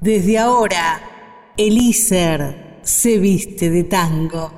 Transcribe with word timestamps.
Desde 0.00 0.38
ahora, 0.38 0.98
Elíser 1.58 2.80
se 2.82 3.18
viste 3.18 3.68
de 3.68 3.84
tango. 3.84 4.50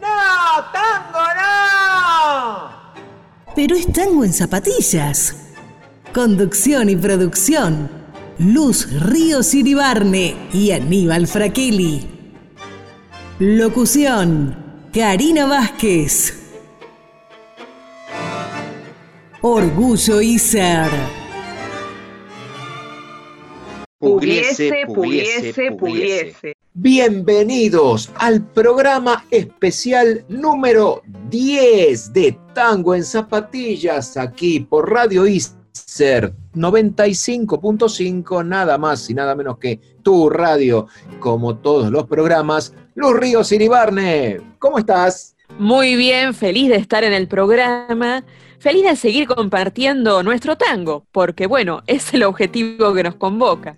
¡No! 0.00 0.64
¡Tango 0.72 1.24
no! 1.36 2.70
Pero 3.54 3.76
es 3.76 3.92
tango 3.92 4.24
en 4.24 4.32
zapatillas. 4.32 5.36
Conducción 6.14 6.88
y 6.88 6.96
producción. 6.96 7.90
Luz 8.38 8.90
Ríos 8.90 9.52
Iribarne 9.54 10.48
y 10.54 10.70
Aníbal 10.70 11.26
Fraquelli. 11.26 12.08
Locución. 13.40 14.88
Karina 14.90 15.44
Vázquez. 15.44 16.32
Orgullo 19.42 20.22
Iser. 20.22 21.23
Pugliese, 24.04 24.84
pugliese, 24.86 25.72
pugliese. 25.72 26.52
Bienvenidos 26.74 28.10
al 28.16 28.46
programa 28.46 29.24
especial 29.30 30.26
número 30.28 31.00
10 31.30 32.12
de 32.12 32.38
Tango 32.52 32.94
en 32.94 33.02
Zapatillas, 33.02 34.18
aquí 34.18 34.60
por 34.60 34.92
Radio 34.92 35.26
Iser 35.26 36.34
95.5, 36.54 38.44
nada 38.44 38.76
más 38.76 39.08
y 39.08 39.14
nada 39.14 39.34
menos 39.34 39.56
que 39.56 39.80
tu 40.02 40.28
radio, 40.28 40.86
como 41.18 41.56
todos 41.56 41.90
los 41.90 42.06
programas. 42.06 42.74
Luz 42.94 43.16
Ríos 43.16 43.52
Iribarne, 43.52 44.38
¿cómo 44.58 44.78
estás? 44.78 45.34
Muy 45.58 45.96
bien, 45.96 46.34
feliz 46.34 46.68
de 46.68 46.76
estar 46.76 47.04
en 47.04 47.14
el 47.14 47.26
programa, 47.26 48.24
feliz 48.58 48.84
de 48.84 48.96
seguir 48.96 49.26
compartiendo 49.26 50.22
nuestro 50.22 50.56
tango, 50.56 51.06
porque 51.10 51.46
bueno, 51.46 51.82
es 51.86 52.12
el 52.12 52.24
objetivo 52.24 52.92
que 52.92 53.02
nos 53.02 53.14
convoca. 53.14 53.76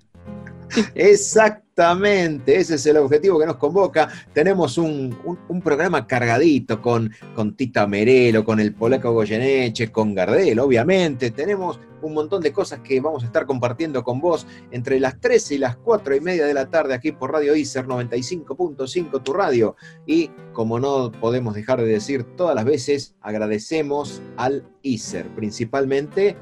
Exactamente, 0.95 2.57
ese 2.57 2.75
es 2.75 2.87
el 2.87 2.97
objetivo 2.97 3.39
que 3.39 3.47
nos 3.47 3.57
convoca. 3.57 4.09
Tenemos 4.33 4.79
un, 4.79 5.17
programa 5.63 6.07
cargadito 6.07 6.81
con, 6.81 7.13
con 7.35 7.57
Tita 7.57 7.87
Merelo, 7.87 8.45
con 8.45 8.61
el 8.61 8.75
polaco 8.75 9.13
Goyeneche, 9.13 9.91
con 9.91 10.15
Gardel, 10.15 10.59
obviamente. 10.59 11.31
Tenemos 11.31 11.81
un 12.03 12.15
montón 12.15 12.43
de 12.43 12.53
cosas 12.53 12.81
que 12.81 13.01
vamos 13.01 13.23
a 13.23 13.27
estar 13.27 13.47
compartiendo 13.47 14.03
con 14.05 14.21
vos 14.21 14.47
entre 14.71 15.01
las 15.01 15.21
13 15.21 15.57
y 15.57 15.59
las 15.59 15.77
4 15.77 16.17
y 16.17 16.21
media 16.21 16.47
de 16.47 16.55
la 16.55 16.71
tarde 16.71 16.95
aquí 16.95 17.13
por 17.13 17.33
Radio 17.33 17.55
ICER 17.57 17.87
95.5, 17.87 19.23
tu 19.23 19.33
radio. 19.33 19.77
Y 20.07 20.29
como 20.53 20.79
no 20.79 21.11
podemos 21.13 21.55
dejar 21.55 21.81
de 21.81 21.87
decir 21.87 22.25
todas 22.37 22.55
las 22.55 22.65
veces, 22.65 23.15
agradecemos 23.21 24.23
al 24.37 24.69
ICER, 24.83 25.27
principalmente 25.35 26.37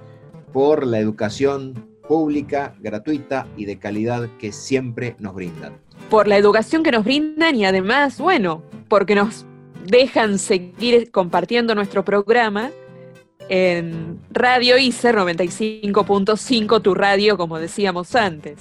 por 0.53 0.87
la 0.87 0.99
educación 0.99 1.94
pública, 2.09 2.75
gratuita 2.81 3.47
y 3.57 3.65
de 3.65 3.79
calidad 3.79 4.29
que 4.39 4.53
siempre 4.53 5.17
nos 5.19 5.35
brindan. 5.35 5.79
Por 6.11 6.29
la 6.29 6.37
educación 6.37 6.83
que 6.83 6.93
nos 6.93 7.05
brindan 7.05 7.57
y 7.57 7.65
además, 7.65 8.19
bueno, 8.19 8.63
porque 8.89 9.15
nos 9.15 9.47
dejan 9.87 10.39
seguir 10.39 11.11
compartiendo 11.11 11.75
nuestro 11.75 12.05
programa 12.05 12.71
en 13.49 14.21
Radio 14.31 14.79
ICER 14.79 15.17
95.5, 15.17 16.83
tu 16.83 16.95
radio, 16.95 17.37
como 17.37 17.59
decíamos 17.59 18.15
antes. 18.15 18.59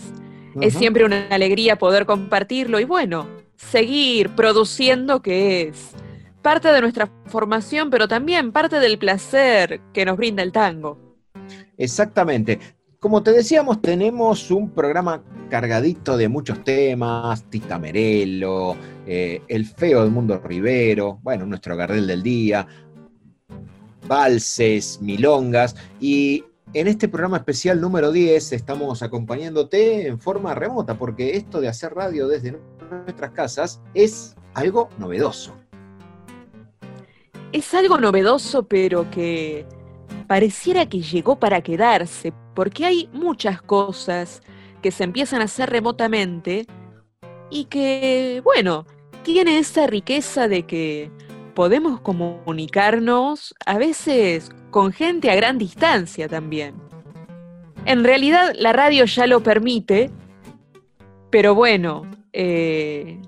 Es 0.62 0.76
siempre 0.76 1.04
una 1.04 1.28
alegría 1.30 1.78
poder 1.78 2.06
compartirlo 2.06 2.80
y 2.80 2.84
bueno, 2.84 3.28
seguir 3.56 4.30
produciendo 4.30 5.22
que 5.22 5.64
es 5.64 5.92
parte 6.44 6.68
de 6.68 6.82
nuestra 6.82 7.10
formación, 7.26 7.90
pero 7.90 8.08
también 8.08 8.52
parte 8.52 8.80
del 8.80 9.00
placer 9.00 9.82
que 9.94 10.06
nos 10.06 10.18
brinda 10.18 10.44
el 10.44 10.52
tango. 10.52 11.00
Exactamente. 11.78 12.60
Como 13.04 13.22
te 13.22 13.34
decíamos, 13.34 13.82
tenemos 13.82 14.50
un 14.50 14.70
programa 14.70 15.22
cargadito 15.50 16.16
de 16.16 16.30
muchos 16.30 16.64
temas, 16.64 17.44
Tita 17.50 17.78
Merelo, 17.78 18.78
eh, 19.06 19.42
El 19.50 19.66
Feo 19.66 20.04
del 20.04 20.12
Mundo 20.12 20.40
Rivero, 20.42 21.20
bueno, 21.22 21.46
nuestro 21.46 21.76
Gardel 21.76 22.08
del 22.08 22.24
Día, 22.24 22.66
valses, 24.08 25.02
milongas, 25.02 25.76
y 26.00 26.46
en 26.74 26.88
este 26.88 27.10
programa 27.10 27.36
especial 27.36 27.82
número 27.82 28.10
10 28.10 28.54
estamos 28.54 29.04
acompañándote 29.04 30.08
en 30.08 30.18
forma 30.18 30.56
remota, 30.56 30.98
porque 30.98 31.36
esto 31.36 31.60
de 31.60 31.68
hacer 31.68 31.94
radio 31.94 32.30
desde 32.30 32.58
nuestras 32.90 33.32
casas 33.32 33.82
es 33.94 34.34
algo 34.54 34.88
novedoso. 34.98 35.54
Es 37.52 37.74
algo 37.74 37.98
novedoso, 37.98 38.64
pero 38.64 39.12
que 39.12 39.66
pareciera 40.26 40.88
que 40.88 41.02
llegó 41.02 41.38
para 41.38 41.62
quedarse, 41.62 42.32
porque 42.54 42.86
hay 42.86 43.10
muchas 43.14 43.62
cosas 43.62 44.42
que 44.82 44.92
se 44.92 45.04
empiezan 45.04 45.42
a 45.42 45.46
hacer 45.46 45.70
remotamente 45.70 46.68
y 47.50 47.66
que, 47.66 48.42
bueno, 48.44 48.86
tiene 49.24 49.60
esa 49.60 49.88
riqueza 49.88 50.48
de 50.48 50.64
que 50.64 51.12
podemos 51.54 52.02
comunicarnos 52.02 53.54
a 53.66 53.78
veces 53.78 54.52
con 54.72 54.92
gente 54.92 55.30
a 55.32 55.36
gran 55.36 55.58
distancia 55.58 56.28
también. 56.28 56.76
En 57.86 58.04
realidad 58.04 58.54
la 58.58 58.74
radio 58.74 59.06
ya 59.06 59.28
lo 59.28 59.42
permite, 59.42 60.10
pero 61.30 61.54
bueno, 61.54 62.04
eh, 62.34 63.20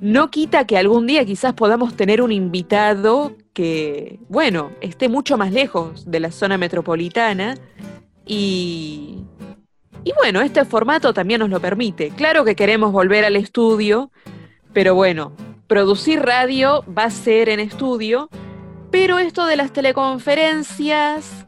no 0.00 0.30
quita 0.30 0.66
que 0.66 0.76
algún 0.76 1.06
día 1.06 1.24
quizás 1.24 1.54
podamos 1.54 1.94
tener 1.94 2.22
un 2.22 2.32
invitado 2.32 3.36
que, 3.52 4.18
bueno, 4.28 4.70
esté 4.80 5.08
mucho 5.08 5.36
más 5.36 5.52
lejos 5.52 6.10
de 6.10 6.20
la 6.20 6.30
zona 6.30 6.58
metropolitana 6.58 7.54
y, 8.26 9.24
y 10.04 10.12
bueno, 10.16 10.40
este 10.40 10.64
formato 10.64 11.12
también 11.12 11.40
nos 11.40 11.50
lo 11.50 11.60
permite. 11.60 12.10
Claro 12.10 12.44
que 12.44 12.56
queremos 12.56 12.92
volver 12.92 13.24
al 13.24 13.36
estudio, 13.36 14.10
pero 14.72 14.94
bueno, 14.94 15.32
producir 15.66 16.20
radio 16.20 16.84
va 16.86 17.04
a 17.04 17.10
ser 17.10 17.48
en 17.48 17.60
estudio, 17.60 18.28
pero 18.90 19.18
esto 19.18 19.46
de 19.46 19.56
las 19.56 19.72
teleconferencias 19.72 21.46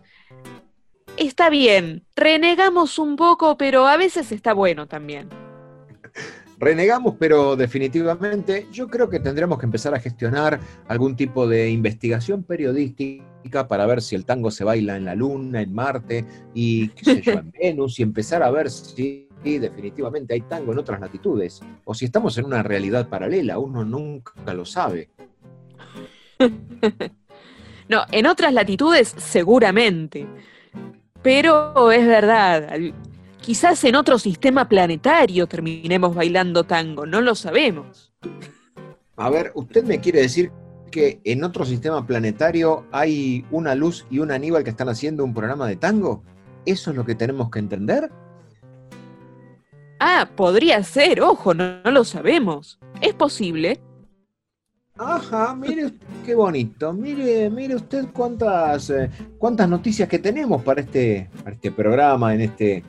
está 1.16 1.50
bien. 1.50 2.04
Renegamos 2.14 2.98
un 2.98 3.16
poco, 3.16 3.56
pero 3.56 3.86
a 3.86 3.96
veces 3.96 4.32
está 4.32 4.52
bueno 4.52 4.86
también. 4.86 5.45
Renegamos, 6.58 7.16
pero 7.18 7.54
definitivamente 7.54 8.66
yo 8.72 8.88
creo 8.88 9.10
que 9.10 9.20
tendremos 9.20 9.58
que 9.58 9.66
empezar 9.66 9.94
a 9.94 10.00
gestionar 10.00 10.58
algún 10.88 11.14
tipo 11.14 11.46
de 11.46 11.70
investigación 11.70 12.42
periodística 12.42 13.68
para 13.68 13.86
ver 13.86 14.00
si 14.00 14.16
el 14.16 14.24
tango 14.24 14.50
se 14.50 14.64
baila 14.64 14.96
en 14.96 15.04
la 15.04 15.14
Luna, 15.14 15.60
en 15.60 15.74
Marte 15.74 16.24
y 16.54 16.88
qué 16.88 17.04
sé 17.04 17.20
yo, 17.22 17.32
en 17.32 17.52
Venus 17.60 17.98
y 18.00 18.02
empezar 18.02 18.42
a 18.42 18.50
ver 18.50 18.70
si 18.70 19.28
definitivamente 19.44 20.34
hay 20.34 20.40
tango 20.40 20.72
en 20.72 20.78
otras 20.78 21.00
latitudes 21.00 21.60
o 21.84 21.94
si 21.94 22.06
estamos 22.06 22.36
en 22.38 22.46
una 22.46 22.62
realidad 22.62 23.08
paralela, 23.08 23.58
uno 23.58 23.84
nunca 23.84 24.54
lo 24.54 24.64
sabe. 24.64 25.10
No, 27.88 28.02
en 28.10 28.26
otras 28.26 28.52
latitudes 28.52 29.14
seguramente. 29.16 30.26
Pero 31.22 31.92
es 31.92 32.06
verdad, 32.06 32.76
quizás 33.46 33.84
en 33.84 33.94
otro 33.94 34.18
sistema 34.18 34.68
planetario 34.68 35.46
terminemos 35.46 36.16
bailando 36.16 36.64
tango, 36.64 37.06
no 37.06 37.20
lo 37.20 37.36
sabemos. 37.36 38.12
A 39.14 39.30
ver, 39.30 39.52
¿usted 39.54 39.84
me 39.84 40.00
quiere 40.00 40.20
decir 40.20 40.50
que 40.90 41.20
en 41.22 41.44
otro 41.44 41.64
sistema 41.64 42.04
planetario 42.04 42.86
hay 42.90 43.46
una 43.52 43.76
luz 43.76 44.04
y 44.10 44.18
un 44.18 44.32
Aníbal 44.32 44.64
que 44.64 44.70
están 44.70 44.88
haciendo 44.88 45.22
un 45.22 45.32
programa 45.32 45.68
de 45.68 45.76
tango? 45.76 46.24
¿Eso 46.64 46.90
es 46.90 46.96
lo 46.96 47.06
que 47.06 47.14
tenemos 47.14 47.48
que 47.48 47.60
entender? 47.60 48.10
Ah, 50.00 50.28
podría 50.34 50.82
ser, 50.82 51.20
ojo, 51.20 51.54
no, 51.54 51.80
no 51.84 51.90
lo 51.92 52.02
sabemos. 52.02 52.80
Es 53.00 53.14
posible. 53.14 53.80
Ajá, 54.98 55.54
mire 55.54 55.92
qué 56.24 56.34
bonito. 56.34 56.92
Mire, 56.92 57.48
mire 57.48 57.76
usted 57.76 58.06
cuántas, 58.12 58.90
eh, 58.90 59.08
cuántas 59.38 59.68
noticias 59.68 60.08
que 60.08 60.18
tenemos 60.18 60.62
para 60.62 60.80
este, 60.80 61.30
para 61.44 61.54
este 61.54 61.70
programa 61.70 62.34
en 62.34 62.40
este, 62.40 62.82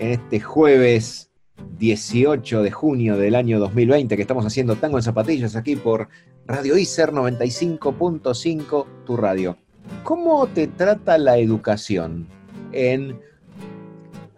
en 0.00 0.12
este 0.12 0.40
jueves 0.40 1.30
18 1.78 2.62
de 2.62 2.70
junio 2.70 3.16
del 3.16 3.34
año 3.34 3.58
2020 3.58 4.16
que 4.16 4.22
estamos 4.22 4.44
haciendo 4.44 4.76
Tango 4.76 4.98
en 4.98 5.02
Zapatillas 5.02 5.56
aquí 5.56 5.76
por 5.76 6.08
Radio 6.46 6.76
ICER 6.76 7.12
95.5, 7.12 8.86
tu 9.06 9.16
radio. 9.16 9.56
¿Cómo 10.02 10.46
te 10.46 10.66
trata 10.66 11.16
la 11.18 11.38
educación 11.38 12.26
en, 12.72 13.20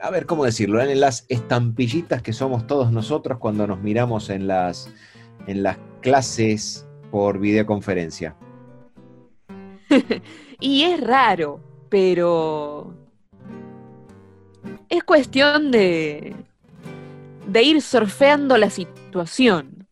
a 0.00 0.10
ver, 0.10 0.26
¿cómo 0.26 0.44
decirlo? 0.44 0.80
En 0.80 1.00
las 1.00 1.24
estampillitas 1.28 2.22
que 2.22 2.32
somos 2.32 2.66
todos 2.66 2.92
nosotros 2.92 3.38
cuando 3.38 3.66
nos 3.66 3.80
miramos 3.80 4.30
en 4.30 4.46
las, 4.46 4.90
en 5.46 5.62
las 5.62 5.78
clases 6.00 6.86
por 7.10 7.38
videoconferencia. 7.38 8.36
Y 10.58 10.84
es 10.84 11.00
raro, 11.02 11.60
pero 11.90 12.94
es 14.88 15.04
cuestión 15.04 15.70
de, 15.70 16.34
de 17.46 17.62
ir 17.62 17.82
surfeando 17.82 18.56
la 18.56 18.70
situación. 18.70 19.86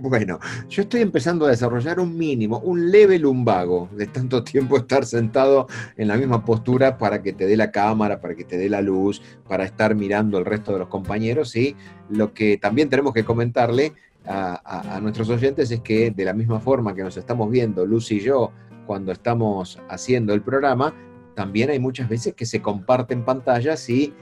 Bueno, 0.00 0.38
yo 0.68 0.82
estoy 0.82 1.00
empezando 1.00 1.46
a 1.46 1.50
desarrollar 1.50 1.98
un 1.98 2.16
mínimo, 2.16 2.60
un 2.60 2.90
leve 2.90 3.18
lumbago 3.18 3.88
de 3.92 4.06
tanto 4.06 4.44
tiempo 4.44 4.76
estar 4.76 5.04
sentado 5.04 5.66
en 5.96 6.06
la 6.06 6.16
misma 6.16 6.44
postura 6.44 6.98
para 6.98 7.20
que 7.20 7.32
te 7.32 7.46
dé 7.46 7.56
la 7.56 7.72
cámara, 7.72 8.20
para 8.20 8.36
que 8.36 8.44
te 8.44 8.56
dé 8.56 8.68
la 8.68 8.80
luz, 8.80 9.20
para 9.48 9.64
estar 9.64 9.96
mirando 9.96 10.38
el 10.38 10.44
resto 10.44 10.72
de 10.72 10.78
los 10.78 10.88
compañeros. 10.88 11.56
Y 11.56 11.74
lo 12.10 12.32
que 12.32 12.58
también 12.58 12.88
tenemos 12.88 13.12
que 13.12 13.24
comentarle 13.24 13.92
a, 14.24 14.96
a 14.96 15.00
nuestros 15.00 15.28
oyentes 15.30 15.70
es 15.70 15.80
que 15.80 16.12
de 16.12 16.24
la 16.24 16.32
misma 16.32 16.60
forma 16.60 16.94
que 16.94 17.02
nos 17.02 17.16
estamos 17.16 17.50
viendo 17.50 17.84
Luz 17.84 18.12
y 18.12 18.20
yo 18.20 18.52
cuando 18.86 19.10
estamos 19.12 19.78
haciendo 19.88 20.32
el 20.32 20.42
programa, 20.42 20.94
también 21.38 21.70
hay 21.70 21.78
muchas 21.78 22.08
veces 22.08 22.34
que 22.34 22.46
se 22.46 22.60
comparten 22.60 23.24
pantallas 23.24 23.88
y 23.88 24.12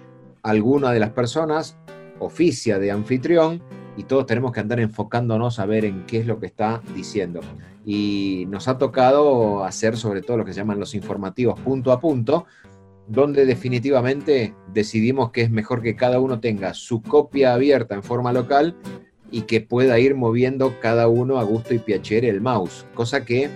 alguna 0.42 0.92
de 0.92 1.00
las 1.00 1.12
personas 1.12 1.78
oficia 2.18 2.78
de 2.78 2.90
anfitrión 2.90 3.62
y 3.96 4.02
todos 4.02 4.26
tenemos 4.26 4.52
que 4.52 4.60
andar 4.60 4.80
enfocándonos 4.80 5.58
a 5.58 5.64
ver 5.64 5.86
en 5.86 6.04
qué 6.04 6.18
es 6.18 6.26
lo 6.26 6.38
que 6.38 6.44
está 6.44 6.82
diciendo. 6.94 7.40
Y 7.86 8.44
nos 8.50 8.68
ha 8.68 8.76
tocado 8.76 9.64
hacer 9.64 9.96
sobre 9.96 10.20
todo 10.20 10.36
lo 10.36 10.44
que 10.44 10.52
se 10.52 10.58
llaman 10.58 10.78
los 10.78 10.94
informativos 10.94 11.58
punto 11.58 11.90
a 11.90 12.00
punto, 12.00 12.44
donde 13.08 13.46
definitivamente 13.46 14.54
decidimos 14.74 15.30
que 15.30 15.40
es 15.40 15.50
mejor 15.50 15.80
que 15.80 15.96
cada 15.96 16.20
uno 16.20 16.38
tenga 16.38 16.74
su 16.74 17.00
copia 17.00 17.54
abierta 17.54 17.94
en 17.94 18.02
forma 18.02 18.30
local 18.34 18.76
y 19.30 19.42
que 19.42 19.62
pueda 19.62 19.98
ir 19.98 20.14
moviendo 20.14 20.74
cada 20.82 21.08
uno 21.08 21.38
a 21.38 21.44
gusto 21.44 21.72
y 21.72 21.78
piacere 21.78 22.28
el 22.28 22.42
mouse, 22.42 22.84
cosa 22.92 23.24
que, 23.24 23.48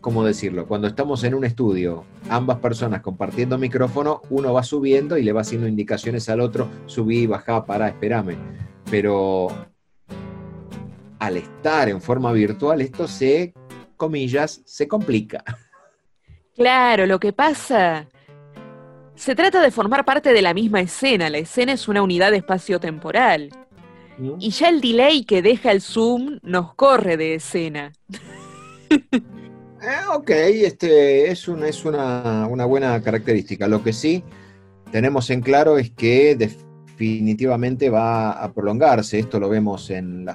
¿cómo 0.00 0.24
decirlo? 0.24 0.66
Cuando 0.66 0.88
estamos 0.88 1.24
en 1.24 1.34
un 1.34 1.44
estudio, 1.44 2.04
ambas 2.28 2.58
personas 2.58 3.02
compartiendo 3.02 3.58
micrófono, 3.58 4.22
uno 4.30 4.52
va 4.52 4.62
subiendo 4.62 5.18
y 5.18 5.22
le 5.22 5.32
va 5.32 5.42
haciendo 5.42 5.66
indicaciones 5.66 6.28
al 6.28 6.40
otro, 6.40 6.68
subí, 6.86 7.26
bajá, 7.26 7.64
pará, 7.64 7.88
espérame 7.88 8.36
pero 8.90 9.48
al 11.18 11.36
estar 11.36 11.88
en 11.88 12.02
forma 12.02 12.32
virtual 12.32 12.80
esto 12.80 13.06
se, 13.06 13.54
comillas, 13.96 14.60
se 14.64 14.88
complica. 14.88 15.44
Claro, 16.56 17.06
lo 17.06 17.20
que 17.20 17.32
pasa, 17.32 18.08
se 19.14 19.34
trata 19.34 19.62
de 19.62 19.70
formar 19.70 20.04
parte 20.04 20.32
de 20.32 20.42
la 20.42 20.52
misma 20.52 20.80
escena, 20.80 21.30
la 21.30 21.38
escena 21.38 21.72
es 21.72 21.88
una 21.88 22.02
unidad 22.02 22.34
espacio-temporal. 22.34 23.50
Y 24.38 24.50
ya 24.50 24.68
el 24.68 24.82
delay 24.82 25.24
que 25.24 25.40
deja 25.40 25.72
el 25.72 25.80
Zoom 25.80 26.40
nos 26.42 26.74
corre 26.74 27.16
de 27.16 27.36
escena. 27.36 27.92
Eh, 29.82 30.14
ok, 30.14 30.30
este 30.30 31.30
es, 31.30 31.48
es 31.48 31.84
una, 31.86 32.46
una, 32.48 32.66
buena 32.66 33.00
característica. 33.00 33.66
Lo 33.66 33.82
que 33.82 33.94
sí 33.94 34.22
tenemos 34.92 35.30
en 35.30 35.40
claro 35.40 35.78
es 35.78 35.90
que 35.90 36.36
definitivamente 36.36 37.88
va 37.88 38.32
a 38.32 38.52
prolongarse. 38.52 39.18
Esto 39.18 39.40
lo 39.40 39.48
vemos 39.48 39.88
en 39.88 40.26
la 40.26 40.34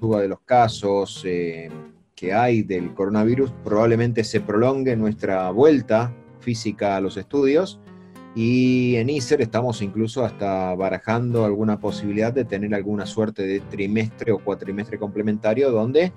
suba 0.00 0.20
de 0.20 0.28
los 0.28 0.40
casos 0.40 1.22
eh, 1.24 1.70
que 2.16 2.32
hay 2.32 2.62
del 2.62 2.94
coronavirus. 2.94 3.52
Probablemente 3.62 4.24
se 4.24 4.40
prolongue 4.40 4.96
nuestra 4.96 5.50
vuelta 5.52 6.12
física 6.40 6.96
a 6.96 7.00
los 7.00 7.16
estudios. 7.16 7.78
Y 8.34 8.96
en 8.96 9.08
ISER 9.08 9.40
estamos 9.40 9.82
incluso 9.82 10.24
hasta 10.24 10.74
barajando 10.74 11.44
alguna 11.44 11.78
posibilidad 11.78 12.32
de 12.32 12.44
tener 12.44 12.74
alguna 12.74 13.06
suerte 13.06 13.44
de 13.44 13.60
trimestre 13.60 14.32
o 14.32 14.38
cuatrimestre 14.38 14.98
complementario 14.98 15.70
donde, 15.70 16.12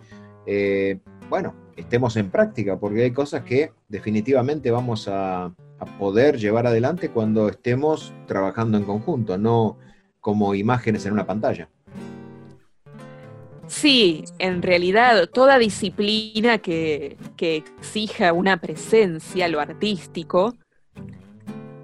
eh, 0.46 1.00
bueno, 1.30 1.54
estemos 1.82 2.16
en 2.18 2.32
práctica, 2.32 2.80
porque 2.80 3.04
hay 3.04 3.12
cosas 3.12 3.44
que 3.44 3.72
definitivamente 3.88 4.72
vamos 4.72 5.08
a, 5.08 5.46
a 5.46 5.86
poder 6.00 6.38
llevar 6.38 6.68
adelante 6.68 7.10
cuando 7.10 7.50
estemos 7.50 8.14
trabajando 8.28 8.78
en 8.78 8.86
conjunto, 8.86 9.38
no 9.38 9.78
como 10.20 10.54
imágenes 10.56 11.06
en 11.06 11.14
una 11.14 11.26
pantalla. 11.26 11.70
Sí, 13.72 14.26
en 14.38 14.62
realidad 14.62 15.30
toda 15.30 15.58
disciplina 15.58 16.58
que, 16.58 17.18
exija 17.40 18.34
una 18.34 18.58
presencia, 18.58 19.48
lo 19.48 19.62
artístico, 19.62 20.56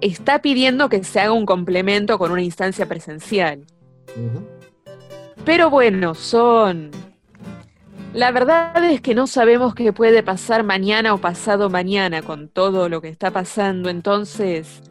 está 0.02 0.42
pidiendo 0.42 0.90
que 0.90 1.02
se 1.02 1.18
haga 1.18 1.32
un 1.32 1.46
complemento 1.46 2.18
con 2.18 2.30
una 2.30 2.42
instancia 2.42 2.86
presencial. 2.86 3.64
Pero 5.46 5.70
bueno, 5.70 6.14
son 6.14 6.90
la 8.18 8.32
verdad 8.32 8.84
es 8.84 9.00
que 9.00 9.14
no 9.14 9.28
sabemos 9.28 9.76
qué 9.76 9.92
puede 9.92 10.24
pasar 10.24 10.64
mañana 10.64 11.14
o 11.14 11.18
pasado 11.18 11.70
mañana 11.70 12.20
con 12.20 12.48
todo 12.48 12.88
lo 12.88 13.00
que 13.00 13.08
está 13.08 13.30
pasando, 13.30 13.90
entonces 13.90 14.82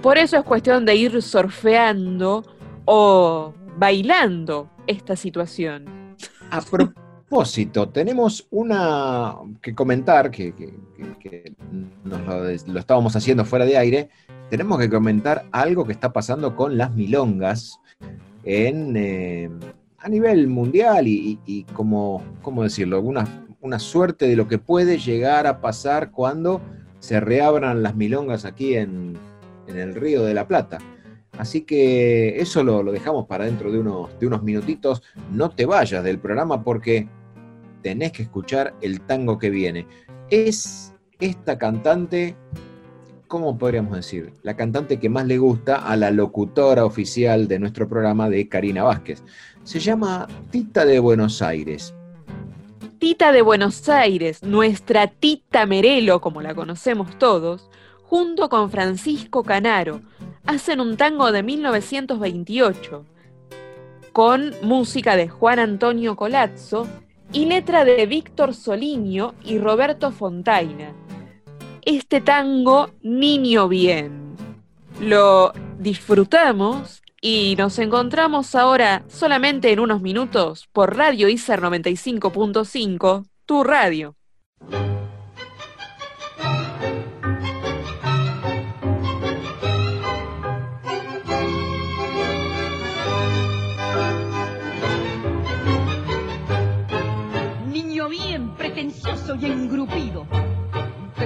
por 0.00 0.16
eso 0.16 0.36
es 0.36 0.44
cuestión 0.44 0.86
de 0.86 0.94
ir 0.94 1.20
surfeando 1.22 2.44
o 2.84 3.52
bailando 3.76 4.70
esta 4.86 5.16
situación. 5.16 6.14
A 6.50 6.60
propósito, 6.60 7.88
tenemos 7.88 8.46
una 8.50 9.34
que 9.60 9.74
comentar, 9.74 10.30
que, 10.30 10.54
nos 12.04 12.68
lo, 12.68 12.78
estábamos 12.78 13.16
haciendo 13.16 13.44
fuera 13.44 13.64
de 13.64 13.76
aire, 13.76 14.08
tenemos 14.50 14.78
que 14.78 14.88
comentar 14.88 15.46
algo 15.50 15.84
que 15.84 15.92
está 15.92 16.12
pasando 16.12 16.54
con 16.54 16.78
las 16.78 16.94
milongas 16.94 17.80
en... 18.44 18.96
Eh, 18.96 19.50
a 20.02 20.08
nivel 20.08 20.48
mundial 20.48 21.06
y, 21.06 21.66
como, 21.72 22.22
¿cómo 22.42 22.64
decirlo? 22.64 23.00
Una, 23.00 23.46
una 23.60 23.78
suerte 23.78 24.26
de 24.26 24.36
lo 24.36 24.48
que 24.48 24.58
puede 24.58 24.98
llegar 24.98 25.46
a 25.46 25.60
pasar 25.60 26.10
cuando 26.10 26.60
se 26.98 27.20
reabran 27.20 27.82
las 27.82 27.94
milongas 27.94 28.44
aquí 28.44 28.74
en, 28.74 29.16
el 29.68 29.94
Río 29.94 30.24
de 30.24 30.34
la 30.34 30.46
Plata. 30.46 30.78
Así 31.38 31.62
que 31.62 32.40
eso 32.40 32.62
lo, 32.62 32.82
dejamos 32.92 33.26
para 33.26 33.46
dentro 33.46 33.72
de 33.72 33.78
unos, 33.78 34.18
de 34.18 34.26
unos 34.26 34.42
minutitos. 34.42 35.02
No 35.30 35.50
te 35.50 35.64
vayas 35.64 36.04
del 36.04 36.18
programa 36.18 36.62
porque 36.62 37.08
tenés 37.80 38.12
que 38.12 38.24
escuchar 38.24 38.74
el 38.82 39.00
tango 39.00 39.38
que 39.38 39.50
viene. 39.50 39.86
Es 40.28 40.94
esta 41.20 41.56
cantante, 41.56 42.36
¿cómo 43.32 43.56
podríamos 43.56 43.96
decir? 43.96 44.34
La 44.42 44.56
cantante 44.56 45.00
que 45.00 45.08
más 45.08 45.24
le 45.24 45.38
gusta 45.38 45.76
a 45.76 45.96
la 45.96 46.10
locutora 46.10 46.84
oficial 46.84 47.48
de 47.48 47.58
nuestro 47.58 47.88
programa 47.88 48.28
de 48.28 48.46
Karina 48.46 48.82
Vázquez 48.82 49.24
se 49.64 49.80
llama 49.80 50.28
Tita 50.50 50.84
de 50.84 50.98
Buenos 50.98 51.40
Aires. 51.40 51.94
Tita 52.98 53.32
de 53.32 53.40
Buenos 53.40 53.88
Aires, 53.88 54.42
nuestra 54.42 55.06
Tita 55.06 55.64
Merelo, 55.64 56.20
como 56.20 56.42
la 56.42 56.54
conocemos 56.54 57.18
todos, 57.18 57.70
junto 58.02 58.50
con 58.50 58.70
Francisco 58.70 59.42
Canaro, 59.44 60.02
hacen 60.44 60.78
un 60.82 60.98
tango 60.98 61.32
de 61.32 61.42
1928, 61.42 63.06
con 64.12 64.52
música 64.60 65.16
de 65.16 65.30
Juan 65.30 65.58
Antonio 65.58 66.16
Colazzo 66.16 66.86
y 67.32 67.46
letra 67.46 67.86
de 67.86 68.04
Víctor 68.04 68.52
Soliño 68.52 69.32
y 69.42 69.56
Roberto 69.56 70.12
Fontaina. 70.12 70.92
Este 71.84 72.20
tango, 72.20 72.90
Niño 73.02 73.66
Bien. 73.66 74.36
Lo 75.00 75.52
disfrutamos 75.80 77.02
y 77.20 77.56
nos 77.58 77.76
encontramos 77.80 78.54
ahora 78.54 79.02
solamente 79.08 79.72
en 79.72 79.80
unos 79.80 80.00
minutos 80.00 80.68
por 80.72 80.96
Radio 80.96 81.28
ICER 81.28 81.60
95.5, 81.60 83.26
tu 83.46 83.64
radio. 83.64 84.14
Niño 97.66 98.08
bien 98.08 98.54
pretencioso 98.54 99.34
y 99.34 99.46
engrupido, 99.46 100.26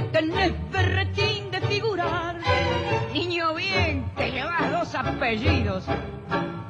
tenés 0.03 0.53
berretín 0.71 1.50
de 1.50 1.61
figurar. 1.62 2.37
Niño 3.12 3.55
bien, 3.55 4.11
te 4.17 4.31
llevas 4.31 4.71
dos 4.71 4.95
apellidos 4.95 5.85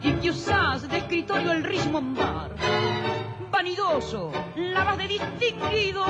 y 0.02 0.12
que 0.12 0.30
usás 0.30 0.88
de 0.88 0.98
escritorio 0.98 1.52
el 1.52 1.64
Richmond 1.64 2.18
Vanidoso, 3.50 4.30
la 4.54 4.84
vas 4.84 4.98
de 4.98 5.08
distinguido 5.08 6.04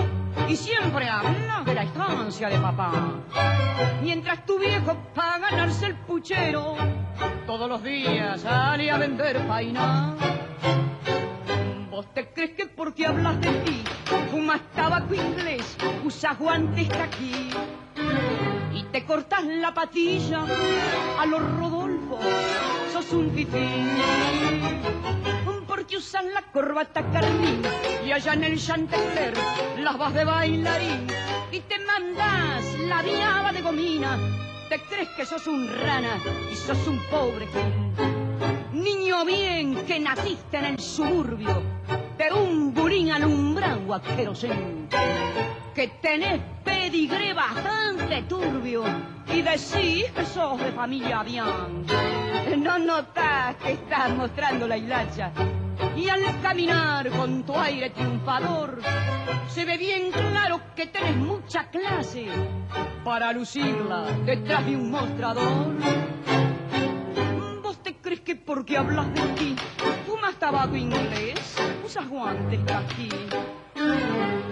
y 0.48 0.56
siempre 0.56 1.08
hablas 1.08 1.64
de 1.64 1.74
la 1.74 1.82
estancia 1.84 2.48
de 2.48 2.58
papá. 2.58 2.92
Mientras 4.02 4.44
tu 4.44 4.58
viejo 4.58 4.96
para 5.14 5.38
ganarse 5.38 5.86
el 5.86 5.94
puchero, 5.94 6.76
todos 7.46 7.68
los 7.68 7.82
días 7.82 8.40
sale 8.40 8.90
a 8.90 8.98
vender 8.98 9.46
paina. 9.46 10.14
¿Vos 11.96 12.12
te 12.12 12.28
crees 12.28 12.50
que 12.50 12.66
porque 12.66 13.06
hablas 13.06 13.40
de 13.40 13.50
ti, 13.64 13.82
fumas 14.30 14.60
tabaco 14.74 15.14
inglés, 15.14 15.78
usas 16.04 16.38
guantes 16.38 16.90
aquí? 16.90 17.48
y 18.74 18.82
te 18.92 19.06
cortas 19.06 19.42
la 19.44 19.72
patilla 19.72 20.44
a 21.18 21.24
los 21.24 21.40
Rodolfo, 21.40 22.18
sos 22.92 23.10
un 23.14 23.30
fifí. 23.30 23.66
Porque 25.66 25.96
usan 25.96 26.34
la 26.34 26.42
corbata 26.42 27.02
carmín 27.10 27.62
y 28.04 28.12
allá 28.12 28.34
en 28.34 28.44
el 28.44 28.60
Chanteler 28.60 29.32
las 29.78 29.96
vas 29.96 30.12
de 30.12 30.24
bailarín 30.26 31.06
y 31.50 31.60
te 31.60 31.78
mandas 31.78 32.78
la 32.80 33.00
viaba 33.00 33.52
de 33.52 33.62
gomina. 33.62 34.18
Te 34.68 34.80
crees 34.80 35.08
que 35.16 35.24
sos 35.24 35.46
un 35.46 35.66
rana 35.66 36.18
y 36.52 36.56
sos 36.56 36.86
un 36.86 36.98
pobre 37.04 37.46
king 37.46 37.86
niño 38.76 39.24
bien 39.24 39.74
que 39.86 39.98
naciste 39.98 40.58
en 40.58 40.64
el 40.66 40.78
suburbio, 40.78 41.62
de 42.18 42.32
un 42.32 42.74
burín 42.74 43.10
alumbrado 43.10 43.94
a 43.94 44.02
querosén, 44.02 44.88
que 45.74 45.88
tenés 46.00 46.40
pedigré 46.64 47.32
bastante 47.32 48.22
turbio 48.22 48.84
y 49.32 49.42
decís 49.42 50.10
que 50.14 50.24
sos 50.26 50.58
de 50.58 50.72
familia 50.72 51.22
bien. 51.22 51.86
No 52.62 52.78
notas 52.78 53.56
que 53.56 53.72
estás 53.72 54.14
mostrando 54.14 54.66
la 54.66 54.76
hilacha 54.76 55.32
y 55.96 56.08
al 56.08 56.40
caminar 56.42 57.10
con 57.10 57.44
tu 57.44 57.54
aire 57.58 57.90
triunfador 57.90 58.80
se 59.48 59.64
ve 59.64 59.78
bien 59.78 60.10
claro 60.10 60.60
que 60.74 60.86
tenés 60.86 61.16
mucha 61.16 61.70
clase 61.70 62.26
para 63.04 63.32
lucirla 63.32 64.04
detrás 64.24 64.66
de 64.66 64.76
un 64.76 64.90
mostrador. 64.90 65.76
¿Vos 68.06 68.14
te 68.14 68.22
crees 68.22 68.38
que 68.38 68.44
porque 68.44 68.78
hablas 68.78 69.12
de 69.14 69.20
ti 69.34 69.56
fumas 70.06 70.36
tabaco 70.36 70.76
inglés, 70.76 71.56
usas 71.84 72.08
guantes 72.08 72.60
aquí 72.72 73.08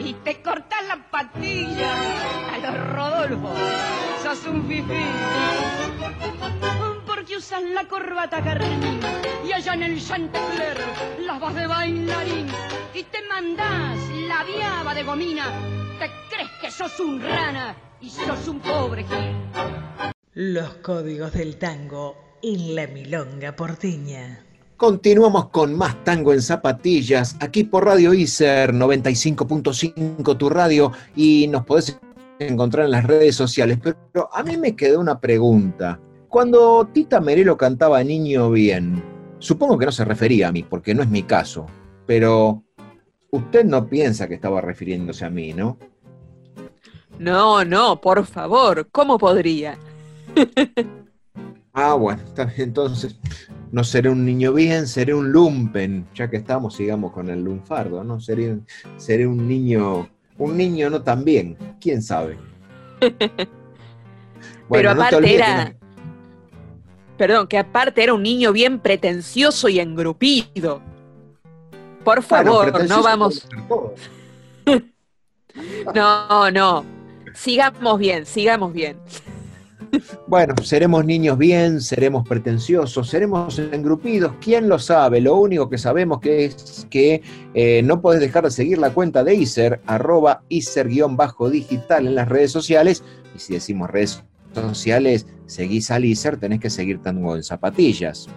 y 0.01 0.13
te 0.25 0.43
cortas 0.43 0.85
la 0.89 1.09
patilla 1.09 1.93
a 2.53 2.59
los 2.59 2.89
Rodolfo? 2.89 3.55
Sos 4.25 4.45
un 4.49 4.67
fifí 4.67 5.05
porque 7.07 7.37
usas 7.37 7.63
la 7.63 7.87
corbata 7.87 8.43
carmín 8.43 8.99
y 9.47 9.53
allá 9.53 9.75
en 9.75 9.85
el 9.85 10.05
Chantecler 10.05 10.81
las 11.21 11.39
vas 11.39 11.55
de 11.55 11.69
bailarín 11.69 12.49
y 12.93 13.05
te 13.05 13.19
mandás 13.29 14.01
la 14.27 14.43
viaba 14.43 14.95
de 14.95 15.05
gomina. 15.05 15.45
Te 16.01 16.11
crees 16.29 16.51
que 16.61 16.73
sos 16.73 16.99
un 16.99 17.23
rana 17.23 17.77
y 18.01 18.11
sos 18.11 18.49
un 18.49 18.59
pobre 18.59 19.05
gil. 19.05 19.37
Los 20.33 20.75
códigos 20.79 21.33
del 21.35 21.57
tango 21.57 22.34
en 22.45 22.75
la 22.75 22.87
milonga 22.87 23.57
porteña. 23.57 24.45
Continuamos 24.77 25.49
con 25.49 25.75
más 25.75 26.05
tango 26.05 26.35
en 26.35 26.43
zapatillas, 26.43 27.37
aquí 27.41 27.65
por 27.65 27.87
Radio 27.87 28.13
ICER 28.13 28.75
95.5 28.75 30.37
tu 30.37 30.51
radio 30.51 30.93
y 31.17 31.49
nos 31.49 31.65
podés 31.65 31.99
encontrar 32.39 32.85
en 32.85 32.91
las 32.91 33.05
redes 33.05 33.35
sociales. 33.35 33.79
Pero 33.83 34.29
a 34.31 34.43
mí 34.43 34.59
me 34.59 34.77
quedó 34.77 35.01
una 35.01 35.19
pregunta. 35.19 35.99
Cuando 36.29 36.87
Tita 36.93 37.19
Merelo 37.21 37.57
cantaba 37.57 38.05
Niño 38.05 38.51
Bien, 38.51 39.03
supongo 39.39 39.79
que 39.79 39.87
no 39.87 39.93
se 39.93 40.05
refería 40.05 40.49
a 40.49 40.53
mí, 40.53 40.65
porque 40.65 40.95
no 40.95 41.03
es 41.03 41.09
mi 41.09 41.23
caso, 41.23 41.65
pero 42.05 42.63
usted 43.31 43.65
no 43.65 43.89
piensa 43.89 44.29
que 44.29 44.35
estaba 44.35 44.61
refiriéndose 44.61 45.25
a 45.25 45.31
mí, 45.31 45.55
¿no? 45.55 45.79
No, 47.19 47.65
no, 47.65 48.01
por 48.03 48.27
favor, 48.27 48.89
¿cómo 48.91 49.17
podría? 49.17 49.79
ah, 51.75 51.95
bueno, 51.95 52.23
está 52.25 52.47
bien, 52.47 52.69
entonces 52.69 53.17
no 53.71 53.85
seré 53.85 54.09
un 54.09 54.25
niño 54.25 54.53
bien, 54.53 54.87
seré 54.87 55.15
un 55.15 55.31
lumpen, 55.31 56.07
ya 56.15 56.31
que 56.31 56.39
estamos, 56.39 56.75
sigamos 56.75 57.13
con 57.13 57.29
el 57.29 57.43
lunfardo, 57.43 58.03
¿no? 58.03 58.21
Seré, 58.21 58.59
seré 58.97 59.27
un 59.27 59.47
niño, 59.47 60.09
un 60.39 60.57
niño 60.57 60.89
no 60.91 61.03
tan 61.03 61.25
bien, 61.25 61.57
quién 61.81 62.03
sabe. 62.03 62.39
Pero 64.71 64.91
aparte 64.91 65.35
era, 65.35 65.75
Perdón, 67.17 67.47
que 67.47 67.59
aparte 67.59 68.03
era 68.03 68.15
un 68.15 68.23
niño 68.23 68.53
bien 68.53 68.81
pretencioso 68.81 69.69
y 69.69 69.79
engrupido. 69.79 70.83
Por 72.03 72.23
favor, 72.23 72.87
no 72.89 73.03
vamos. 73.03 73.49
no, 75.95 76.51
no. 76.51 76.85
Sigamos 77.35 77.99
bien, 77.99 78.27
sigamos 78.27 78.73
bien. 78.73 78.99
Bueno, 80.27 80.55
seremos 80.63 81.05
niños 81.05 81.39
bien, 81.39 81.81
seremos 81.81 82.27
pretenciosos, 82.27 83.09
seremos 83.09 83.59
engrupidos, 83.59 84.33
¿quién 84.41 84.69
lo 84.69 84.79
sabe? 84.79 85.21
Lo 85.21 85.37
único 85.37 85.69
que 85.69 85.79
sabemos 85.79 86.21
que 86.21 86.47
es 86.47 86.87
que 86.91 87.23
eh, 87.55 87.83
no 87.83 88.01
podés 88.01 88.21
dejar 88.21 88.45
de 88.45 88.51
seguir 88.51 88.79
la 88.79 88.91
cuenta 88.91 89.25
de 89.25 89.35
ISER, 89.35 89.81
arroba 89.87 90.43
ISER-digital 90.49 92.07
en 92.07 92.15
las 92.15 92.29
redes 92.29 92.53
sociales, 92.53 93.03
y 93.35 93.39
si 93.39 93.55
decimos 93.55 93.91
redes 93.91 94.23
sociales 94.55 95.27
seguís 95.47 95.91
a 95.91 95.99
Lizer, 95.99 96.37
tenés 96.39 96.61
que 96.61 96.71
seguir 96.71 97.03
Tango 97.03 97.37
en 97.37 97.43
Zapatillas. 97.43 98.29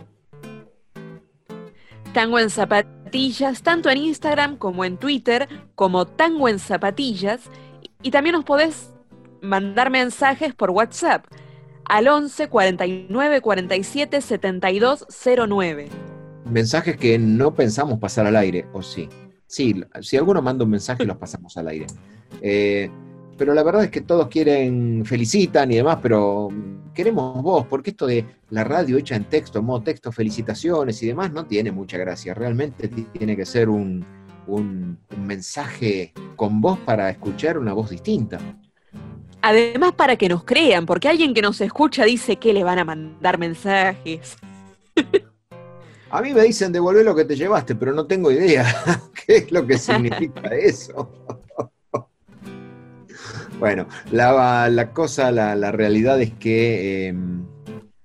Tango 2.14 2.40
en 2.40 2.50
Zapatillas, 2.50 3.62
tanto 3.62 3.90
en 3.90 3.98
Instagram 3.98 4.58
como 4.58 4.84
en 4.84 4.98
Twitter, 4.98 5.48
como 5.76 6.08
Tango 6.08 6.50
en 6.50 6.60
Zapatillas. 6.60 7.42
Y 8.02 8.12
también 8.12 8.34
nos 8.34 8.44
podés 8.44 8.92
mandar 9.42 9.92
mensajes 9.92 10.54
por 10.56 10.72
WhatsApp 10.72 11.26
al 11.88 12.08
11 12.08 12.48
49 12.50 13.42
47 13.42 14.22
72 14.22 15.06
09. 15.50 15.88
Mensajes 16.46 16.98
que 16.98 17.18
no 17.18 17.54
pensamos 17.54 18.00
pasar 18.00 18.26
al 18.26 18.36
aire, 18.36 18.66
o 18.74 18.82
sí. 18.82 19.10
Sí, 19.48 19.82
si 20.02 20.18
alguno 20.18 20.42
manda 20.42 20.66
un 20.66 20.72
mensaje, 20.72 21.06
los 21.06 21.18
pasamos 21.18 21.56
al 21.58 21.70
aire. 21.70 21.88
Eh, 22.42 22.90
pero 23.38 23.54
la 23.54 23.64
verdad 23.64 23.84
es 23.84 23.92
que 23.92 24.02
todos 24.02 24.28
quieren, 24.28 25.06
felicitan 25.06 25.72
y 25.72 25.76
demás, 25.76 26.00
pero 26.02 26.50
queremos 26.94 27.42
vos, 27.42 27.66
porque 27.68 27.92
esto 27.92 28.08
de 28.08 28.26
la 28.50 28.64
radio 28.64 28.98
hecha 28.98 29.16
en 29.16 29.26
texto, 29.26 29.62
modo 29.62 29.84
texto, 29.84 30.12
felicitaciones 30.12 31.02
y 31.04 31.08
demás, 31.08 31.32
no 31.32 31.46
tiene 31.46 31.72
mucha 31.72 31.98
gracia. 31.98 32.34
Realmente 32.34 32.88
tiene 32.88 33.38
que 33.38 33.46
ser 33.46 33.70
un, 33.70 34.04
un, 34.48 34.98
mensaje 35.18 36.14
con 36.36 36.60
voz 36.62 36.80
para 36.80 37.10
escuchar 37.10 37.58
una 37.58 37.74
voz 37.74 37.90
distinta. 37.90 38.40
Además, 39.42 39.94
para 39.94 40.16
que 40.16 40.30
nos 40.30 40.44
crean, 40.44 40.86
porque 40.86 41.08
alguien 41.08 41.34
que 41.34 41.42
nos 41.42 41.62
escucha 41.62 42.06
dice 42.06 42.38
que 42.38 42.54
le 42.54 42.64
van 42.64 42.80
a 42.80 42.86
mandar 42.86 43.38
mensajes. 43.38 44.38
A 46.10 46.22
mí 46.22 46.34
me 46.34 46.44
dicen 46.44 46.72
devolver 46.72 47.04
lo 47.04 47.16
que 47.16 47.26
te 47.26 47.36
llevaste, 47.36 47.76
pero 47.76 47.94
no 47.94 48.08
tengo 48.08 48.32
idea 48.32 48.66
qué 49.26 49.38
es 49.38 49.52
lo 49.52 49.66
que 49.66 49.78
significa 49.78 50.42
eso. 50.56 51.12
Bueno, 53.60 53.88
la, 54.12 54.92
cosa, 54.94 55.32
la, 55.32 55.72
realidad 55.72 56.22
es 56.22 56.32
que 56.34 57.08
em, 57.08 57.44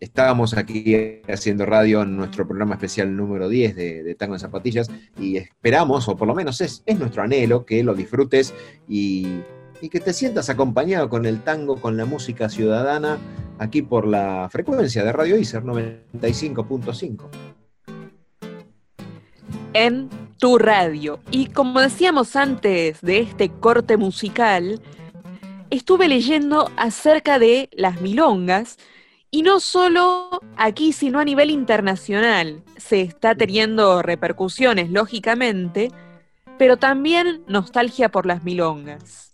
estábamos 0.00 0.56
aquí 0.56 0.96
haciendo 1.28 1.66
radio 1.66 2.02
en 2.02 2.16
nuestro 2.16 2.46
programa 2.46 2.74
especial 2.74 3.14
número 3.14 3.50
10 3.50 3.76
de, 3.76 4.14
Tango 4.18 4.34
en 4.34 4.40
Zapatillas 4.40 4.90
y 5.20 5.36
esperamos, 5.36 6.08
o 6.08 6.16
por 6.16 6.26
lo 6.26 6.34
menos 6.34 6.60
es, 6.62 6.82
nuestro 6.98 7.22
anhelo, 7.22 7.66
que 7.66 7.84
lo 7.84 7.94
disfrutes 7.94 8.54
y, 8.88 9.42
y, 9.82 9.88
que 9.88 10.00
te 10.00 10.12
sientas 10.12 10.48
acompañado 10.48 11.08
con 11.08 11.26
el 11.26 11.42
tango, 11.42 11.80
con 11.80 11.96
la 11.96 12.04
música 12.04 12.48
ciudadana, 12.48 13.18
aquí 13.58 13.82
por 13.82 14.06
la 14.06 14.48
frecuencia 14.50 15.04
de 15.04 15.12
Radio 15.12 15.36
ICER 15.36 15.62
95.5. 15.64 17.28
En 19.74 20.08
tu 20.38 20.58
radio. 20.58 21.20
Y 21.30 21.46
como 21.46 21.80
decíamos 21.80 22.36
antes 22.36 23.00
de 23.00 23.20
este 23.20 23.50
corte 23.50 23.96
musical, 23.96 24.80
estuve 25.70 26.08
leyendo 26.08 26.70
acerca 26.76 27.38
de 27.38 27.68
las 27.72 28.00
milongas 28.00 28.78
y 29.30 29.42
no 29.42 29.60
solo 29.60 30.40
aquí, 30.56 30.92
sino 30.92 31.18
a 31.18 31.24
nivel 31.24 31.50
internacional. 31.50 32.62
Se 32.76 33.00
está 33.00 33.34
teniendo 33.34 34.02
repercusiones, 34.02 34.90
lógicamente, 34.90 35.90
pero 36.58 36.76
también 36.76 37.42
nostalgia 37.46 38.10
por 38.10 38.26
las 38.26 38.44
milongas. 38.44 39.31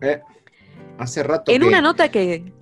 Eh, 0.00 0.20
hace 0.98 1.22
rato. 1.22 1.50
En 1.50 1.62
una 1.62 1.80
nota 1.80 2.10
que. 2.10 2.52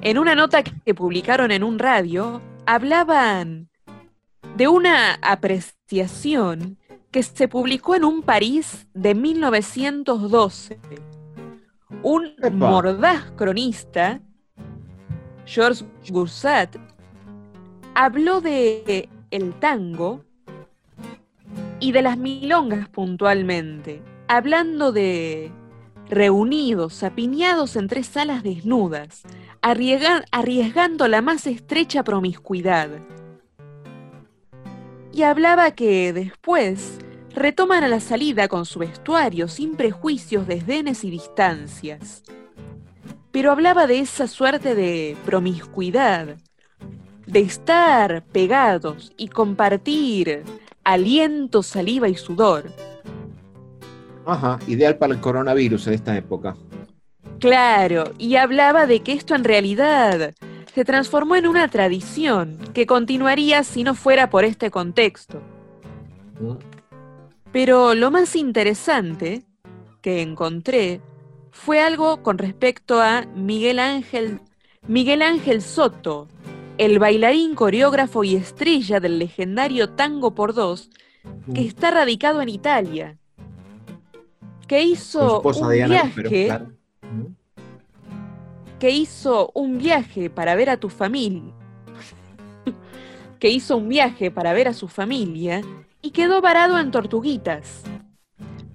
En 0.00 0.18
una 0.18 0.34
nota 0.34 0.62
que 0.62 0.94
publicaron 0.94 1.52
en 1.52 1.62
un 1.62 1.78
radio, 1.78 2.42
hablaban 2.66 3.68
de 4.56 4.66
una 4.68 5.14
apreciación 5.22 6.78
que 7.12 7.22
se 7.22 7.46
publicó 7.46 7.94
en 7.94 8.04
un 8.04 8.22
París 8.22 8.88
de 8.94 9.14
1912 9.14 10.80
un 12.02 12.34
mordaz 12.52 13.30
cronista, 13.36 14.20
Georges 15.46 15.84
Goursat, 16.08 16.76
habló 17.94 18.40
de 18.40 19.08
el 19.30 19.54
tango 19.54 20.24
y 21.80 21.92
de 21.92 22.02
las 22.02 22.16
milongas 22.16 22.88
puntualmente, 22.88 24.02
hablando 24.28 24.92
de 24.92 25.52
reunidos, 26.12 27.02
apiñados 27.02 27.74
en 27.76 27.88
tres 27.88 28.06
salas 28.06 28.42
desnudas, 28.42 29.22
arriesgando 29.62 31.08
la 31.08 31.22
más 31.22 31.46
estrecha 31.46 32.04
promiscuidad. 32.04 32.90
Y 35.12 35.22
hablaba 35.22 35.70
que 35.70 36.12
después 36.12 36.98
retoman 37.34 37.82
a 37.82 37.88
la 37.88 38.00
salida 38.00 38.48
con 38.48 38.66
su 38.66 38.78
vestuario 38.78 39.48
sin 39.48 39.74
prejuicios, 39.74 40.46
desdenes 40.46 41.02
y 41.04 41.10
distancias. 41.10 42.22
Pero 43.30 43.50
hablaba 43.50 43.86
de 43.86 44.00
esa 44.00 44.28
suerte 44.28 44.74
de 44.74 45.16
promiscuidad, 45.24 46.36
de 47.26 47.40
estar 47.40 48.22
pegados 48.26 49.12
y 49.16 49.28
compartir 49.28 50.42
aliento, 50.84 51.62
saliva 51.62 52.08
y 52.10 52.16
sudor. 52.16 52.91
Ajá, 54.24 54.58
ideal 54.66 54.98
para 54.98 55.14
el 55.14 55.20
coronavirus 55.20 55.86
en 55.88 55.94
esta 55.94 56.16
época. 56.16 56.56
Claro, 57.38 58.12
y 58.18 58.36
hablaba 58.36 58.86
de 58.86 59.02
que 59.02 59.12
esto 59.12 59.34
en 59.34 59.44
realidad 59.44 60.34
se 60.74 60.84
transformó 60.84 61.36
en 61.36 61.46
una 61.46 61.68
tradición 61.68 62.58
que 62.72 62.86
continuaría 62.86 63.64
si 63.64 63.84
no 63.84 63.94
fuera 63.94 64.30
por 64.30 64.44
este 64.44 64.70
contexto. 64.70 65.42
¿Mm? 66.38 66.56
Pero 67.50 67.94
lo 67.94 68.10
más 68.10 68.36
interesante 68.36 69.44
que 70.00 70.22
encontré 70.22 71.00
fue 71.50 71.80
algo 71.80 72.22
con 72.22 72.38
respecto 72.38 73.00
a 73.00 73.26
Miguel 73.34 73.78
Ángel, 73.78 74.40
Miguel 74.86 75.22
Ángel 75.22 75.62
Soto, 75.62 76.28
el 76.78 76.98
bailarín, 76.98 77.54
coreógrafo 77.54 78.24
y 78.24 78.36
estrella 78.36 79.00
del 79.00 79.18
legendario 79.18 79.90
Tango 79.90 80.34
por 80.34 80.54
Dos, 80.54 80.90
que 81.54 81.62
Mm. 81.62 81.66
está 81.66 81.90
radicado 81.90 82.40
en 82.40 82.48
Italia, 82.48 83.18
que 84.66 84.82
hizo 84.82 85.36
esposa 85.36 85.66
un 85.66 85.72
Diana, 85.72 86.12
pero 86.14 86.30
viaje, 86.30 86.46
claro. 86.46 86.72
Que 88.78 88.90
hizo 88.90 89.50
un 89.54 89.78
viaje 89.78 90.30
para 90.30 90.54
ver 90.54 90.70
a 90.70 90.76
tu 90.76 90.88
familia, 90.88 91.52
que 93.38 93.48
hizo 93.48 93.76
un 93.76 93.88
viaje 93.88 94.30
para 94.30 94.52
ver 94.52 94.68
a 94.68 94.74
su 94.74 94.88
familia 94.88 95.62
y 96.00 96.10
quedó 96.10 96.40
varado 96.40 96.78
en 96.78 96.90
Tortuguitas, 96.90 97.82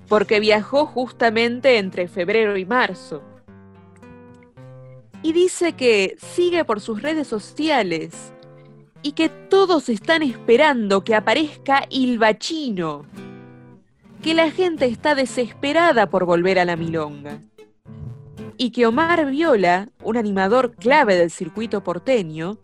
porque 0.08 0.39
viajó 0.39 0.86
justamente 0.86 1.77
entre 1.77 2.08
febrero 2.08 2.58
y 2.58 2.65
marzo. 2.65 3.22
Y 5.24 5.34
dice 5.34 5.74
que 5.74 6.15
sigue 6.20 6.63
por 6.63 6.79
sus 6.79 7.01
redes 7.01 7.27
sociales 7.27 8.32
y 9.01 9.12
que 9.13 9.29
todos 9.29 9.89
están 9.89 10.24
esperando 10.24 11.03
que 11.03 11.15
aparezca 11.15 11.86
Il 11.89 12.17
Bachino, 12.20 13.06
que 14.21 14.33
la 14.33 14.51
gente 14.51 14.86
está 14.86 15.15
desesperada 15.15 16.09
por 16.09 16.25
volver 16.25 16.59
a 16.59 16.65
la 16.65 16.75
milonga 16.75 17.39
y 18.57 18.71
que 18.71 18.86
Omar 18.88 19.27
Viola, 19.27 19.89
un 20.03 20.17
animador 20.17 20.75
clave 20.75 21.15
del 21.15 21.29
circuito 21.31 21.83
porteño, 21.83 22.57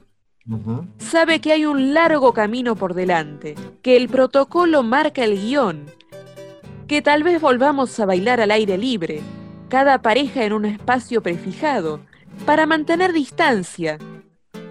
sabe 0.98 1.39
que 1.39 1.53
hay 1.53 1.65
un 1.65 1.93
largo 1.93 2.33
camino 2.33 2.75
por 2.75 2.93
delante, 2.93 3.55
que 3.81 3.95
el 3.95 4.10
protocolo 4.10 4.83
marca 4.83 5.24
el 5.24 5.39
guion, 5.39 5.86
que 6.88 7.01
tal 7.01 7.24
vez 7.24 7.39
volvamos 7.39 7.98
a 8.00 8.05
bailar 8.05 8.41
al 8.41 8.51
aire 8.51 8.77
libre, 8.77 9.22
cada 9.69 10.01
pareja 10.01 10.43
en 10.43 10.53
un 10.53 10.65
espacio 10.65 11.22
prefijado, 11.22 12.01
para 12.45 12.65
mantener 12.65 13.13
distancia. 13.13 14.00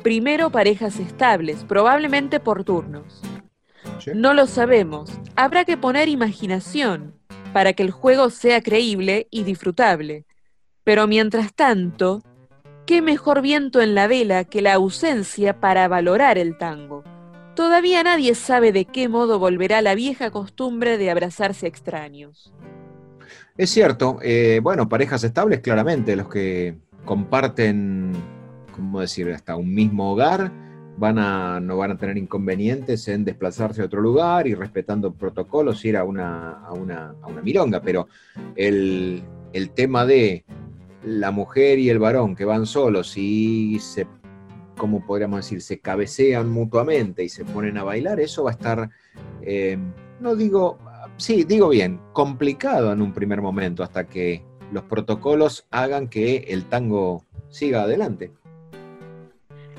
Primero 0.02 0.50
parejas 0.50 0.98
estables, 0.98 1.64
probablemente 1.64 2.40
por 2.40 2.64
turnos. 2.64 3.22
Sí. 3.98 4.10
No 4.14 4.34
lo 4.34 4.46
sabemos, 4.46 5.10
habrá 5.36 5.64
que 5.64 5.76
poner 5.76 6.08
imaginación 6.08 7.14
para 7.52 7.72
que 7.72 7.82
el 7.82 7.90
juego 7.90 8.30
sea 8.30 8.62
creíble 8.62 9.28
y 9.30 9.44
disfrutable. 9.44 10.24
Pero 10.84 11.06
mientras 11.06 11.54
tanto, 11.54 12.22
¿qué 12.86 13.02
mejor 13.02 13.42
viento 13.42 13.80
en 13.80 13.94
la 13.94 14.06
vela 14.06 14.44
que 14.44 14.62
la 14.62 14.74
ausencia 14.74 15.60
para 15.60 15.86
valorar 15.88 16.38
el 16.38 16.58
tango? 16.58 17.04
Todavía 17.54 18.02
nadie 18.02 18.34
sabe 18.34 18.72
de 18.72 18.86
qué 18.86 19.08
modo 19.08 19.38
volverá 19.38 19.82
la 19.82 19.94
vieja 19.94 20.30
costumbre 20.30 20.98
de 20.98 21.10
abrazarse 21.10 21.66
a 21.66 21.68
extraños. 21.68 22.52
Es 23.56 23.70
cierto, 23.70 24.18
eh, 24.22 24.60
bueno, 24.62 24.88
parejas 24.88 25.22
estables, 25.24 25.60
claramente, 25.60 26.16
los 26.16 26.28
que 26.28 26.78
comparten, 27.04 28.12
¿cómo 28.74 29.00
decir?, 29.00 29.30
hasta 29.30 29.56
un 29.56 29.74
mismo 29.74 30.10
hogar, 30.10 30.50
van 30.96 31.18
a, 31.18 31.60
no 31.60 31.76
van 31.76 31.92
a 31.92 31.98
tener 31.98 32.18
inconvenientes 32.18 33.08
en 33.08 33.24
desplazarse 33.24 33.82
a 33.82 33.86
otro 33.86 34.00
lugar 34.00 34.46
y 34.46 34.54
respetando 34.54 35.12
protocolos, 35.12 35.84
ir 35.84 35.96
a 35.96 36.04
una, 36.04 36.64
a 36.64 36.72
una, 36.72 37.14
una 37.26 37.80
pero 37.80 38.08
el, 38.56 39.22
el 39.52 39.70
tema 39.70 40.04
de 40.04 40.44
la 41.04 41.30
mujer 41.30 41.78
y 41.78 41.90
el 41.90 41.98
varón 41.98 42.36
que 42.36 42.44
van 42.44 42.66
solos 42.66 43.14
y 43.16 43.78
se, 43.80 44.06
¿cómo 44.76 45.04
podríamos 45.04 45.38
decir?, 45.38 45.60
se 45.62 45.80
cabecean 45.80 46.48
mutuamente 46.50 47.24
y 47.24 47.28
se 47.28 47.44
ponen 47.44 47.78
a 47.78 47.84
bailar, 47.84 48.20
eso 48.20 48.44
va 48.44 48.50
a 48.50 48.54
estar, 48.54 48.90
eh, 49.42 49.78
no 50.20 50.36
digo, 50.36 50.78
sí, 51.16 51.44
digo 51.44 51.70
bien, 51.70 52.00
complicado 52.12 52.92
en 52.92 53.02
un 53.02 53.12
primer 53.12 53.40
momento 53.40 53.82
hasta 53.82 54.06
que 54.06 54.44
los 54.70 54.84
protocolos 54.84 55.66
hagan 55.70 56.08
que 56.08 56.36
el 56.48 56.66
tango 56.66 57.24
siga 57.48 57.82
adelante. 57.82 58.32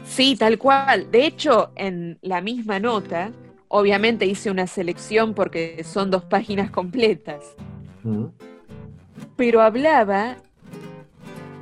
Sí, 0.04 0.36
tal 0.36 0.58
cual. 0.58 1.10
De 1.12 1.26
hecho, 1.26 1.72
en 1.76 2.20
la 2.22 2.42
misma 2.42 2.80
nota, 2.80 3.32
obviamente 3.68 4.26
hice 4.26 4.52
una 4.52 4.68
selección 4.68 5.34
porque 5.34 5.84
son 5.84 6.12
dos 6.12 6.26
páginas 6.26 6.70
completas, 6.72 7.56
Mm. 8.04 8.26
pero 9.36 9.62
hablaba 9.62 10.38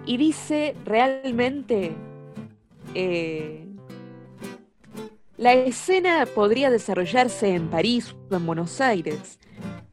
y 0.06 0.18
dice 0.18 0.76
realmente, 0.86 2.02
eh, 2.94 3.68
la 5.38 5.54
escena 5.54 6.26
podría 6.26 6.70
desarrollarse 6.70 7.54
en 7.56 7.70
París 7.70 8.16
o 8.30 8.36
en 8.36 8.46
Buenos 8.46 8.80
Aires, 8.82 9.40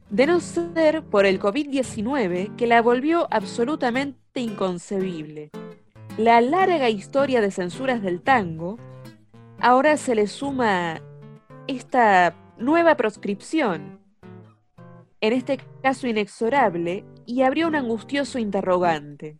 de 0.09 0.25
no 0.27 0.39
ser 0.39 1.03
por 1.03 1.25
el 1.25 1.39
COVID-19 1.39 2.55
que 2.55 2.67
la 2.67 2.81
volvió 2.81 3.27
absolutamente 3.31 4.41
inconcebible. 4.41 5.51
La 6.19 6.41
larga 6.41 6.89
historia 6.89 7.39
de 7.39 7.49
censuras 7.49 8.01
del 8.01 8.21
tango, 8.21 8.77
ahora 9.61 9.95
se 9.95 10.15
le 10.15 10.27
suma 10.27 11.01
esta 11.65 12.35
nueva 12.57 12.97
proscripción, 12.97 14.01
en 15.21 15.31
este 15.31 15.61
caso 15.81 16.07
inexorable, 16.07 17.05
y 17.25 17.43
abrió 17.43 17.69
un 17.69 17.75
angustioso 17.75 18.37
interrogante. 18.37 19.37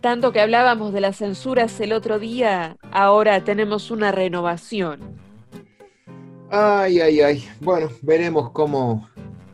Tanto 0.00 0.32
que 0.32 0.40
hablábamos 0.40 0.94
de 0.94 1.02
las 1.02 1.18
censuras 1.18 1.78
el 1.80 1.92
otro 1.92 2.18
día, 2.18 2.78
ahora 2.90 3.44
tenemos 3.44 3.90
una 3.90 4.12
renovación. 4.12 5.00
Ay, 6.48 6.98
ay, 7.00 7.20
ay. 7.20 7.44
Bueno, 7.60 7.90
veremos 8.00 8.52
cómo, 8.52 9.06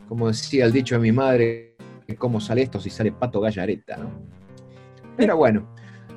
como 0.07 0.29
decía 0.29 0.63
el 0.63 0.71
dicho 0.71 0.95
de 0.95 1.01
mi 1.01 1.11
madre, 1.11 1.75
cómo 2.17 2.39
sale 2.39 2.61
esto 2.61 2.79
si 2.79 2.89
sale 2.89 3.11
Pato 3.11 3.41
Gallareta, 3.41 3.97
¿no? 3.97 4.42
Pero 5.17 5.37
bueno, 5.37 5.67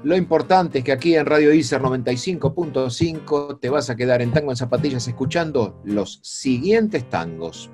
lo 0.03 0.17
importante 0.17 0.79
es 0.79 0.85
que 0.85 0.93
aquí 0.93 1.17
en 1.17 1.27
Radio 1.27 1.53
Iser 1.53 1.81
95.5 1.81 3.59
te 3.61 3.71
vas 3.71 3.91
a 3.91 3.97
quedar 3.97 4.23
en 4.23 4.33
Tango 4.33 4.53
en 4.53 4.57
Zapatillas 4.57 5.09
escuchando 5.09 5.81
los 5.85 6.21
siguientes 6.23 7.09
tangos. 7.11 7.71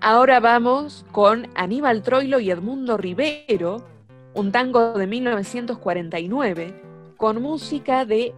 Ahora 0.00 0.40
vamos 0.40 1.04
con 1.12 1.48
Aníbal 1.54 2.02
Troilo 2.02 2.40
y 2.40 2.50
Edmundo 2.50 2.96
Rivero, 2.96 3.84
un 4.34 4.52
tango 4.52 4.92
de 4.92 5.06
1949, 5.06 6.82
con 7.16 7.42
música 7.42 8.04
de 8.04 8.34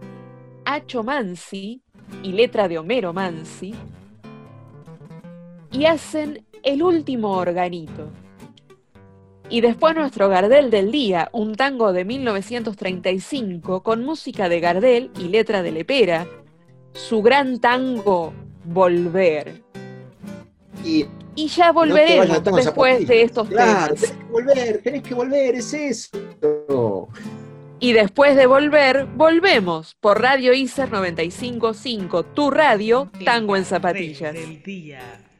Acho 0.65 1.03
Mansi 1.03 1.81
y 2.23 2.31
letra 2.31 2.67
de 2.67 2.79
Homero 2.79 3.13
Mansi, 3.13 3.75
y 5.71 5.85
hacen 5.85 6.45
El 6.63 6.83
último 6.83 7.31
organito. 7.31 8.09
Y 9.51 9.59
después 9.61 9.93
nuestro 9.95 10.29
Gardel 10.29 10.71
del 10.71 10.91
Día, 10.91 11.27
un 11.33 11.55
tango 11.55 11.91
de 11.91 12.05
1935 12.05 13.83
con 13.83 14.03
música 14.05 14.47
de 14.47 14.61
Gardel 14.61 15.11
y 15.19 15.25
letra 15.27 15.61
de 15.61 15.71
Lepera, 15.73 16.25
su 16.93 17.21
gran 17.21 17.59
tango 17.59 18.33
Volver. 18.63 19.61
Y 20.85 21.05
Y 21.35 21.47
ya 21.47 21.71
no 21.73 21.81
te 21.83 21.89
vayas 21.89 21.95
volveremos 21.95 22.43
tango 22.43 22.57
después 22.57 23.07
de 23.07 23.21
estos 23.23 23.47
Claro, 23.49 23.95
temas. 23.95 24.01
tenés 24.01 24.13
que 24.17 24.31
volver, 24.31 24.81
tenés 24.83 25.03
que 25.03 25.13
volver, 25.13 25.55
es 25.55 25.73
eso. 25.73 27.09
Y 27.79 27.93
después 27.93 28.35
de 28.35 28.45
volver, 28.45 29.05
volvemos 29.15 29.95
por 29.99 30.21
Radio 30.21 30.53
ICER 30.53 30.91
955, 30.91 32.23
tu 32.23 32.51
radio, 32.51 33.09
Tango 33.25 33.57
en 33.57 33.65
Zapatillas. 33.65 34.33
Del 34.33 34.61
día. 34.63 35.30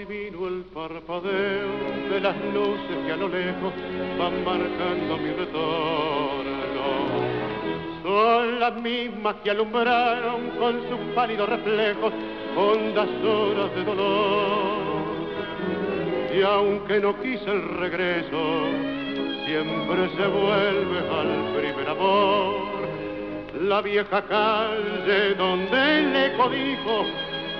Adivino 0.00 0.46
el 0.48 0.64
parpadeo 0.72 2.10
de 2.10 2.20
las 2.20 2.36
luces 2.54 2.96
que 3.04 3.12
a 3.12 3.16
lo 3.16 3.28
lejos 3.28 3.72
van 4.18 4.44
marcando 4.44 5.18
mi 5.18 5.30
retorno. 5.30 6.80
Son 8.02 8.60
las 8.60 8.74
mismas 8.76 9.36
que 9.44 9.50
alumbraron 9.50 10.50
con 10.58 10.80
sus 10.88 11.14
pálidos 11.14 11.48
reflejos 11.48 12.12
hondas 12.56 13.08
horas 13.24 13.74
de 13.74 13.84
dolor. 13.84 15.00
Y 16.34 16.42
aunque 16.42 17.00
no 17.00 17.20
quise 17.20 17.50
el 17.50 17.68
regreso, 17.78 18.64
siempre 19.44 20.08
se 20.16 20.26
vuelve 20.26 20.98
al 21.10 21.60
primer 21.60 21.88
amor. 21.88 22.54
La 23.60 23.82
vieja 23.82 24.22
calle 24.22 25.34
donde 25.34 25.98
el 25.98 26.16
eco 26.16 26.48
dijo 26.48 27.04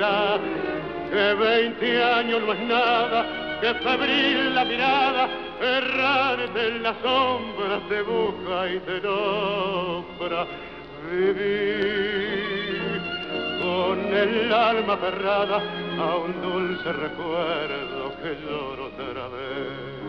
que 0.00 1.34
veinte 1.34 2.02
años 2.02 2.40
no 2.46 2.52
es 2.54 2.60
nada, 2.60 3.58
que 3.60 3.74
febril 3.74 4.54
la 4.54 4.64
mirada, 4.64 5.28
errarte 5.60 6.68
en 6.68 6.82
las 6.82 6.96
sombras 7.02 7.82
te 7.88 8.00
busca 8.02 8.72
y 8.72 8.78
te 8.80 9.00
nombra. 9.02 10.46
Vivir 11.10 13.00
con 13.60 13.98
el 14.14 14.52
alma 14.52 14.96
cerrada 14.96 15.62
a 15.98 16.16
un 16.16 16.40
dulce 16.40 16.92
recuerdo 16.92 18.14
que 18.22 18.38
lloro 18.42 18.86
otra 18.86 19.28
vez. 19.28 20.00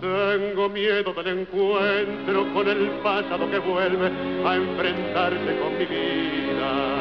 Tengo 0.00 0.68
miedo 0.70 1.12
del 1.12 1.40
encuentro 1.40 2.52
con 2.54 2.68
el 2.68 2.88
pasado 3.02 3.50
que 3.50 3.58
vuelve 3.58 4.10
a 4.46 4.54
enfrentarse 4.54 5.58
con 5.58 5.78
mi 5.78 5.84
vida. 5.84 6.97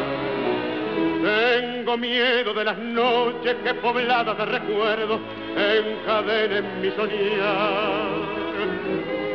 Tengo 1.23 1.97
miedo 1.97 2.53
de 2.53 2.63
las 2.63 2.77
noches 2.77 3.55
que 3.63 3.73
pobladas 3.75 4.37
de 4.37 4.45
recuerdos 4.45 5.19
encadenen 5.55 6.81
mi 6.81 6.91
soñar. 6.91 8.37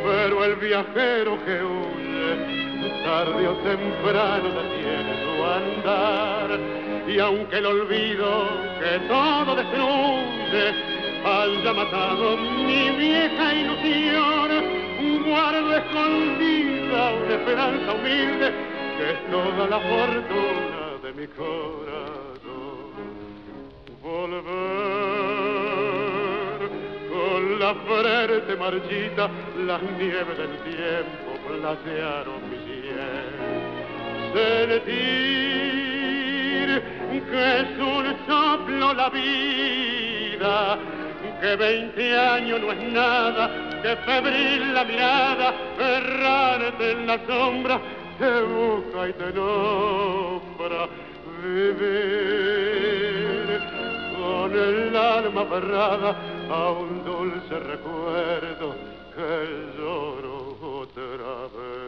Pero 0.05 0.45
el 0.45 0.55
viajero 0.55 1.37
que 1.45 1.63
huye 1.63 3.03
tarde 3.03 3.47
o 3.47 3.53
temprano 3.57 4.49
detiene 4.49 5.13
su 5.23 5.43
andar. 5.43 6.59
Y 7.07 7.19
aunque 7.19 7.57
el 7.57 7.65
olvido 7.65 8.47
que 8.79 8.99
todo 9.07 9.55
destruye 9.55 10.73
haya 11.25 11.73
matado 11.73 12.37
mi 12.37 12.89
vieja 12.91 13.53
ilusión, 13.53 14.83
guardo 15.25 15.77
escondida 15.77 17.13
una 17.13 17.35
esperanza 17.35 17.93
humilde 17.93 18.51
que 18.97 19.11
es 19.11 19.31
toda 19.31 19.67
la 19.67 19.79
fortuna 19.79 20.82
mi 21.23 21.29
corazón. 21.29 22.91
Volver 24.01 24.43
con 27.09 27.59
la 27.59 27.73
frente 27.75 28.55
marchita, 28.57 29.29
las 29.65 29.81
nieves 29.97 30.37
del 30.37 30.57
tiempo 30.63 31.29
platearon 31.47 32.41
mi 32.49 32.57
sentir 34.33 35.13
que 37.29 37.43
es 37.59 37.69
un 37.79 38.05
soplo 38.27 38.93
la 38.93 39.09
vida, 39.09 40.77
que 41.39 41.55
veinte 41.55 42.17
años 42.19 42.59
no 42.59 42.71
es 42.73 42.83
nada, 42.91 43.49
que 43.81 43.95
febril 43.97 44.73
la 44.73 44.83
mirada, 44.83 45.53
errarte 45.79 46.91
en 46.91 47.07
la 47.07 47.17
sombra, 47.25 47.79
te 48.19 48.41
busca 48.41 49.09
y 49.09 49.13
te 49.13 49.31
nombra. 49.33 50.89
Vivir 51.43 51.83
con 54.17 54.51
el 54.53 54.95
alma 54.95 55.41
aferrada 55.41 56.11
a 56.49 56.71
un 56.71 57.03
dulce 57.03 57.59
recuerdo 57.59 58.75
que 59.13 59.77
lloro 59.77 60.57
otra 60.79 61.47
vez. 61.53 61.83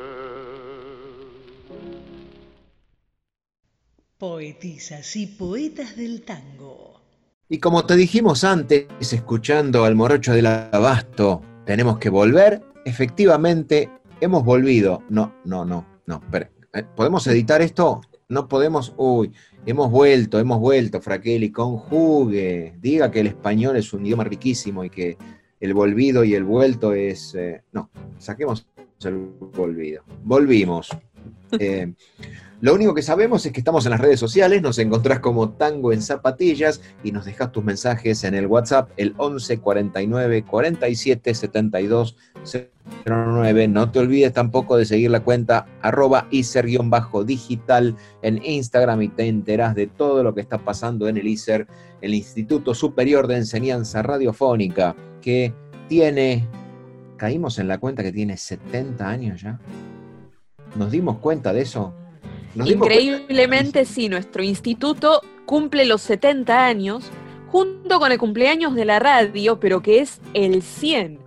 Poetisas 4.17 5.15
y 5.15 5.27
poetas 5.27 5.95
del 5.95 6.23
tango. 6.23 7.01
Y 7.47 7.59
como 7.59 7.85
te 7.85 7.95
dijimos 7.95 8.43
antes, 8.43 8.87
escuchando 8.99 9.85
al 9.85 9.95
morocho 9.95 10.33
del 10.33 10.47
abasto, 10.47 11.41
tenemos 11.65 11.97
que 11.99 12.09
volver. 12.09 12.61
Efectivamente, 12.85 13.89
hemos 14.19 14.43
volvido. 14.43 15.03
No, 15.09 15.33
no, 15.45 15.63
no, 15.63 15.85
no. 16.07 16.21
Pero, 16.29 16.49
eh, 16.73 16.83
¿Podemos 16.95 17.25
editar 17.27 17.61
esto? 17.61 18.01
No 18.27 18.47
podemos. 18.47 18.93
Uy, 18.97 19.31
hemos 19.65 19.91
vuelto, 19.91 20.39
hemos 20.39 20.59
vuelto, 20.59 21.01
Fraqueli. 21.01 21.51
Conjugue. 21.51 22.75
Diga 22.79 23.11
que 23.11 23.19
el 23.19 23.27
español 23.27 23.77
es 23.77 23.93
un 23.93 24.05
idioma 24.05 24.23
riquísimo 24.23 24.83
y 24.83 24.89
que 24.89 25.17
el 25.59 25.73
volvido 25.73 26.23
y 26.23 26.33
el 26.33 26.43
vuelto 26.43 26.93
es. 26.93 27.35
Eh, 27.35 27.61
no, 27.71 27.89
saquemos 28.17 28.67
el 29.03 29.17
volvido. 29.17 30.03
Volvimos. 30.23 30.89
Eh, 31.59 31.93
lo 32.65 32.73
único 32.73 32.95
que 32.95 33.03
sabemos 33.03 33.45
es 33.45 33.51
que 33.51 33.59
estamos 33.59 33.85
en 33.85 33.91
las 33.91 34.01
redes 34.01 34.19
sociales, 34.19 34.59
nos 34.59 34.79
encontrás 34.79 35.19
como 35.19 35.51
Tango 35.51 35.93
en 35.93 36.01
Zapatillas 36.01 36.81
y 37.03 37.11
nos 37.11 37.25
dejas 37.25 37.51
tus 37.51 37.63
mensajes 37.63 38.23
en 38.23 38.33
el 38.33 38.47
WhatsApp, 38.47 38.89
el 38.97 39.13
11 39.17 39.59
49 39.59 40.43
47 40.45 41.35
72 41.35 42.17
09. 43.05 43.67
No 43.67 43.91
te 43.91 43.99
olvides 43.99 44.33
tampoco 44.33 44.77
de 44.77 44.85
seguir 44.85 45.11
la 45.11 45.19
cuenta 45.19 45.67
arroba 45.83 46.27
ICER-digital 46.31 47.95
en 48.23 48.43
Instagram 48.43 49.03
y 49.03 49.09
te 49.09 49.27
enterás 49.27 49.75
de 49.75 49.85
todo 49.85 50.23
lo 50.23 50.33
que 50.33 50.41
está 50.41 50.57
pasando 50.57 51.07
en 51.07 51.17
el 51.17 51.27
ICER, 51.27 51.67
el 52.01 52.15
Instituto 52.15 52.73
Superior 52.73 53.27
de 53.27 53.37
Enseñanza 53.37 54.01
Radiofónica, 54.01 54.95
que 55.21 55.53
tiene, 55.87 56.47
caímos 57.17 57.59
en 57.59 57.67
la 57.67 57.77
cuenta 57.77 58.01
que 58.01 58.11
tiene 58.11 58.37
70 58.37 59.07
años 59.07 59.43
ya. 59.43 59.59
¿Nos 60.75 60.89
dimos 60.89 61.19
cuenta 61.19 61.53
de 61.53 61.61
eso? 61.61 61.93
Increíblemente, 62.63 63.85
sí, 63.85 64.07
nuestro 64.07 64.43
instituto 64.43 65.21
cumple 65.45 65.85
los 65.85 66.01
70 66.01 66.65
años 66.65 67.11
junto 67.47 67.99
con 67.99 68.11
el 68.11 68.17
cumpleaños 68.17 68.75
de 68.75 68.85
la 68.85 68.99
radio, 68.99 69.59
pero 69.59 69.81
que 69.81 69.99
es 69.99 70.21
el 70.33 70.61
100. 70.61 71.19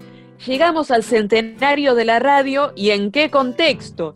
Llegamos 0.46 0.90
al 0.90 1.02
centenario 1.02 1.94
de 1.94 2.04
la 2.04 2.18
radio 2.18 2.72
y 2.76 2.90
en 2.90 3.10
qué 3.10 3.30
contexto. 3.30 4.14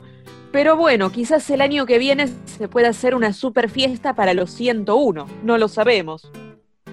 Pero 0.53 0.77
bueno, 0.77 1.11
quizás 1.11 1.49
el 1.51 1.61
año 1.61 1.87
que 1.87 1.99
viene 1.99 2.29
se 2.45 2.69
pueda 2.69 2.91
hacer 2.91 3.15
una 3.15 3.33
super 3.33 3.71
fiesta 3.71 4.15
para 4.15 4.35
los 4.35 4.51
101, 4.51 5.27
no 5.43 5.59
lo 5.59 5.69
sabemos. 5.69 6.31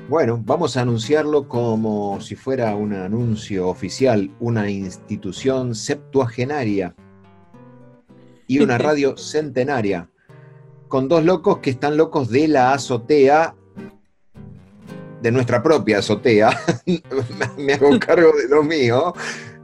Bueno, 0.07 0.41
vamos 0.43 0.75
a 0.75 0.81
anunciarlo 0.81 1.47
como 1.47 2.19
si 2.21 2.35
fuera 2.35 2.75
un 2.75 2.93
anuncio 2.93 3.67
oficial, 3.67 4.31
una 4.39 4.69
institución 4.69 5.75
septuagenaria 5.75 6.95
y 8.49 8.59
una 8.59 8.77
radio 8.79 9.15
centenaria, 9.15 10.09
con 10.89 11.07
dos 11.07 11.23
locos 11.23 11.59
que 11.59 11.69
están 11.69 11.95
locos 11.95 12.29
de 12.29 12.49
la 12.49 12.73
azotea, 12.73 13.55
de 15.21 15.31
nuestra 15.31 15.61
propia 15.61 15.99
azotea, 15.99 16.49
me 17.57 17.73
hago 17.73 17.97
cargo 17.99 18.31
de 18.35 18.49
lo 18.49 18.63
mío, 18.63 19.13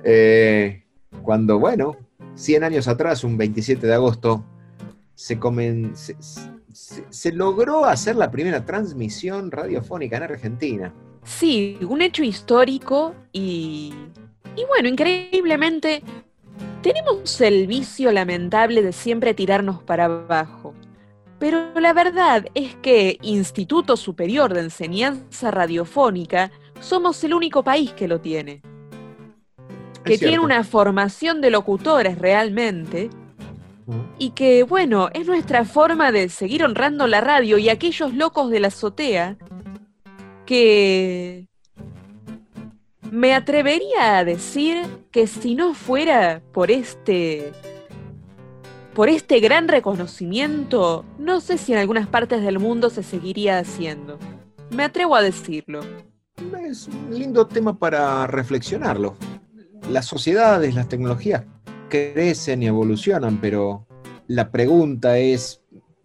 eh, 0.03 0.83
cuando, 1.23 1.57
bueno, 1.57 1.97
100 2.35 2.63
años 2.63 2.87
atrás, 2.87 3.23
un 3.23 3.37
27 3.37 3.87
de 3.87 3.93
agosto, 3.93 4.45
se, 5.15 5.39
se, 7.09 7.31
logró 7.31 7.85
hacer 7.85 8.17
la 8.17 8.29
primera 8.29 8.65
transmisión 8.65 9.49
radiofónica 9.49 10.17
en 10.17 10.23
Argentina. 10.23 10.93
Sí, 11.23 11.79
un 11.89 12.01
hecho 12.03 12.23
histórico 12.23 13.15
y, 13.31 13.95
y 14.55 14.65
bueno, 14.65 14.89
increíblemente 14.89 16.03
tenemos 16.85 17.41
el 17.41 17.65
vicio 17.65 18.11
lamentable 18.11 18.83
de 18.83 18.93
siempre 18.93 19.33
tirarnos 19.33 19.81
para 19.81 20.05
abajo. 20.05 20.75
Pero 21.39 21.71
la 21.79 21.93
verdad 21.93 22.45
es 22.53 22.75
que 22.75 23.17
Instituto 23.23 23.97
Superior 23.97 24.53
de 24.53 24.59
Enseñanza 24.59 25.49
Radiofónica 25.49 26.51
somos 26.79 27.23
el 27.23 27.33
único 27.33 27.63
país 27.63 27.91
que 27.93 28.07
lo 28.07 28.21
tiene. 28.21 28.61
Que 30.03 30.19
tiene 30.19 30.37
una 30.37 30.63
formación 30.63 31.41
de 31.41 31.49
locutores 31.49 32.19
realmente. 32.19 33.09
Y 34.19 34.29
que, 34.29 34.61
bueno, 34.61 35.09
es 35.11 35.25
nuestra 35.25 35.65
forma 35.65 36.11
de 36.11 36.29
seguir 36.29 36.63
honrando 36.63 37.07
la 37.07 37.19
radio 37.19 37.57
y 37.57 37.69
aquellos 37.69 38.13
locos 38.13 38.51
de 38.51 38.59
la 38.59 38.67
azotea 38.67 39.37
que 40.45 41.47
me 43.11 43.33
atrevería 43.33 44.17
a 44.17 44.25
decir 44.25 44.85
que 45.11 45.27
si 45.27 45.55
no 45.55 45.73
fuera 45.73 46.41
por 46.51 46.71
este 46.71 47.51
por 48.93 49.09
este 49.09 49.41
gran 49.41 49.67
reconocimiento, 49.67 51.03
no 51.19 51.41
sé 51.41 51.57
si 51.57 51.73
en 51.73 51.79
algunas 51.79 52.07
partes 52.07 52.41
del 52.41 52.59
mundo 52.59 52.89
se 52.89 53.03
seguiría 53.03 53.59
haciendo. 53.59 54.17
Me 54.71 54.83
atrevo 54.83 55.17
a 55.17 55.21
decirlo. 55.21 55.81
Es 56.65 56.87
un 56.87 57.19
lindo 57.19 57.45
tema 57.45 57.77
para 57.77 58.25
reflexionarlo. 58.25 59.15
Las 59.89 60.05
sociedades, 60.05 60.75
las 60.75 60.87
tecnologías 60.87 61.43
crecen 61.89 62.63
y 62.63 62.67
evolucionan, 62.67 63.39
pero 63.41 63.85
la 64.27 64.49
pregunta 64.49 65.17
es, 65.17 65.61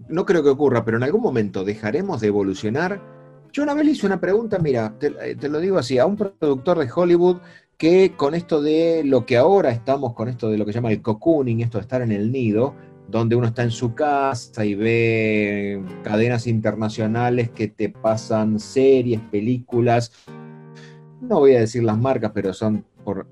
no 0.09 0.27
creo 0.27 0.43
que 0.43 0.51
ocurra, 0.51 0.85
pero 0.85 0.97
en 0.97 1.05
algún 1.05 1.23
momento 1.23 1.65
dejaremos 1.65 2.21
de 2.21 2.27
evolucionar 2.27 3.01
yo 3.53 3.63
una 3.63 3.75
vez 3.75 3.85
le 3.85 3.93
hice 3.93 4.07
una 4.07 4.21
pregunta, 4.21 4.59
mira, 4.59 4.95
eh, 5.01 5.37
te, 5.39 5.49
lo 5.49 5.61
digo 5.61 5.79
así, 5.79 5.99
a 5.99 6.07
un 6.07 6.17
productor 6.17 6.79
de 6.79 6.91
Hollywood 6.95 7.39
que 7.77 8.13
con 8.17 8.35
esto 8.35 8.61
de 8.61 9.03
lo 9.05 9.25
que 9.25 9.37
ahora 9.37 9.71
estamos, 9.71 10.15
con 10.15 10.29
esto 10.29 10.51
de 10.51 10.59
lo 10.59 10.67
que 10.67 10.73
llama 10.73 10.93
el 10.93 11.01
cocooning, 11.01 11.61
esto 11.61 11.79
de 11.79 11.83
estar 11.83 12.03
en 12.03 12.13
el 12.13 12.31
nido, 12.31 12.75
donde 13.09 13.37
uno 13.37 13.47
está 13.47 13.63
en 13.63 13.71
su 13.71 13.95
casa 13.95 14.65
y 14.65 14.75
ve 14.75 15.83
cadenas 16.05 16.47
internacionales 16.47 17.51
que 17.51 17.69
te 17.69 17.89
pasan 17.89 18.61
series, 18.61 19.21
películas, 19.31 20.13
no 21.21 21.41
voy 21.41 21.55
a 21.55 21.61
decir 21.61 21.83
las 21.83 21.99
marcas, 21.99 22.33
pero 22.35 22.53
son 22.53 22.85
por, 23.05 23.27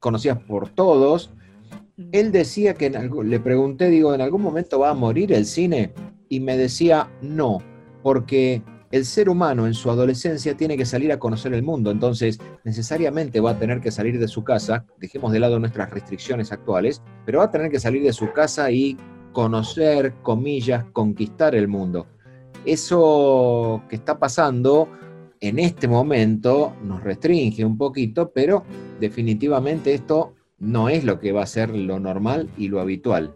conocidas 0.00 0.38
por 0.38 0.68
todos. 0.68 1.30
Él 2.12 2.30
decía 2.30 2.74
que, 2.74 2.90
le 2.90 3.40
pregunté, 3.40 3.90
digo, 3.90 4.14
¿en 4.14 4.20
algún 4.20 4.42
momento 4.42 4.78
va 4.78 4.90
a 4.90 4.94
morir 4.94 5.32
el 5.32 5.46
cine? 5.46 5.92
Y 6.28 6.40
me 6.40 6.56
decía, 6.56 7.10
no, 7.22 7.58
porque 8.02 8.62
el 8.90 9.04
ser 9.04 9.28
humano 9.28 9.66
en 9.66 9.74
su 9.74 9.90
adolescencia 9.90 10.56
tiene 10.56 10.76
que 10.76 10.86
salir 10.86 11.12
a 11.12 11.18
conocer 11.18 11.52
el 11.52 11.62
mundo, 11.62 11.90
entonces 11.90 12.38
necesariamente 12.64 13.40
va 13.40 13.52
a 13.52 13.58
tener 13.58 13.80
que 13.80 13.90
salir 13.90 14.18
de 14.18 14.28
su 14.28 14.44
casa, 14.44 14.86
dejemos 14.98 15.32
de 15.32 15.40
lado 15.40 15.58
nuestras 15.58 15.90
restricciones 15.90 16.52
actuales, 16.52 17.02
pero 17.26 17.38
va 17.38 17.44
a 17.44 17.50
tener 17.50 17.70
que 17.70 17.80
salir 17.80 18.02
de 18.02 18.12
su 18.12 18.32
casa 18.32 18.70
y 18.70 18.96
conocer, 19.32 20.14
comillas, 20.22 20.84
conquistar 20.92 21.54
el 21.54 21.68
mundo. 21.68 22.06
Eso 22.64 23.82
que 23.88 23.96
está 23.96 24.18
pasando 24.18 24.88
en 25.40 25.58
este 25.58 25.86
momento 25.86 26.74
nos 26.82 27.02
restringe 27.02 27.64
un 27.64 27.78
poquito, 27.78 28.32
pero 28.32 28.64
definitivamente 29.00 29.94
esto 29.94 30.34
no 30.58 30.88
es 30.88 31.04
lo 31.04 31.20
que 31.20 31.32
va 31.32 31.42
a 31.42 31.46
ser 31.46 31.70
lo 31.70 32.00
normal 32.00 32.48
y 32.56 32.68
lo 32.68 32.80
habitual. 32.80 33.34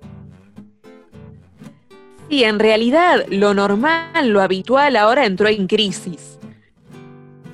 Sí, 2.32 2.44
en 2.44 2.58
realidad 2.58 3.26
lo 3.28 3.52
normal, 3.52 4.30
lo 4.30 4.40
habitual 4.40 4.96
ahora 4.96 5.26
entró 5.26 5.48
en 5.48 5.66
crisis. 5.66 6.38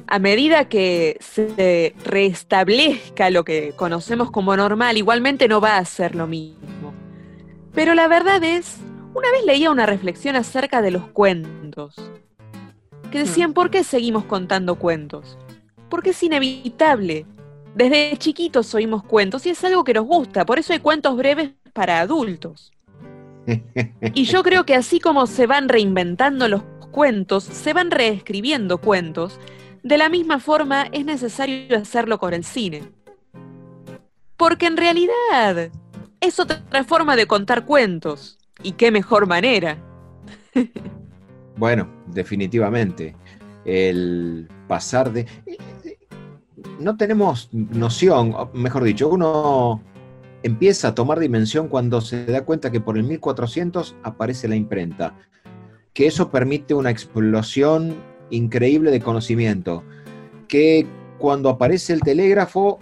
A 0.06 0.20
medida 0.20 0.68
que 0.68 1.16
se 1.18 1.96
restablezca 2.04 3.28
lo 3.30 3.42
que 3.42 3.72
conocemos 3.74 4.30
como 4.30 4.56
normal, 4.56 4.96
igualmente 4.96 5.48
no 5.48 5.60
va 5.60 5.78
a 5.78 5.84
ser 5.84 6.14
lo 6.14 6.28
mismo. 6.28 6.94
Pero 7.74 7.96
la 7.96 8.06
verdad 8.06 8.40
es, 8.44 8.76
una 9.14 9.32
vez 9.32 9.44
leía 9.44 9.72
una 9.72 9.84
reflexión 9.84 10.36
acerca 10.36 10.80
de 10.80 10.92
los 10.92 11.08
cuentos, 11.08 11.96
que 13.10 13.18
decían, 13.18 13.54
¿por 13.54 13.72
qué 13.72 13.82
seguimos 13.82 14.26
contando 14.26 14.76
cuentos? 14.76 15.38
Porque 15.88 16.10
es 16.10 16.22
inevitable. 16.22 17.26
Desde 17.74 18.16
chiquitos 18.16 18.72
oímos 18.76 19.02
cuentos 19.02 19.44
y 19.44 19.50
es 19.50 19.64
algo 19.64 19.82
que 19.82 19.94
nos 19.94 20.06
gusta, 20.06 20.46
por 20.46 20.60
eso 20.60 20.72
hay 20.72 20.78
cuentos 20.78 21.16
breves 21.16 21.50
para 21.72 21.98
adultos. 21.98 22.70
Y 24.14 24.24
yo 24.24 24.42
creo 24.42 24.64
que 24.64 24.74
así 24.74 25.00
como 25.00 25.26
se 25.26 25.46
van 25.46 25.68
reinventando 25.68 26.48
los 26.48 26.62
cuentos, 26.90 27.44
se 27.44 27.72
van 27.72 27.90
reescribiendo 27.90 28.78
cuentos, 28.78 29.38
de 29.82 29.98
la 29.98 30.08
misma 30.08 30.40
forma 30.40 30.88
es 30.92 31.04
necesario 31.04 31.76
hacerlo 31.76 32.18
con 32.18 32.34
el 32.34 32.44
cine. 32.44 32.90
Porque 34.37 34.66
en 34.66 34.76
realidad 34.76 35.70
es 36.20 36.38
otra 36.38 36.84
forma 36.84 37.16
de 37.16 37.26
contar 37.26 37.64
cuentos. 37.64 38.38
¿Y 38.62 38.72
qué 38.72 38.90
mejor 38.90 39.26
manera? 39.26 39.78
bueno, 41.56 41.88
definitivamente. 42.06 43.14
El 43.64 44.48
pasar 44.66 45.12
de... 45.12 45.26
No 46.80 46.96
tenemos 46.96 47.48
noción, 47.52 48.34
mejor 48.52 48.84
dicho, 48.84 49.08
uno 49.08 49.82
empieza 50.42 50.88
a 50.88 50.94
tomar 50.94 51.18
dimensión 51.18 51.68
cuando 51.68 52.01
se 52.01 52.27
da 52.27 52.44
cuenta 52.44 52.70
que 52.70 52.81
por 52.81 52.96
el 52.96 53.05
1400 53.05 53.96
aparece 54.03 54.48
la 54.48 54.57
imprenta, 54.57 55.14
que 55.92 56.07
eso 56.07 56.31
permite 56.31 56.74
una 56.74 56.90
explosión 56.90 57.96
increíble 58.31 58.90
de 58.90 59.01
conocimiento, 59.01 59.83
que 60.46 60.87
cuando 61.18 61.48
aparece 61.48 61.92
el 61.92 62.01
telégrafo, 62.01 62.79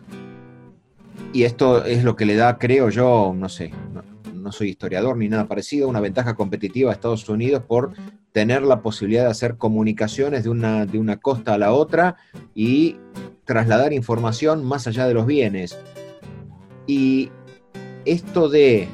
y 1.33 1.45
esto 1.45 1.85
es 1.85 2.05
lo 2.05 2.16
que 2.16 2.27
le 2.27 2.37
da, 2.37 2.59
creo 2.59 2.90
yo, 2.90 3.35
no 3.37 3.49
sé, 3.49 3.73
no, 4.35 4.53
soy 4.53 4.69
historiador 4.69 5.16
ni 5.16 5.29
nada 5.29 5.49
parecido, 5.49 5.88
una 5.88 6.01
ventaja 6.01 6.35
competitiva 6.35 6.90
a 6.90 6.95
Estados 6.95 7.29
Unidos 7.29 7.64
por 7.66 7.92
tener 8.31 8.62
la 8.62 8.81
posibilidad 8.81 9.25
de 9.25 9.31
hacer 9.31 9.57
comunicaciones 9.57 10.45
de 10.45 10.51
una, 10.51 10.87
de 10.87 10.99
una 10.99 11.16
costa 11.16 11.55
a 11.55 11.59
la 11.59 11.73
otra 11.73 12.16
y 12.55 12.97
trasladar 13.45 13.92
información 13.92 14.62
más 14.62 14.87
allá 14.87 15.07
de 15.09 15.14
los 15.14 15.27
bienes. 15.27 15.77
Y 16.87 17.31
esto 18.07 18.49
de, 18.49 18.88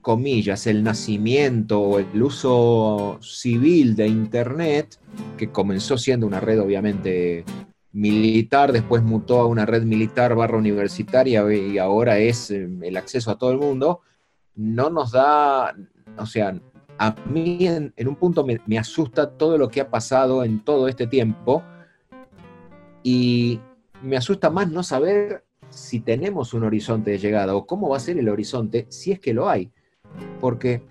comillas, 0.00 0.66
el 0.66 0.82
nacimiento 0.82 1.80
o 1.80 1.98
el 1.98 2.22
uso 2.22 3.18
civil 3.20 3.94
de 3.94 4.08
Internet, 4.08 4.98
que 5.36 5.50
comenzó 5.50 5.98
siendo 5.98 6.26
una 6.26 6.40
red 6.40 6.60
obviamente 6.60 7.44
militar, 7.92 8.72
después 8.72 9.02
mutó 9.02 9.40
a 9.40 9.46
una 9.46 9.66
red 9.66 9.82
militar 9.82 10.34
barra 10.34 10.58
universitaria 10.58 11.44
y 11.52 11.78
ahora 11.78 12.18
es 12.18 12.50
eh, 12.50 12.68
el 12.82 12.96
acceso 12.96 13.30
a 13.30 13.38
todo 13.38 13.50
el 13.50 13.58
mundo, 13.58 14.00
no 14.54 14.90
nos 14.90 15.12
da, 15.12 15.74
o 16.16 16.26
sea, 16.26 16.58
a 16.98 17.14
mí 17.26 17.66
en, 17.66 17.92
un 18.06 18.16
punto 18.16 18.44
me, 18.44 18.78
asusta 18.78 19.30
todo 19.30 19.58
lo 19.58 19.68
que 19.68 19.80
ha 19.80 19.90
pasado 19.90 20.44
en 20.44 20.60
todo 20.60 20.86
este 20.86 21.06
tiempo 21.06 21.62
y 23.02 23.58
me 24.02 24.16
asusta 24.16 24.50
más 24.50 24.70
no 24.70 24.82
saber 24.82 25.44
si 25.70 26.00
tenemos 26.00 26.52
un 26.54 26.64
horizonte 26.64 27.12
de 27.12 27.18
llegada 27.18 27.54
o 27.54 27.66
cómo 27.66 27.88
va 27.88 27.96
a 27.96 28.00
ser 28.00 28.18
el 28.18 28.28
horizonte 28.28 28.86
si 28.88 29.12
es 29.12 29.20
que 29.20 29.32
lo 29.32 29.48
hay. 29.48 29.70
Porque 30.40 30.82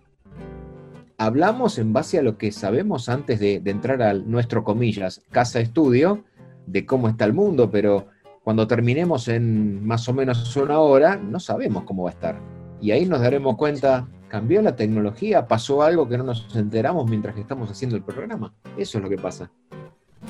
hablamos 1.18 1.78
en 1.78 1.94
base 1.94 2.18
a 2.18 2.24
lo 2.24 2.38
que 2.38 2.52
sabemos 2.52 3.10
antes 3.10 3.40
de, 3.40 3.62
entrar 3.66 4.02
a 4.02 4.14
nuestro, 4.14 4.64
comillas, 4.64 5.22
casa 5.30 5.60
estudio, 5.60 6.24
de 6.66 6.86
cómo 6.86 7.10
está 7.10 7.26
el 7.26 7.34
mundo, 7.34 7.70
pero 7.70 8.08
cuando 8.44 8.66
terminemos 8.68 9.28
en 9.28 9.86
más 9.86 10.08
o 10.08 10.14
menos 10.14 10.56
una 10.56 10.80
hora, 10.80 11.18
no 11.18 11.40
sabemos 11.40 11.84
cómo 11.84 12.04
va 12.04 12.10
a 12.10 12.14
estar. 12.14 12.40
Y 12.82 12.92
ahí 12.92 13.06
nos 13.06 13.20
daremos 13.20 13.58
cuenta, 13.58 14.08
cambió 14.30 14.62
la 14.62 14.76
tecnología, 14.76 15.46
pasó 15.46 15.84
algo 15.84 16.08
que 16.08 16.18
no 16.18 16.24
nos 16.24 16.56
enteramos 16.56 17.10
mientras 17.10 17.36
que 17.36 17.42
estamos 17.42 17.70
haciendo 17.70 17.98
el 17.98 18.04
programa. 18.04 18.54
Eso 18.78 18.98
es 18.98 19.04
lo 19.04 19.10
que 19.10 19.18
pasa. 19.18 19.52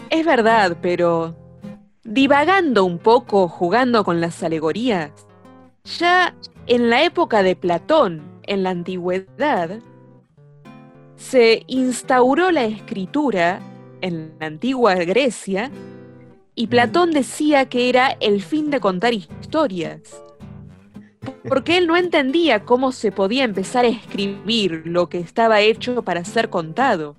Es 0.10 0.26
verdad, 0.26 0.78
pero 0.82 1.36
divagando 2.04 2.86
un 2.86 2.98
poco, 2.98 3.48
jugando 3.48 4.04
con 4.04 4.22
las 4.22 4.42
alegorías, 4.44 5.12
ya 5.84 6.36
en 6.68 6.90
la 6.90 7.04
época 7.04 7.44
de 7.44 7.56
Platón, 7.56 8.22
en 8.44 8.64
la 8.64 8.72
antigüedad, 8.72 9.80
se 11.16 11.64
instauró 11.68 12.52
la 12.52 12.66
escritura 12.66 13.60
en 14.02 14.34
la 14.40 14.48
antigua 14.48 14.96
Grecia 14.96 15.72
y 16.56 16.68
Platón 16.68 17.12
decía 17.12 17.68
que 17.68 17.90
era 17.90 18.18
el 18.20 18.42
fin 18.42 18.70
de 18.70 18.80
contar 18.80 19.14
historias. 19.14 20.02
Porque 21.48 21.78
él 21.78 21.88
no 21.88 21.98
entendía 21.98 22.66
cómo 22.66 22.92
se 22.92 23.12
podía 23.12 23.44
empezar 23.44 23.86
a 23.86 23.90
escribir 23.90 24.84
lo 24.86 25.10
que 25.10 25.20
estaba 25.20 25.62
hecho 25.62 26.02
para 26.04 26.24
ser 26.24 26.50
contado. 26.50 27.16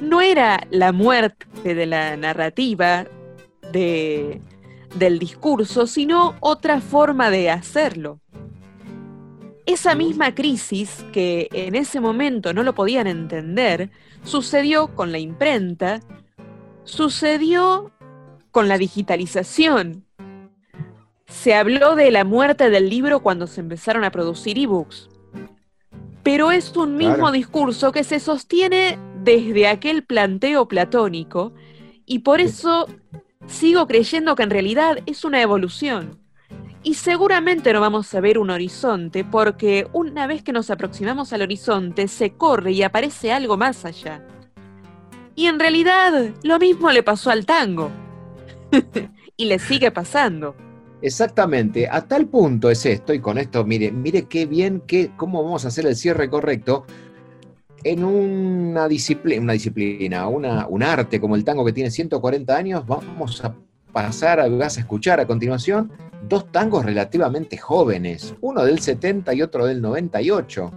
No 0.00 0.20
era 0.20 0.66
la 0.70 0.92
muerte 0.92 1.74
de 1.74 1.86
la 1.86 2.16
narrativa, 2.16 3.06
del 3.74 5.18
discurso, 5.18 5.86
sino 5.86 6.36
otra 6.40 6.80
forma 6.80 7.30
de 7.30 7.50
hacerlo. 7.50 8.20
Esa 9.66 9.94
misma 9.94 10.34
crisis, 10.34 11.04
que 11.12 11.48
en 11.52 11.74
ese 11.74 12.00
momento 12.00 12.52
no 12.52 12.62
lo 12.62 12.74
podían 12.74 13.06
entender, 13.06 13.90
sucedió 14.22 14.88
con 14.94 15.10
la 15.10 15.18
imprenta, 15.18 16.00
sucedió 16.84 17.90
con 18.50 18.68
la 18.68 18.78
digitalización. 18.78 20.04
Se 21.26 21.54
habló 21.54 21.96
de 21.96 22.10
la 22.10 22.24
muerte 22.24 22.70
del 22.70 22.88
libro 22.88 23.20
cuando 23.20 23.46
se 23.46 23.60
empezaron 23.60 24.04
a 24.04 24.10
producir 24.10 24.58
ebooks. 24.58 25.08
Pero 26.22 26.50
es 26.52 26.76
un 26.76 26.96
mismo 26.96 27.32
discurso 27.32 27.90
que 27.90 28.04
se 28.04 28.20
sostiene 28.20 28.98
desde 29.24 29.66
aquel 29.66 30.04
planteo 30.04 30.68
platónico 30.68 31.52
y 32.06 32.20
por 32.20 32.40
eso 32.40 32.86
sigo 33.46 33.86
creyendo 33.86 34.34
que 34.34 34.42
en 34.42 34.50
realidad 34.50 34.98
es 35.06 35.24
una 35.24 35.40
evolución. 35.42 36.18
Y 36.82 36.94
seguramente 36.94 37.72
no 37.72 37.80
vamos 37.80 38.12
a 38.14 38.20
ver 38.20 38.38
un 38.38 38.50
horizonte 38.50 39.24
porque 39.24 39.86
una 39.92 40.26
vez 40.26 40.42
que 40.42 40.52
nos 40.52 40.70
aproximamos 40.70 41.32
al 41.32 41.42
horizonte 41.42 42.08
se 42.08 42.32
corre 42.32 42.72
y 42.72 42.82
aparece 42.82 43.32
algo 43.32 43.56
más 43.56 43.84
allá. 43.84 44.22
Y 45.34 45.46
en 45.46 45.58
realidad 45.58 46.34
lo 46.42 46.58
mismo 46.58 46.90
le 46.90 47.02
pasó 47.02 47.30
al 47.30 47.46
tango. 47.46 47.90
y 49.36 49.46
le 49.46 49.58
sigue 49.58 49.90
pasando. 49.90 50.54
Exactamente, 51.02 51.86
a 51.86 52.06
tal 52.06 52.26
punto 52.28 52.70
es 52.70 52.86
esto, 52.86 53.12
y 53.12 53.20
con 53.20 53.36
esto, 53.36 53.62
mire, 53.64 53.92
mire 53.92 54.22
qué 54.22 54.46
bien, 54.46 54.82
qué, 54.86 55.10
cómo 55.16 55.44
vamos 55.44 55.64
a 55.64 55.68
hacer 55.68 55.86
el 55.86 55.96
cierre 55.96 56.30
correcto, 56.30 56.86
en 57.84 58.02
una 58.02 58.88
disciplina, 58.88 60.26
una 60.26 60.66
un 60.66 60.82
arte 60.82 61.20
como 61.20 61.36
el 61.36 61.44
tango 61.44 61.64
que 61.64 61.72
tiene 61.72 61.90
140 61.90 62.56
años, 62.56 62.86
vamos 62.86 63.44
a 63.44 63.54
pasar, 63.92 64.40
a, 64.40 64.48
vas 64.48 64.78
a 64.78 64.80
escuchar 64.80 65.20
a 65.20 65.26
continuación 65.26 65.92
dos 66.28 66.50
tangos 66.50 66.84
relativamente 66.84 67.58
jóvenes, 67.58 68.34
uno 68.40 68.64
del 68.64 68.80
70 68.80 69.34
y 69.34 69.42
otro 69.42 69.66
del 69.66 69.82
98. 69.82 70.72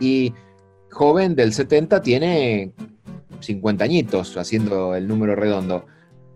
Y 0.00 0.32
joven 0.90 1.34
del 1.34 1.52
70 1.52 2.02
tiene 2.02 2.72
50 3.40 3.84
añitos, 3.84 4.36
haciendo 4.36 4.94
el 4.94 5.08
número 5.08 5.34
redondo. 5.34 5.86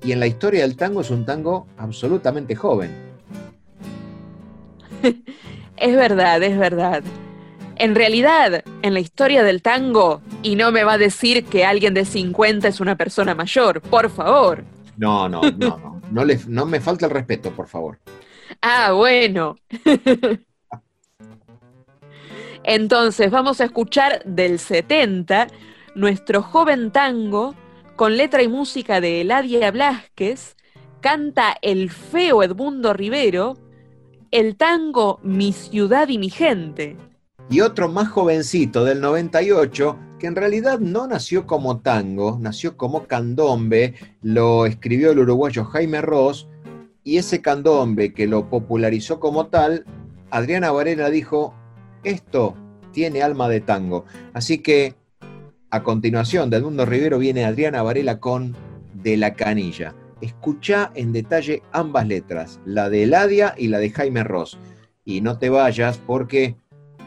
Y 0.02 0.10
en 0.10 0.18
la 0.18 0.26
historia 0.26 0.62
del 0.62 0.76
tango 0.76 1.00
es 1.00 1.10
un 1.10 1.24
tango 1.24 1.68
absolutamente 1.76 2.56
joven. 2.56 2.90
es 5.76 5.96
verdad, 5.96 6.42
es 6.42 6.58
verdad. 6.58 7.04
En 7.76 7.94
realidad, 7.94 8.64
en 8.82 8.94
la 8.94 9.00
historia 9.00 9.42
del 9.42 9.62
tango, 9.62 10.20
y 10.42 10.56
no 10.56 10.72
me 10.72 10.84
va 10.84 10.94
a 10.94 10.98
decir 10.98 11.44
que 11.44 11.64
alguien 11.64 11.94
de 11.94 12.04
50 12.04 12.68
es 12.68 12.80
una 12.80 12.96
persona 12.96 13.34
mayor, 13.34 13.80
por 13.80 14.10
favor. 14.10 14.64
No, 14.96 15.28
no, 15.28 15.42
no, 15.42 15.78
no. 15.78 16.02
No, 16.10 16.24
le, 16.24 16.38
no 16.46 16.66
me 16.66 16.80
falta 16.80 17.06
el 17.06 17.12
respeto, 17.12 17.50
por 17.52 17.68
favor. 17.68 17.98
Ah, 18.60 18.92
bueno. 18.92 19.56
Entonces, 22.64 23.30
vamos 23.30 23.60
a 23.60 23.64
escuchar 23.64 24.22
del 24.24 24.58
70 24.58 25.46
nuestro 25.94 26.42
joven 26.42 26.90
tango 26.90 27.54
con 27.96 28.16
letra 28.16 28.42
y 28.42 28.48
música 28.48 29.00
de 29.00 29.20
Eladia 29.20 29.70
Blasquez, 29.70 30.56
canta 31.00 31.56
el 31.62 31.90
feo 31.90 32.42
Edmundo 32.42 32.92
Rivero, 32.92 33.56
el 34.30 34.56
tango 34.56 35.20
Mi 35.22 35.52
ciudad 35.52 36.08
y 36.08 36.18
mi 36.18 36.30
gente. 36.30 36.96
Y 37.52 37.60
otro 37.60 37.90
más 37.90 38.08
jovencito 38.08 38.82
del 38.82 39.02
98, 39.02 39.98
que 40.18 40.26
en 40.26 40.36
realidad 40.36 40.78
no 40.78 41.06
nació 41.06 41.46
como 41.46 41.80
tango, 41.80 42.38
nació 42.40 42.78
como 42.78 43.06
candombe, 43.06 43.92
lo 44.22 44.64
escribió 44.64 45.10
el 45.10 45.18
uruguayo 45.18 45.66
Jaime 45.66 46.00
Ross, 46.00 46.48
y 47.04 47.18
ese 47.18 47.42
candombe 47.42 48.14
que 48.14 48.26
lo 48.26 48.48
popularizó 48.48 49.20
como 49.20 49.48
tal, 49.48 49.84
Adriana 50.30 50.72
Varela 50.72 51.10
dijo, 51.10 51.52
esto 52.04 52.54
tiene 52.90 53.22
alma 53.22 53.50
de 53.50 53.60
tango. 53.60 54.06
Así 54.32 54.56
que 54.60 54.94
a 55.68 55.82
continuación 55.82 56.48
del 56.48 56.62
Mundo 56.62 56.86
Rivero 56.86 57.18
viene 57.18 57.44
Adriana 57.44 57.82
Varela 57.82 58.18
con 58.18 58.56
De 58.94 59.18
la 59.18 59.34
Canilla. 59.34 59.94
Escucha 60.22 60.90
en 60.94 61.12
detalle 61.12 61.62
ambas 61.70 62.06
letras, 62.06 62.60
la 62.64 62.88
de 62.88 63.02
Eladia 63.02 63.54
y 63.58 63.68
la 63.68 63.78
de 63.78 63.90
Jaime 63.90 64.24
Ross. 64.24 64.56
Y 65.04 65.20
no 65.20 65.36
te 65.36 65.50
vayas 65.50 65.98
porque... 65.98 66.61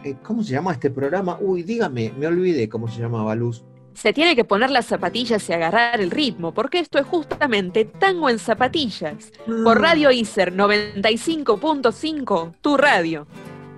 Eh, 0.06 0.18
¿Cómo 0.22 0.44
se 0.44 0.52
llama 0.52 0.72
este 0.72 0.92
programa? 0.92 1.40
Uy, 1.42 1.64
dígame, 1.64 2.14
me 2.16 2.28
olvidé 2.28 2.70
cómo 2.70 2.88
se 2.88 3.02
llamaba 3.02 3.34
Luz. 3.34 3.66
Se 3.96 4.14
tiene 4.14 4.36
que 4.36 4.44
poner 4.44 4.70
las 4.70 4.86
zapatillas 4.86 5.50
y 5.50 5.54
agarrar 5.54 6.00
el 6.00 6.12
ritmo, 6.12 6.54
porque 6.54 6.80
esto 6.80 7.00
es 7.00 7.08
justamente 7.08 7.86
Tango 7.86 8.30
en 8.30 8.38
Zapatillas, 8.38 9.32
por 9.64 9.78
ah. 9.78 9.82
Radio 9.82 10.12
ICER 10.12 10.54
95.5, 10.54 12.54
tu 12.62 12.78
radio. 12.78 13.26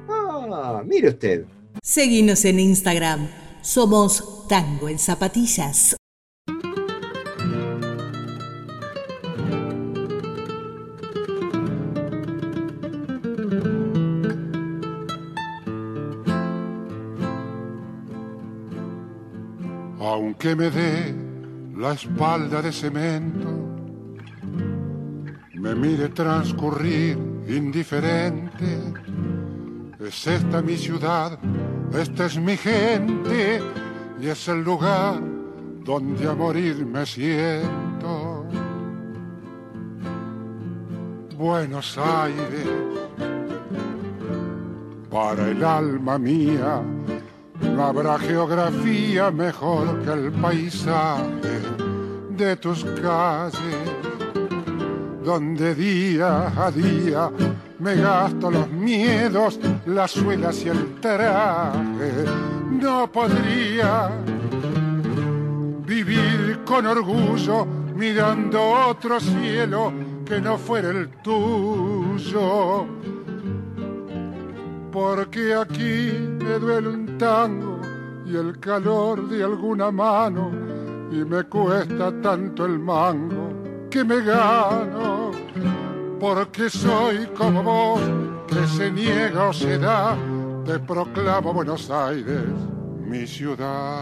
Ah, 0.10 0.82
mire 0.86 1.10
usted. 1.10 1.46
Seguimos 1.82 2.44
en 2.44 2.60
Instagram. 2.60 3.30
Somos 3.62 4.48
Tango 4.50 4.90
en 4.90 5.00
Zapatillas. 5.00 5.97
Aunque 20.40 20.56
me 20.56 20.70
dé 20.70 21.16
la 21.76 21.94
espalda 21.94 22.62
de 22.62 22.72
cemento, 22.72 23.50
me 25.56 25.74
mire 25.74 26.10
transcurrir 26.10 27.18
indiferente 27.48 28.94
es 30.00 30.28
esta 30.28 30.62
mi 30.62 30.78
ciudad, 30.78 31.40
esta 31.92 32.28
es 32.28 32.38
mi 32.38 32.56
gente 32.56 33.64
y 34.22 34.28
es 34.28 34.48
el 34.48 34.64
lugar 34.64 35.20
donde 35.84 36.30
a 36.30 36.36
morir 36.36 36.86
me 36.86 37.04
siento. 37.04 38.46
Buenos 41.36 41.98
Aires, 41.98 42.68
para 45.10 45.50
el 45.50 45.64
alma 45.64 46.20
mía, 46.20 46.84
no 47.78 47.86
habrá 47.86 48.18
geografía 48.18 49.30
mejor 49.30 50.02
que 50.04 50.12
el 50.12 50.32
paisaje 50.32 51.62
de 52.32 52.56
tus 52.56 52.84
calles, 52.84 53.86
donde 55.24 55.76
día 55.76 56.48
a 56.58 56.72
día 56.72 57.30
me 57.78 57.96
gasto 57.98 58.50
los 58.50 58.68
miedos, 58.72 59.60
las 59.86 60.10
suelas 60.10 60.66
y 60.66 60.70
el 60.70 60.96
traje. 61.00 62.26
No 62.72 63.12
podría 63.12 64.10
vivir 65.86 66.62
con 66.66 66.88
orgullo 66.88 67.68
mirando 67.96 68.60
otro 68.88 69.20
cielo 69.20 69.94
que 70.26 70.42
no 70.42 70.58
fuera 70.58 70.90
el 70.90 71.10
tuyo. 71.22 72.88
Porque 75.00 75.54
aquí 75.54 76.12
me 76.40 76.58
duele 76.58 76.88
un 76.88 77.20
tango 77.20 77.80
y 78.26 78.36
el 78.36 78.60
calor 78.60 79.30
de 79.30 79.44
alguna 79.44 79.92
mano 79.92 80.50
y 81.12 81.24
me 81.24 81.44
cuesta 81.44 82.12
tanto 82.20 82.66
el 82.66 82.80
mango 82.80 83.54
que 83.92 84.04
me 84.04 84.22
gano 84.22 85.32
porque 86.20 86.68
soy 86.72 87.28
como 87.38 87.62
vos, 87.62 88.02
que 88.48 88.66
se 88.66 88.92
niega 88.92 89.50
o 89.50 89.54
se 89.54 89.78
da, 89.78 90.18
te 90.66 90.80
proclamo 90.80 91.54
Buenos 91.54 91.92
Aires, 91.92 92.50
mi 93.06 93.28
ciudad. 93.28 94.02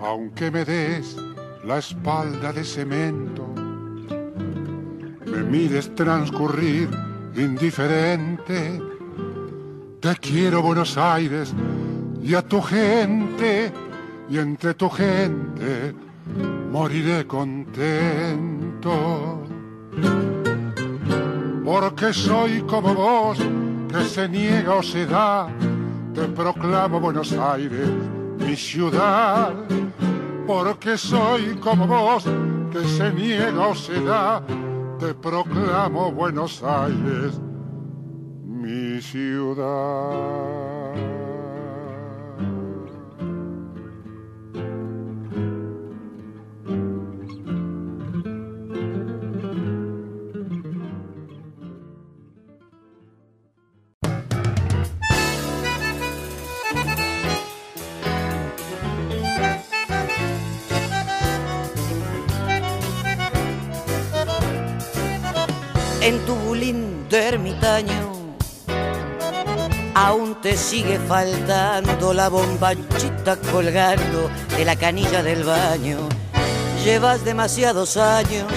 Aunque 0.00 0.50
me 0.50 0.64
des 0.64 1.14
la 1.62 1.76
espalda 1.76 2.54
de 2.54 2.64
cemento, 2.64 3.46
me 5.26 5.42
mires 5.42 5.94
transcurrir 5.94 7.07
indiferente, 7.36 8.80
te 10.00 10.16
quiero 10.16 10.62
Buenos 10.62 10.96
Aires 10.96 11.52
y 12.22 12.34
a 12.34 12.42
tu 12.42 12.60
gente, 12.60 13.72
y 14.28 14.38
entre 14.38 14.74
tu 14.74 14.88
gente 14.90 15.94
moriré 16.70 17.26
contento. 17.26 18.92
Porque 21.64 22.12
soy 22.12 22.62
como 22.62 22.94
vos, 22.94 23.38
que 23.90 24.04
se 24.04 24.28
niega 24.28 24.74
o 24.74 24.82
se 24.82 25.06
da, 25.06 25.48
te 26.14 26.22
proclamo 26.28 27.00
Buenos 27.00 27.32
Aires, 27.32 27.88
mi 28.38 28.56
ciudad. 28.56 29.54
Porque 30.46 30.96
soy 30.96 31.56
como 31.56 31.86
vos, 31.86 32.24
que 32.72 32.82
se 32.88 33.12
niega 33.12 33.66
o 33.66 33.74
se 33.74 34.00
da, 34.02 34.42
te 34.98 35.14
proclamo 35.14 36.10
Buenos 36.12 36.62
Aires, 36.62 37.40
mi 38.44 39.00
ciudad. 39.00 40.57
En 66.08 66.24
tu 66.24 66.54
lindo 66.54 67.16
ermitaño 67.16 68.34
aún 69.94 70.40
te 70.40 70.56
sigue 70.56 70.98
faltando 70.98 72.14
la 72.14 72.30
bombachita 72.30 73.36
colgando 73.52 74.30
de 74.56 74.64
la 74.64 74.76
canilla 74.76 75.22
del 75.22 75.44
baño. 75.44 75.98
Llevas 76.82 77.24
demasiados 77.24 77.98
años 77.98 78.50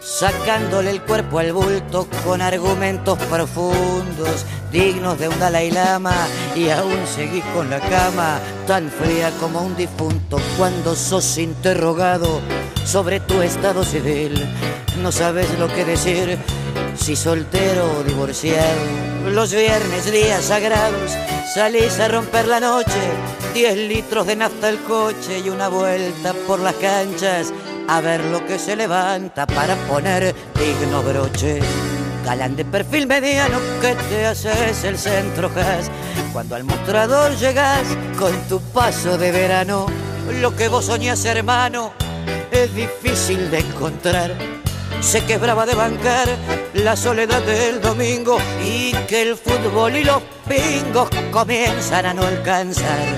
sacándole 0.00 0.90
el 0.90 1.02
cuerpo 1.02 1.38
al 1.38 1.52
bulto 1.52 2.06
con 2.24 2.40
argumentos 2.40 3.18
profundos, 3.24 4.46
dignos 4.72 5.18
de 5.18 5.28
un 5.28 5.38
Dalai 5.38 5.70
Lama, 5.70 6.14
y 6.54 6.70
aún 6.70 7.06
seguís 7.14 7.44
con 7.54 7.68
la 7.68 7.80
cama 7.80 8.38
tan 8.66 8.90
fría 8.90 9.30
como 9.38 9.60
un 9.60 9.76
difunto 9.76 10.38
cuando 10.56 10.94
sos 10.94 11.36
interrogado 11.36 12.40
sobre 12.84 13.20
tu 13.20 13.42
estado 13.42 13.84
civil 13.84 14.32
no 15.02 15.12
sabes 15.12 15.58
lo 15.58 15.68
que 15.68 15.84
decir 15.84 16.38
si 16.96 17.16
soltero 17.16 17.90
o 17.98 18.02
divorciado. 18.02 19.30
Los 19.30 19.52
viernes, 19.52 20.10
días 20.10 20.44
sagrados, 20.44 21.12
salís 21.54 21.98
a 22.00 22.08
romper 22.08 22.46
la 22.46 22.60
noche, 22.60 23.00
10 23.54 23.76
litros 23.76 24.26
de 24.26 24.36
nafta 24.36 24.68
el 24.68 24.78
coche 24.80 25.40
y 25.44 25.48
una 25.48 25.68
vuelta 25.68 26.34
por 26.46 26.60
las 26.60 26.74
canchas 26.74 27.52
a 27.88 28.00
ver 28.00 28.22
lo 28.26 28.44
que 28.46 28.58
se 28.58 28.76
levanta 28.76 29.46
para 29.46 29.74
poner 29.86 30.34
digno 30.54 31.02
broche. 31.02 31.60
Galán 32.24 32.56
de 32.56 32.64
perfil 32.64 33.06
mediano 33.06 33.58
que 33.80 33.94
te 33.94 34.26
haces 34.26 34.84
el 34.84 34.98
centro 34.98 35.50
jazz. 35.54 35.90
Cuando 36.32 36.56
al 36.56 36.64
mostrador 36.64 37.34
llegas 37.36 37.86
con 38.18 38.32
tu 38.48 38.60
paso 38.60 39.16
de 39.16 39.32
verano, 39.32 39.86
lo 40.40 40.54
que 40.54 40.68
vos 40.68 40.84
soñás 40.86 41.24
hermano 41.24 41.92
es 42.50 42.74
difícil 42.74 43.50
de 43.50 43.58
encontrar 43.60 44.34
se 45.00 45.24
quebraba 45.24 45.64
de 45.64 45.74
bancar 45.74 46.28
la 46.74 46.94
soledad 46.94 47.40
del 47.42 47.80
domingo 47.80 48.38
y 48.62 48.92
que 49.08 49.22
el 49.22 49.36
fútbol 49.36 49.96
y 49.96 50.04
los 50.04 50.22
pingos 50.46 51.08
comienzan 51.32 52.06
a 52.06 52.14
no 52.14 52.22
alcanzar. 52.22 53.08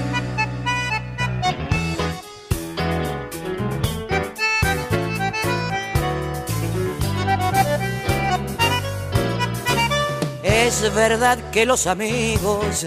Es 10.44 10.94
verdad 10.94 11.38
que 11.50 11.66
los 11.66 11.86
amigos 11.86 12.86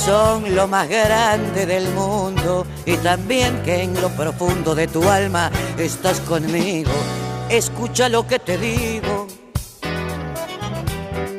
son 0.00 0.54
lo 0.54 0.66
más 0.66 0.88
grande 0.88 1.66
del 1.66 1.86
mundo 1.90 2.66
y 2.86 2.96
también 2.96 3.62
que 3.62 3.82
en 3.82 4.00
lo 4.00 4.08
profundo 4.10 4.74
de 4.74 4.86
tu 4.86 5.06
alma 5.06 5.50
estás 5.78 6.20
conmigo. 6.20 6.90
Escucha 7.50 8.08
lo 8.08 8.26
que 8.26 8.38
te 8.38 8.56
digo. 8.56 9.26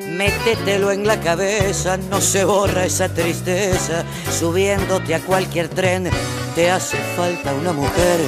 Métetelo 0.10 0.92
en 0.92 1.08
la 1.08 1.20
cabeza, 1.20 1.98
no 1.98 2.22
se 2.22 2.46
borra 2.46 2.86
esa 2.86 3.10
tristeza. 3.10 4.04
Subiéndote 4.40 5.16
a 5.16 5.22
cualquier 5.22 5.68
tren, 5.68 6.10
te 6.54 6.70
hace 6.70 6.98
falta 7.16 7.56
una 7.56 7.74
mujer 7.74 8.20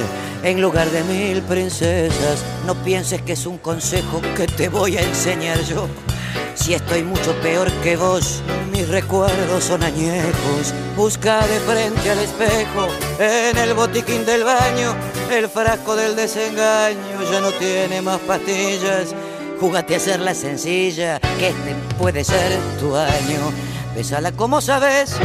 en 0.42 0.60
lugar 0.60 0.90
de 0.90 1.04
mil 1.04 1.42
princesas. 1.42 2.44
No 2.66 2.74
pienses 2.74 3.22
que 3.22 3.34
es 3.34 3.46
un 3.46 3.58
consejo 3.58 4.20
que 4.36 4.48
te 4.48 4.68
voy 4.68 4.96
a 4.96 5.02
enseñar 5.02 5.60
yo. 5.62 5.86
Si 6.54 6.72
estoy 6.72 7.02
mucho 7.02 7.34
peor 7.42 7.70
que 7.82 7.96
vos, 7.96 8.40
mis 8.72 8.88
recuerdos 8.88 9.64
son 9.64 9.82
añejos. 9.82 10.72
Busca 10.96 11.46
de 11.46 11.58
frente 11.60 12.10
al 12.10 12.18
espejo, 12.20 12.88
en 13.18 13.58
el 13.58 13.74
botiquín 13.74 14.24
del 14.24 14.44
baño, 14.44 14.94
el 15.30 15.48
frasco 15.48 15.96
del 15.96 16.16
desengaño 16.16 17.22
ya 17.30 17.40
no 17.40 17.50
tiene 17.52 18.00
más 18.00 18.20
pastillas. 18.20 19.14
Júgate 19.60 19.94
a 19.94 19.96
hacerla 19.96 20.34
sencilla, 20.34 21.18
que 21.38 21.48
este 21.48 21.74
puede 21.98 22.24
ser 22.24 22.58
tu 22.80 22.94
año. 22.96 23.52
Bésala 23.94 24.32
como 24.32 24.60
sabes, 24.60 25.16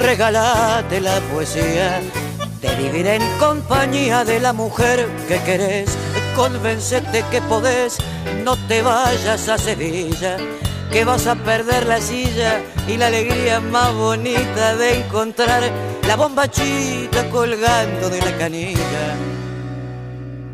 regálate 0.00 1.00
la 1.00 1.20
poesía. 1.32 2.00
De 2.60 2.74
vivir 2.76 3.06
en 3.06 3.22
compañía 3.38 4.24
de 4.24 4.40
la 4.40 4.52
mujer 4.52 5.08
que 5.28 5.40
querés, 5.42 5.90
convencete 6.36 7.24
que 7.30 7.40
podés, 7.42 7.96
no 8.44 8.56
te 8.66 8.82
vayas 8.82 9.48
a 9.48 9.56
Sevilla 9.56 10.36
que 10.92 11.04
vas 11.04 11.26
a 11.26 11.36
perder 11.36 11.86
la 11.86 12.00
silla 12.00 12.60
y 12.88 12.96
la 12.96 13.06
alegría 13.06 13.60
más 13.60 13.94
bonita 13.94 14.76
de 14.76 15.00
encontrar 15.00 15.62
la 16.06 16.16
bombachita 16.16 17.30
colgando 17.30 18.10
de 18.10 18.20
la 18.20 18.36
canilla. 18.36 19.16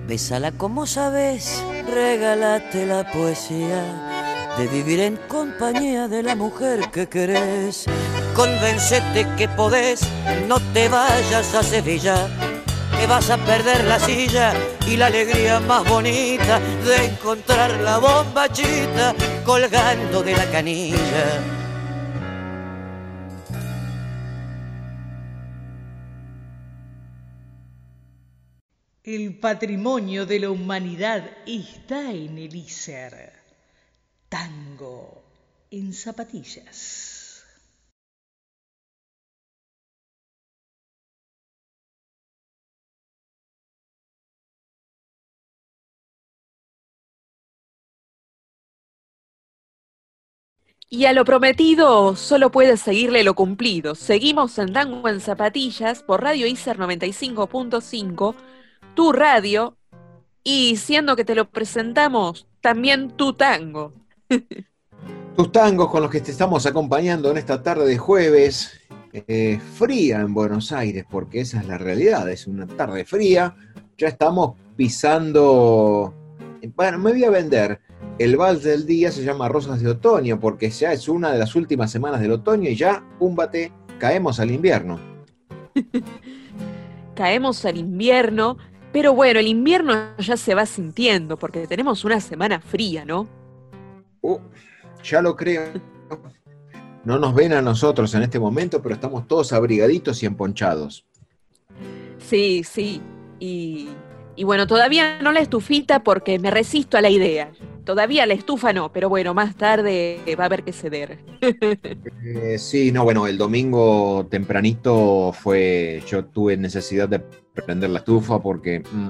Bésala 0.07 0.53
como 0.53 0.87
sabes, 0.87 1.63
regálate 1.93 2.87
la 2.87 3.11
poesía 3.11 3.83
de 4.59 4.67
vivir 4.69 5.01
en 5.01 5.17
compañía 5.29 6.09
de 6.09 6.23
la 6.23 6.35
mujer 6.35 6.91
que 6.93 7.09
querés. 7.09 7.87
Convencete 8.35 9.27
que 9.37 9.49
podés, 9.49 10.01
no 10.47 10.61
te 10.73 10.89
vayas 10.89 11.55
a 11.55 11.63
Sevilla 11.63 12.29
que 12.99 13.07
vas 13.07 13.31
a 13.31 13.39
perder 13.39 13.85
la 13.85 13.99
silla 13.99 14.55
y 14.87 14.97
la 14.97 15.07
alegría 15.07 15.61
más 15.61 15.89
bonita 15.89 16.61
de 16.85 17.07
encontrar 17.07 17.71
la 17.81 17.99
bombachita 17.99 19.15
colgando 19.45 20.23
de 20.23 20.33
la 20.33 20.51
canilla. 20.51 21.43
El 29.05 29.39
patrimonio 29.39 30.27
de 30.27 30.41
la 30.41 30.51
humanidad 30.51 31.31
está 31.47 32.11
en 32.11 32.39
el 32.39 32.57
ISER. 32.57 33.33
Tango 34.29 35.23
en 35.71 35.93
zapatillas. 35.93 37.16
Y 50.89 51.07
a 51.07 51.13
lo 51.13 51.25
prometido 51.25 52.15
solo 52.15 52.53
puedes 52.53 52.81
seguirle 52.81 53.25
lo 53.25 53.35
cumplido. 53.35 53.97
Seguimos 53.97 54.57
en 54.59 54.73
Tango 54.73 55.09
en 55.09 55.21
Zapatillas 55.21 56.05
por 56.05 56.23
Radio 56.23 56.47
ICER 56.47 56.79
95.5, 56.79 58.35
tu 58.95 59.11
radio, 59.11 59.77
y 60.45 60.77
siendo 60.77 61.17
que 61.17 61.25
te 61.25 61.35
lo 61.35 61.51
presentamos, 61.51 62.47
también 62.61 63.11
tu 63.11 63.33
tango. 63.33 63.95
Tus 65.37 65.53
tangos 65.53 65.91
con 65.91 66.01
los 66.01 66.11
que 66.11 66.23
te 66.23 66.31
estamos 66.31 66.65
acompañando 66.65 67.31
en 67.31 67.37
esta 67.37 67.63
tarde 67.63 67.85
de 67.87 67.99
jueves, 67.99 68.81
eh, 69.13 69.61
fría 69.75 70.21
en 70.21 70.33
Buenos 70.33 70.73
Aires, 70.73 71.05
porque 71.11 71.41
esa 71.41 71.61
es 71.61 71.67
la 71.67 71.77
realidad, 71.77 72.31
es 72.31 72.47
una 72.47 72.67
tarde 72.67 73.05
fría. 73.05 73.55
Ya 73.99 74.09
estamos 74.09 74.59
pisando. 74.77 76.15
Bueno, 76.75 76.99
me 76.99 77.11
voy 77.11 77.25
a 77.25 77.31
vender 77.31 77.81
el 78.19 78.37
vals 78.37 78.63
del 78.63 78.87
día 78.87 79.13
se 79.13 79.25
llama 79.25 79.49
Rosas 79.49 79.81
de 79.81 79.91
Otoño 79.91 80.41
porque 80.41 80.71
ya 80.71 80.93
es 80.93 81.09
una 81.09 81.33
de 81.33 81.39
las 81.39 81.55
últimas 81.55 81.91
semanas 81.91 82.21
del 82.21 82.33
otoño 82.33 82.69
y 82.69 82.77
ya, 82.77 83.05
púmbate, 83.19 83.73
caemos 83.99 84.41
al 84.41 84.51
invierno. 84.51 84.99
caemos 87.15 87.65
al 87.65 87.77
invierno, 87.77 88.57
pero 88.93 89.15
bueno, 89.15 89.41
el 89.41 89.49
invierno 89.49 90.17
ya 90.19 90.37
se 90.37 90.55
va 90.55 90.65
sintiendo 90.65 91.37
porque 91.37 91.67
tenemos 91.67 92.05
una 92.05 92.21
semana 92.21 92.61
fría, 92.61 93.05
¿no? 93.05 93.29
Uh, 94.23 94.39
ya 95.05 95.21
lo 95.21 95.37
creo. 95.37 95.63
No 97.05 97.19
nos 97.19 97.35
ven 97.35 97.53
a 97.53 97.63
nosotros 97.63 98.15
en 98.15 98.23
este 98.23 98.41
momento, 98.41 98.83
pero 98.83 98.95
estamos 98.95 99.29
todos 99.29 99.53
abrigaditos 99.53 100.23
y 100.23 100.27
emponchados. 100.27 101.05
Sí, 102.19 102.65
sí. 102.65 103.01
Y, 103.39 103.91
y 104.35 104.45
bueno, 104.45 104.67
todavía 104.67 105.21
no 105.21 105.31
la 105.31 105.41
estufita 105.41 106.03
porque 106.03 106.39
me 106.39 106.51
resisto 106.51 106.97
a 106.97 107.01
la 107.01 107.11
idea. 107.11 107.53
Todavía 107.87 108.27
la 108.27 108.35
estufa 108.35 108.73
no, 108.73 108.91
pero 108.93 109.09
bueno, 109.09 109.33
más 109.33 109.55
tarde 109.55 110.21
va 110.37 110.43
a 110.43 110.47
haber 110.47 110.65
que 110.65 110.73
ceder. 110.73 111.19
Eh, 112.29 112.59
sí, 112.59 112.91
no, 112.91 113.05
bueno, 113.05 113.29
el 113.29 113.39
domingo 113.39 114.27
tempranito 114.29 115.33
fue, 115.33 116.03
yo 116.09 116.25
tuve 116.25 116.57
necesidad 116.57 117.09
de 117.09 117.21
prender 117.21 117.91
la 117.91 118.01
estufa 118.01 118.43
porque 118.43 118.81
mm, 118.81 119.09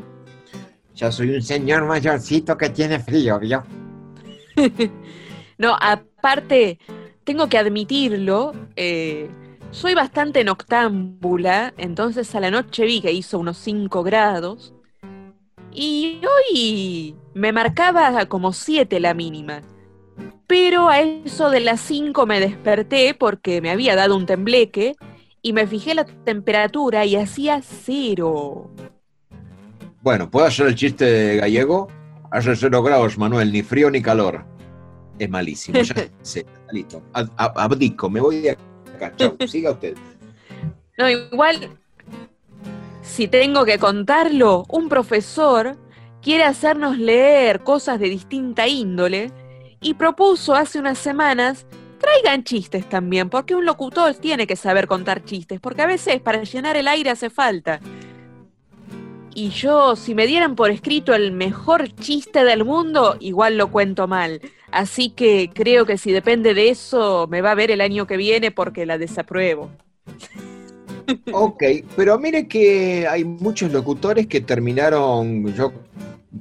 ya 0.95 1.11
soy 1.11 1.31
un 1.31 1.41
señor 1.41 1.87
mayorcito 1.87 2.59
que 2.59 2.68
tiene 2.68 3.01
frío, 3.01 3.39
¿vio? 3.39 3.64
no, 5.59 5.74
aparte, 5.81 6.79
tengo 7.24 7.49
que 7.49 7.57
admitirlo, 7.57 8.53
eh, 8.77 9.31
soy 9.70 9.95
bastante 9.95 10.45
noctámbula, 10.45 11.72
entonces 11.79 12.35
a 12.35 12.41
la 12.41 12.51
noche 12.51 12.85
vi 12.85 13.01
que 13.01 13.12
hizo 13.12 13.39
unos 13.39 13.57
5 13.57 14.03
grados 14.03 14.76
y 15.77 16.20
hoy 16.24 17.14
me 17.35 17.53
marcaba 17.53 18.24
como 18.27 18.53
7 18.53 18.99
la 18.99 19.12
mínima. 19.12 19.62
Pero 20.47 20.89
a 20.89 21.01
eso 21.01 21.51
de 21.51 21.61
las 21.61 21.81
5 21.83 22.24
me 22.24 22.41
desperté 22.41 23.14
porque 23.14 23.61
me 23.61 23.70
había 23.70 23.95
dado 23.95 24.16
un 24.16 24.27
tembleque 24.27 24.97
y 25.43 25.53
me 25.53 25.66
fijé 25.66 25.95
la 25.95 26.05
temperatura 26.05 27.05
y 27.05 27.16
hacía 27.16 27.61
cero. 27.62 28.70
Bueno, 30.01 30.31
¿puedo 30.31 30.47
hacer 30.47 30.68
el 30.68 30.74
chiste 30.74 31.37
gallego? 31.37 31.89
Hace 32.31 32.57
cero 32.57 32.83
grados, 32.83 33.18
Manuel, 33.18 33.53
ni 33.53 33.62
frío 33.62 33.91
ni 33.91 34.01
calor. 34.01 34.45
Es 35.18 35.29
malísimo, 35.29 35.81
ya 35.81 35.95
sé, 36.22 36.47
listo. 36.72 37.03
Abdico, 37.12 38.09
me 38.09 38.20
voy 38.20 38.41
de 38.41 38.51
acá. 38.97 39.12
Chau, 39.16 39.37
siga 39.47 39.72
usted. 39.72 39.97
No, 40.99 41.09
igual 41.11 41.79
si 43.07 43.28
tengo 43.28 43.64
que 43.64 43.78
contarlo, 43.78 44.66
un 44.68 44.88
profesor 44.88 45.78
quiere 46.20 46.42
hacernos 46.42 46.98
leer 46.98 47.61
cosas 47.61 48.00
de 48.00 48.11
distinta 48.11 48.66
índole 48.66 49.32
y 49.80 49.94
propuso 49.94 50.54
hace 50.54 50.80
unas 50.80 50.98
semanas 50.98 51.66
traigan 51.98 52.44
chistes 52.44 52.86
también, 52.88 53.30
porque 53.30 53.54
un 53.54 53.64
locutor 53.64 54.14
tiene 54.14 54.46
que 54.46 54.57
saber 54.57 54.86
contar 54.86 55.24
chistes, 55.24 55.61
porque 55.61 55.82
a 55.82 55.86
veces 55.86 56.20
para 56.20 56.42
llenar 56.42 56.76
el 56.76 56.88
aire 56.88 57.11
hace 57.11 57.30
falta. 57.30 57.80
Y 59.34 59.50
yo, 59.50 59.96
si 59.96 60.14
me 60.14 60.26
dieran 60.26 60.57
por 60.57 60.70
escrito 60.70 61.14
el 61.14 61.32
mejor 61.32 61.94
chiste 61.94 62.42
del 62.44 62.64
mundo, 62.64 63.16
igual 63.20 63.57
lo 63.57 63.70
cuento 63.70 64.09
mal. 64.09 64.40
Así 64.72 65.11
que 65.11 65.50
creo 65.54 65.86
que 65.86 65.96
si 65.96 66.11
depende 66.11 66.54
de 66.54 66.70
eso, 66.70 67.28
me 67.30 67.40
va 67.40 67.52
a 67.52 67.54
ver 67.54 67.70
el 67.70 67.80
año 67.80 68.07
que 68.07 68.16
viene 68.16 68.50
porque 68.50 68.84
la 68.84 68.98
desapruebo. 68.98 69.70
Ok, 71.32 71.62
pero 71.96 72.18
mire 72.18 72.46
que 72.46 73.07
hay 73.07 73.24
muchos 73.24 73.72
locutores 73.72 74.26
que 74.26 74.40
terminaron, 74.40 75.46
yo 75.54 75.72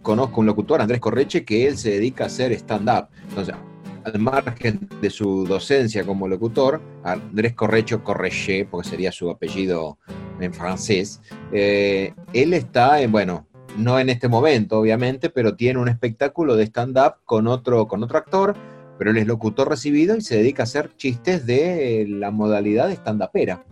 conozco 0.02 0.42
un 0.42 0.48
locutor, 0.48 0.82
Andrés 0.82 1.00
Correche, 1.00 1.44
que 1.46 1.68
él 1.68 1.78
se 1.78 1.92
dedica 1.92 2.26
a 2.26 2.28
hacer 2.28 2.52
stand-up. 2.54 3.08
Entonces, 3.30 3.56
al 4.04 4.20
margen 4.20 4.88
de 5.02 5.10
su 5.10 5.46
docencia 5.46 6.04
como 6.04 6.28
locutor, 6.28 6.82
Andrés 7.04 7.54
Correcho 7.54 8.04
Correche, 8.04 8.66
porque 8.66 8.90
sería 8.90 9.12
su 9.12 9.30
apellido 9.30 9.98
en 10.40 10.54
francés, 10.54 11.22
eh, 11.52 12.14
él 12.34 12.54
está, 12.54 13.02
en, 13.02 13.12
bueno, 13.12 13.48
no 13.78 14.00
en 14.00 14.10
este 14.10 14.28
momento, 14.28 14.80
obviamente, 14.80 15.30
pero 15.30 15.56
tiene 15.56 15.80
un 15.80 15.90
espectáculo 15.90 16.56
de 16.56 16.66
stand-up 16.66 17.16
con 17.26 17.48
otro, 17.48 17.88
con 17.88 18.04
otro 18.04 18.18
actor, 18.18 18.56
pero 18.98 19.12
él 19.12 19.18
es 19.18 19.28
locutor 19.28 19.70
recibido 19.70 20.16
y 20.16 20.22
se 20.22 20.38
dedica 20.38 20.64
a 20.64 20.66
hacer 20.66 20.92
chistes 20.96 21.46
de 21.46 22.06
la 22.08 22.32
modalidad 22.32 22.92
stand-upera. 22.92 23.64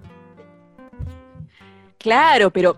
Claro, 2.04 2.52
pero 2.52 2.76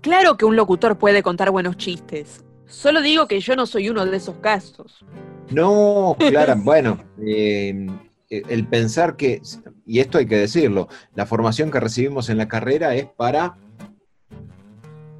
claro 0.00 0.36
que 0.36 0.44
un 0.44 0.54
locutor 0.54 0.96
puede 0.96 1.24
contar 1.24 1.50
buenos 1.50 1.76
chistes. 1.76 2.44
Solo 2.66 3.02
digo 3.02 3.26
que 3.26 3.40
yo 3.40 3.56
no 3.56 3.66
soy 3.66 3.90
uno 3.90 4.06
de 4.06 4.16
esos 4.16 4.36
casos. 4.36 5.04
No, 5.50 6.16
claro, 6.18 6.54
bueno, 6.62 7.02
eh, 7.20 7.88
el 8.30 8.66
pensar 8.68 9.16
que, 9.16 9.42
y 9.84 9.98
esto 9.98 10.18
hay 10.18 10.26
que 10.26 10.36
decirlo, 10.36 10.88
la 11.16 11.26
formación 11.26 11.72
que 11.72 11.80
recibimos 11.80 12.30
en 12.30 12.38
la 12.38 12.46
carrera 12.46 12.94
es 12.94 13.06
para 13.06 13.58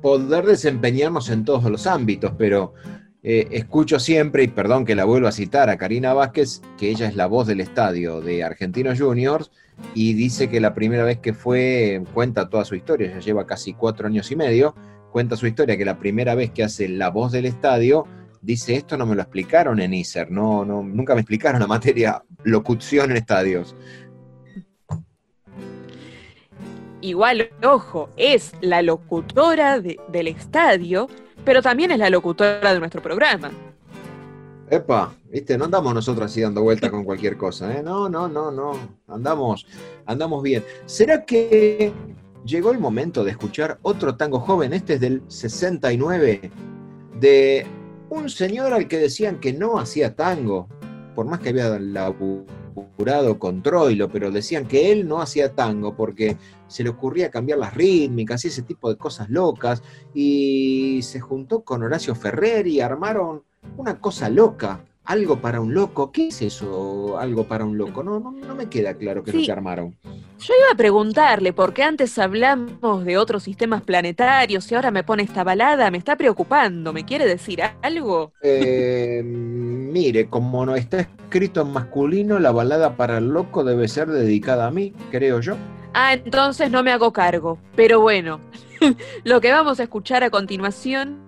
poder 0.00 0.46
desempeñarnos 0.46 1.28
en 1.28 1.44
todos 1.44 1.64
los 1.64 1.88
ámbitos, 1.88 2.32
pero 2.38 2.74
eh, 3.24 3.48
escucho 3.50 3.98
siempre, 3.98 4.44
y 4.44 4.48
perdón 4.48 4.84
que 4.84 4.94
la 4.94 5.04
vuelvo 5.04 5.26
a 5.26 5.32
citar 5.32 5.70
a 5.70 5.76
Karina 5.76 6.14
Vázquez, 6.14 6.62
que 6.78 6.90
ella 6.90 7.08
es 7.08 7.16
la 7.16 7.26
voz 7.26 7.48
del 7.48 7.60
estadio 7.60 8.20
de 8.20 8.44
Argentinos 8.44 9.00
Juniors, 9.00 9.50
y 9.94 10.14
dice 10.14 10.48
que 10.48 10.60
la 10.60 10.74
primera 10.74 11.04
vez 11.04 11.18
que 11.18 11.34
fue, 11.34 12.02
cuenta 12.14 12.48
toda 12.48 12.64
su 12.64 12.74
historia, 12.74 13.10
ya 13.10 13.20
lleva 13.20 13.46
casi 13.46 13.74
cuatro 13.74 14.06
años 14.06 14.30
y 14.30 14.36
medio, 14.36 14.74
cuenta 15.10 15.36
su 15.36 15.46
historia 15.46 15.76
que 15.76 15.84
la 15.84 15.98
primera 15.98 16.34
vez 16.34 16.50
que 16.50 16.64
hace 16.64 16.88
la 16.88 17.10
voz 17.10 17.32
del 17.32 17.46
estadio, 17.46 18.06
dice 18.40 18.74
esto 18.74 18.96
no 18.96 19.06
me 19.06 19.14
lo 19.14 19.22
explicaron 19.22 19.80
en 19.80 19.94
ISER, 19.94 20.30
no, 20.30 20.64
no, 20.64 20.82
nunca 20.82 21.14
me 21.14 21.20
explicaron 21.20 21.60
la 21.60 21.66
materia 21.66 22.22
locución 22.44 23.10
en 23.10 23.18
estadios. 23.18 23.76
Igual, 27.00 27.50
ojo, 27.64 28.10
es 28.16 28.52
la 28.60 28.80
locutora 28.80 29.80
del 29.80 30.28
estadio, 30.28 31.08
pero 31.44 31.60
también 31.60 31.90
es 31.90 31.98
la 31.98 32.10
locutora 32.10 32.72
de 32.72 32.78
nuestro 32.78 33.02
programa. 33.02 33.50
Epa, 34.72 35.14
viste, 35.30 35.58
no 35.58 35.66
andamos 35.66 35.92
nosotros 35.92 36.30
así 36.30 36.40
dando 36.40 36.62
vueltas 36.62 36.90
con 36.90 37.04
cualquier 37.04 37.36
cosa, 37.36 37.76
¿eh? 37.76 37.82
No, 37.82 38.08
no, 38.08 38.26
no, 38.26 38.50
no. 38.50 38.72
Andamos, 39.06 39.66
andamos 40.06 40.42
bien. 40.42 40.64
¿Será 40.86 41.26
que 41.26 41.92
llegó 42.46 42.70
el 42.70 42.78
momento 42.78 43.22
de 43.22 43.32
escuchar 43.32 43.78
otro 43.82 44.16
tango 44.16 44.40
joven? 44.40 44.72
Este 44.72 44.94
es 44.94 45.00
del 45.00 45.24
69, 45.28 46.50
de 47.20 47.66
un 48.08 48.30
señor 48.30 48.72
al 48.72 48.88
que 48.88 48.96
decían 48.96 49.40
que 49.40 49.52
no 49.52 49.78
hacía 49.78 50.16
tango, 50.16 50.68
por 51.14 51.26
más 51.26 51.40
que 51.40 51.50
había 51.50 51.78
laburado 51.78 53.38
con 53.38 53.62
Troilo, 53.62 54.08
pero 54.08 54.30
decían 54.30 54.66
que 54.66 54.90
él 54.90 55.06
no 55.06 55.20
hacía 55.20 55.54
tango 55.54 55.94
porque 55.94 56.38
se 56.66 56.82
le 56.82 56.88
ocurría 56.88 57.30
cambiar 57.30 57.58
las 57.58 57.74
rítmicas 57.74 58.42
y 58.46 58.48
ese 58.48 58.62
tipo 58.62 58.88
de 58.88 58.96
cosas 58.96 59.28
locas, 59.28 59.82
y 60.14 61.00
se 61.02 61.20
juntó 61.20 61.62
con 61.62 61.82
Horacio 61.82 62.14
Ferrer 62.14 62.66
y 62.66 62.80
armaron 62.80 63.42
una 63.76 63.98
cosa 63.98 64.28
loca, 64.28 64.80
algo 65.04 65.40
para 65.40 65.60
un 65.60 65.74
loco. 65.74 66.12
¿Qué 66.12 66.28
es 66.28 66.42
eso, 66.42 67.18
algo 67.18 67.44
para 67.44 67.64
un 67.64 67.76
loco? 67.76 68.02
No, 68.02 68.20
no, 68.20 68.32
no 68.32 68.54
me 68.54 68.66
queda 68.66 68.94
claro 68.94 69.22
qué 69.22 69.30
es 69.30 69.36
lo 69.36 69.42
que 69.42 69.52
armaron. 69.52 69.96
Yo 70.04 70.54
iba 70.58 70.72
a 70.72 70.76
preguntarle, 70.76 71.52
porque 71.52 71.84
antes 71.84 72.18
hablamos 72.18 73.04
de 73.04 73.16
otros 73.16 73.44
sistemas 73.44 73.82
planetarios 73.82 74.70
y 74.70 74.74
ahora 74.74 74.90
me 74.90 75.04
pone 75.04 75.22
esta 75.22 75.44
balada, 75.44 75.90
me 75.90 75.98
está 75.98 76.16
preocupando, 76.16 76.92
¿me 76.92 77.04
quiere 77.04 77.26
decir 77.26 77.60
algo? 77.80 78.32
Eh, 78.42 79.22
mire, 79.24 80.26
como 80.28 80.66
no 80.66 80.74
está 80.74 81.00
escrito 81.00 81.62
en 81.62 81.72
masculino, 81.72 82.40
la 82.40 82.50
balada 82.50 82.96
para 82.96 83.18
el 83.18 83.28
loco 83.28 83.62
debe 83.62 83.86
ser 83.86 84.08
dedicada 84.08 84.66
a 84.66 84.70
mí, 84.72 84.92
creo 85.12 85.40
yo. 85.40 85.56
Ah, 85.94 86.14
entonces 86.14 86.70
no 86.70 86.82
me 86.82 86.90
hago 86.90 87.12
cargo. 87.12 87.58
Pero 87.76 88.00
bueno, 88.00 88.40
lo 89.24 89.40
que 89.40 89.52
vamos 89.52 89.78
a 89.78 89.84
escuchar 89.84 90.24
a 90.24 90.30
continuación 90.30 91.18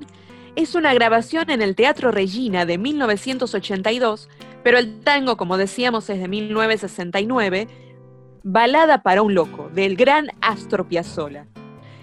es 0.56 0.74
una 0.74 0.94
grabación 0.94 1.50
en 1.50 1.62
el 1.62 1.74
Teatro 1.74 2.10
Regina 2.12 2.64
de 2.64 2.78
1982, 2.78 4.28
pero 4.62 4.78
el 4.78 5.00
tango, 5.00 5.36
como 5.36 5.56
decíamos, 5.56 6.08
es 6.10 6.20
de 6.20 6.28
1969, 6.28 7.68
Balada 8.44 9.02
para 9.02 9.22
un 9.22 9.34
Loco, 9.34 9.70
del 9.70 9.96
gran 9.96 10.28
Astro 10.40 10.88
Piazzolla. 10.88 11.48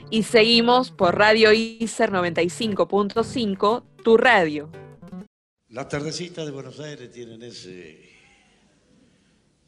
Y 0.10 0.24
seguimos 0.24 0.92
por 0.92 1.18
Radio 1.18 1.54
ICER 1.54 2.12
95.5, 2.12 3.84
tu 4.04 4.18
radio. 4.18 4.70
Las 5.70 5.88
tardecitas 5.88 6.46
de 6.46 6.52
Buenos 6.52 6.80
Aires 6.82 7.10
tienen 7.12 7.42
ese, 7.44 8.10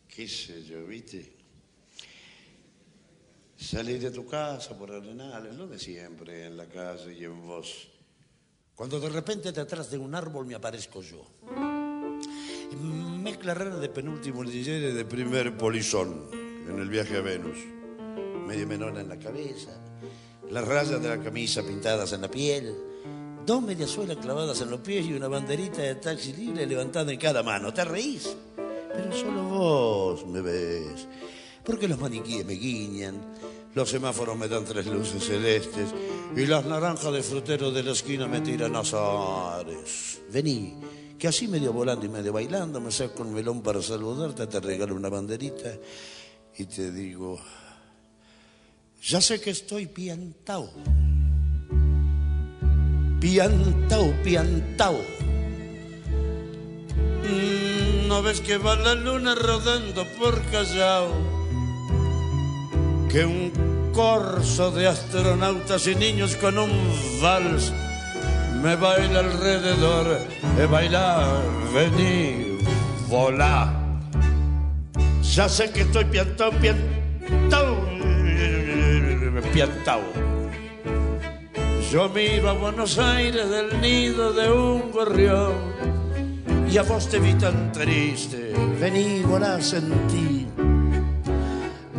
qué 0.09 0.27
sé 0.27 0.65
yo, 0.65 0.85
¿viste? 0.85 1.31
Salir 3.55 4.01
de 4.01 4.11
tu 4.11 4.25
casa 4.27 4.77
por 4.77 4.91
arenales, 4.91 5.53
no 5.53 5.67
de 5.67 5.79
siempre, 5.79 6.47
en 6.47 6.57
la 6.57 6.65
casa 6.65 7.09
y 7.09 7.23
en 7.23 7.47
vos. 7.47 7.92
Cuando 8.75 8.99
de 8.99 9.09
repente 9.09 9.51
detrás 9.51 9.91
de 9.91 9.99
un 9.99 10.15
árbol 10.15 10.47
me 10.47 10.55
aparezco 10.55 11.01
yo. 11.01 11.23
Mezcla 13.21 13.53
rara 13.53 13.77
de 13.77 13.87
penúltimo 13.87 14.43
DJ 14.43 14.93
de 14.93 15.05
primer 15.05 15.55
polizón 15.55 16.25
en 16.67 16.79
el 16.79 16.89
viaje 16.89 17.17
a 17.17 17.21
Venus. 17.21 17.57
Media 18.47 18.65
menona 18.65 19.01
en 19.01 19.09
la 19.09 19.19
cabeza, 19.19 19.69
las 20.49 20.67
rayas 20.67 21.01
de 21.01 21.07
la 21.07 21.19
camisa 21.21 21.61
pintadas 21.61 22.13
en 22.13 22.21
la 22.21 22.31
piel, 22.31 22.75
dos 23.45 23.61
mediasuelas 23.61 24.17
clavadas 24.17 24.59
en 24.61 24.71
los 24.71 24.79
pies 24.79 25.05
y 25.05 25.13
una 25.13 25.27
banderita 25.27 25.83
de 25.83 25.95
taxi 25.95 26.33
libre 26.33 26.65
levantada 26.65 27.11
en 27.11 27.19
cada 27.19 27.43
mano. 27.43 27.71
¿Te 27.71 27.85
reís? 27.85 28.35
Pero 28.55 29.11
solo 29.15 29.43
vos 29.43 30.25
me 30.25 30.41
ves. 30.41 31.07
Porque 31.63 31.87
los 31.87 31.99
maniquíes 31.99 32.45
me 32.45 32.53
guiñan, 32.53 33.21
los 33.75 33.87
semáforos 33.87 34.35
me 34.35 34.47
dan 34.47 34.65
tres 34.65 34.87
luces 34.87 35.23
celestes 35.23 35.93
y 36.35 36.45
las 36.45 36.65
naranjas 36.65 37.13
de 37.13 37.23
frutero 37.23 37.71
de 37.71 37.83
la 37.83 37.91
esquina 37.91 38.27
me 38.27 38.41
tiran 38.41 38.75
azares. 38.75 40.21
Vení, 40.31 40.75
que 41.17 41.27
así 41.27 41.47
medio 41.47 41.73
volando 41.73 42.05
y 42.05 42.09
medio 42.09 42.33
bailando 42.33 42.81
me 42.81 42.91
saco 42.91 43.23
un 43.23 43.33
melón 43.33 43.61
para 43.61 43.81
saludarte, 43.81 44.47
te 44.47 44.59
regalo 44.59 44.95
una 44.95 45.09
banderita 45.09 45.71
y 46.57 46.65
te 46.65 46.91
digo, 46.91 47.39
ya 49.01 49.21
sé 49.21 49.39
que 49.39 49.51
estoy 49.51 49.87
piantao. 49.87 50.69
Piantao, 53.19 54.13
piantao. 54.23 54.99
Mm, 57.23 58.07
¿No 58.07 58.21
ves 58.21 58.41
que 58.41 58.57
va 58.57 58.75
la 58.75 58.95
luna 58.95 59.33
rodando 59.35 60.05
por 60.19 60.41
Callao? 60.51 61.33
que 63.13 63.23
un 63.25 63.51
corso 63.93 64.71
de 64.71 64.87
astronautas 64.87 65.87
y 65.87 65.95
niños 65.95 66.35
con 66.35 66.57
un 66.57 66.71
vals 67.21 67.71
me 68.61 68.75
baila 68.75 69.19
alrededor. 69.19 70.19
de 70.57 70.65
bailar, 70.67 71.43
vení, 71.73 72.57
volá. 73.09 73.73
Ya 75.21 75.49
sé 75.49 75.71
que 75.71 75.81
estoy 75.81 76.05
piantao, 76.05 76.51
piantao, 76.51 77.75
piantao. 79.53 80.01
Yo 81.91 82.09
miro 82.09 82.49
a 82.49 82.53
Buenos 82.53 82.97
Aires 82.97 83.49
del 83.49 83.81
nido 83.81 84.33
de 84.33 84.51
un 84.51 84.91
gorrión 84.91 85.53
y 86.71 86.77
a 86.77 86.83
vos 86.83 87.07
te 87.09 87.19
vi 87.19 87.33
tan 87.33 87.71
triste. 87.71 88.53
Vení, 88.79 89.21
volá, 89.23 89.61
sentí 89.61 90.42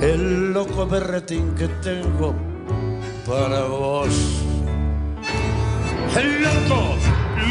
el 0.04 0.52
loco 0.52 0.86
berretín 0.86 1.54
que 1.54 1.66
tengo 1.82 2.34
para 3.26 3.62
vos. 3.64 4.08
El 6.14 6.42
loco, 6.42 6.80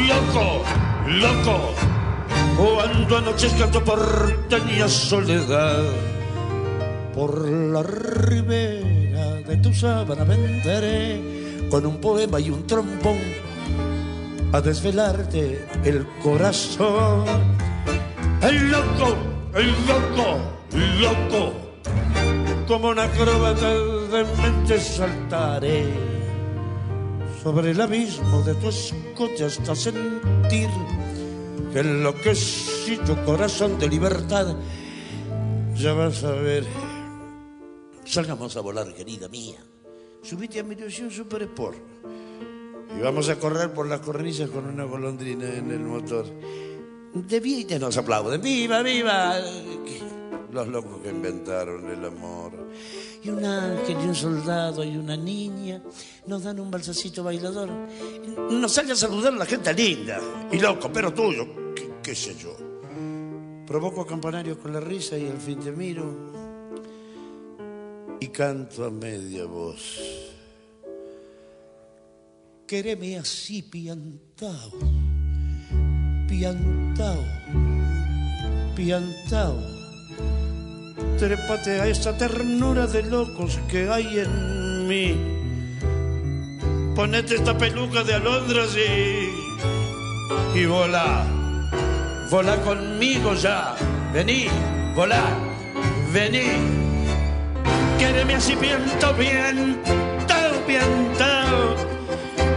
loco, 0.08 0.62
loco, 1.06 1.74
cuando 2.56 3.18
anochezca 3.18 3.66
por 3.66 3.82
porteña 3.84 4.88
soledad, 4.88 5.82
por 7.12 7.48
la 7.48 7.82
ribera 7.82 9.34
de 9.48 9.56
tu 9.56 9.74
sábana 9.74 10.22
venderé 10.22 11.68
con 11.70 11.84
un 11.84 12.00
poema 12.00 12.38
y 12.38 12.50
un 12.50 12.66
trombón 12.68 13.18
a 14.52 14.60
desvelarte 14.60 15.66
el 15.82 16.06
corazón. 16.22 17.24
El 18.42 18.70
loco, 18.70 19.16
el 19.54 19.70
loco, 19.88 20.38
loco 21.00 21.63
como 22.66 22.88
una 22.88 23.04
acróbata 23.04 23.74
de 23.74 24.24
mente 24.42 24.78
saltaré 24.80 25.84
sobre 27.42 27.72
el 27.72 27.80
abismo 27.80 28.42
de 28.42 28.54
tu 28.54 28.68
escote 28.68 29.44
hasta 29.44 29.74
sentir 29.74 30.68
que 31.72 31.80
enloquecido 31.80 33.22
corazón 33.24 33.78
de 33.78 33.88
libertad 33.88 34.56
ya 35.74 35.92
vas 35.92 36.22
a 36.24 36.32
ver. 36.32 36.64
Salgamos 38.04 38.56
a 38.56 38.60
volar, 38.60 38.94
querida 38.94 39.28
mía. 39.28 39.58
Subite 40.22 40.60
a 40.60 40.62
mi 40.62 40.74
ilusión 40.74 41.10
Super 41.10 41.42
Sport 41.42 41.78
y 42.96 43.00
vamos 43.02 43.28
a 43.28 43.38
correr 43.38 43.72
por 43.72 43.86
las 43.86 44.00
cornisas 44.00 44.48
con 44.50 44.66
una 44.66 44.84
golondrina 44.84 45.52
en 45.52 45.70
el 45.70 45.80
motor. 45.80 46.26
De 47.12 47.40
vida 47.40 47.78
nos 47.78 47.96
aplauden. 47.96 48.40
¡Viva, 48.40 48.82
viva! 48.82 49.36
Los 50.54 50.68
locos 50.68 51.00
que 51.02 51.10
inventaron 51.10 51.90
el 51.90 52.04
amor. 52.04 52.52
Y 53.22 53.28
un 53.28 53.44
ángel 53.44 53.96
y 54.00 54.08
un 54.08 54.14
soldado 54.14 54.84
y 54.84 54.96
una 54.96 55.16
niña 55.16 55.82
nos 56.26 56.44
dan 56.44 56.60
un 56.60 56.70
balsacito 56.70 57.24
bailador. 57.24 57.68
Nos 58.50 58.72
sale 58.72 58.92
a 58.92 58.96
saludar 58.96 59.34
la 59.34 59.44
gente 59.44 59.74
linda 59.74 60.20
y 60.50 60.58
loco, 60.58 60.90
pero 60.92 61.12
tuyo, 61.12 61.74
qué, 61.74 61.90
qué 62.02 62.14
sé 62.14 62.36
yo. 62.36 62.56
Provoco 63.66 64.06
campanarios 64.06 64.58
con 64.58 64.72
la 64.72 64.80
risa 64.80 65.18
y 65.18 65.26
al 65.26 65.40
fin 65.40 65.58
te 65.58 65.72
miro 65.72 66.32
y 68.20 68.28
canto 68.28 68.84
a 68.84 68.90
media 68.90 69.46
voz. 69.46 70.00
Quereme 72.66 73.18
así 73.18 73.62
piantao, 73.62 74.70
piantao, 76.28 77.24
piantao. 78.76 79.83
Trépate 81.18 81.80
a 81.80 81.86
esa 81.86 82.16
ternura 82.16 82.86
de 82.86 83.02
locos 83.02 83.58
que 83.68 83.88
hay 83.88 84.18
en 84.18 84.88
mí. 84.88 85.16
Ponete 86.94 87.36
esta 87.36 87.56
peluca 87.56 88.04
de 88.04 88.14
alondras 88.14 88.76
y, 88.76 90.58
y 90.58 90.66
volá. 90.66 91.24
Volá 92.30 92.56
conmigo 92.62 93.34
ya. 93.34 93.74
Vení, 94.12 94.46
volá, 94.94 95.22
vení. 96.12 96.84
Quéreme 97.98 98.34
así 98.34 98.54
piantao, 98.56 99.14
piantao, 99.16 100.66
piantao. 100.66 101.76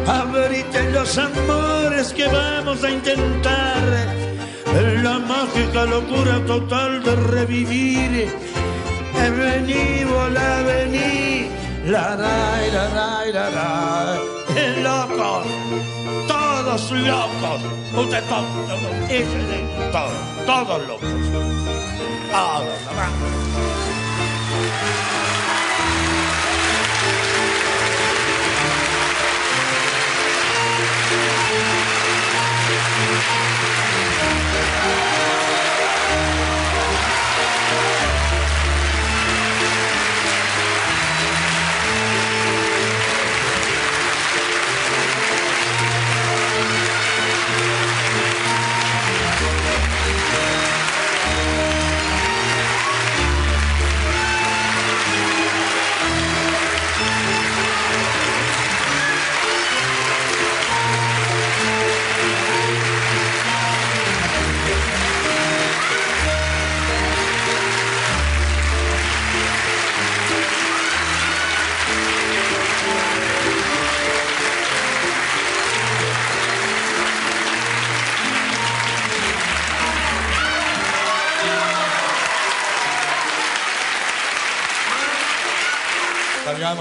Abrite 0.07 0.91
los 0.91 1.17
amores 1.17 2.13
que 2.13 2.27
vamos 2.27 2.83
a 2.83 2.89
intentar. 2.89 4.16
La 4.73 5.19
mágica 5.19 5.85
locura 5.85 6.45
total 6.45 7.03
de 7.03 7.15
revivir. 7.15 8.29
Vení, 9.13 10.03
volá, 10.05 10.63
vení. 10.63 11.49
La, 11.85 12.15
la, 12.15 12.59
la, 12.73 13.25
la, 13.33 13.49
la. 13.49 14.17
Eh, 14.55 14.81
Locos, 14.83 15.45
todos 16.27 16.91
locos. 16.91 17.61
Usted 17.95 18.23
todos, 18.29 18.45
todos, 19.91 20.11
todos 20.45 20.87
locos. 20.87 21.09
Todos, 22.31 22.77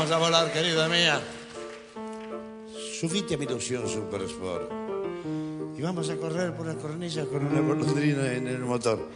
Salgamos 0.06 0.34
a 0.34 0.38
volar, 0.38 0.52
querida 0.52 0.88
mía. 0.88 1.20
Subite 3.00 3.34
a 3.34 3.38
mi 3.38 3.44
ilusión 3.44 3.88
Super 3.88 4.22
Sport. 4.22 4.70
Y 5.76 5.82
vamos 5.82 6.08
a 6.10 6.16
correr 6.16 6.54
por 6.54 6.66
las 6.66 6.76
cornillas 6.76 7.26
con 7.26 7.44
una 7.44 7.60
golondrina 7.60 8.32
en 8.32 8.46
el 8.46 8.60
motor. 8.60 9.08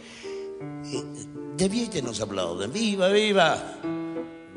Y 0.85 2.01
nos 2.01 2.19
aplauden. 2.19 2.73
¡Viva, 2.73 3.07
viva! 3.07 3.79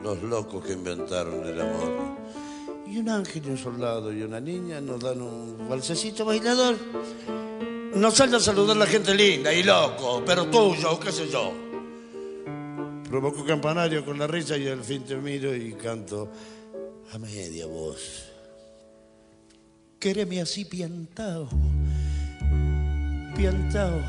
Los 0.02 0.22
locos 0.24 0.64
que 0.64 0.72
inventaron 0.72 1.46
el 1.46 1.60
amor. 1.60 2.16
Y 2.84 2.98
un 2.98 3.10
ángel 3.10 3.42
y 3.46 3.50
un 3.50 3.58
soldado 3.58 4.12
y 4.12 4.22
una 4.22 4.40
niña 4.40 4.80
nos 4.80 5.00
dan 5.00 5.22
un 5.22 5.68
balsecito 5.68 6.24
bailador. 6.24 6.74
Nos 7.94 8.14
sale 8.14 8.38
a 8.38 8.40
saludar 8.40 8.76
la 8.76 8.86
gente 8.86 9.14
linda 9.14 9.52
y 9.52 9.62
loco, 9.62 10.24
pero 10.26 10.46
tuyo, 10.46 10.98
qué 10.98 11.12
sé 11.12 11.28
yo. 11.28 11.63
Provoco 13.14 13.44
campanario 13.44 14.04
con 14.04 14.18
la 14.18 14.26
risa 14.26 14.56
y 14.56 14.66
al 14.66 14.82
fin 14.82 15.04
te 15.04 15.14
miro 15.14 15.54
y 15.54 15.74
canto 15.74 16.32
a 17.12 17.18
media 17.18 17.64
voz. 17.64 18.24
Quéreme 20.00 20.40
así 20.40 20.64
piantao, 20.64 21.48
piantao, 23.36 24.02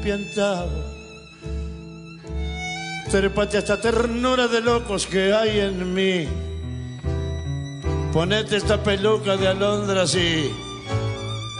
piantao. 0.00 0.70
Trépate 3.10 3.56
a 3.56 3.58
esta 3.58 3.80
ternura 3.80 4.46
de 4.46 4.60
locos 4.60 5.04
que 5.04 5.32
hay 5.32 5.58
en 5.58 5.92
mí. 5.92 6.28
Ponete 8.12 8.58
esta 8.58 8.80
peluca 8.80 9.36
de 9.36 9.48
alondras 9.48 10.14
y, 10.14 10.52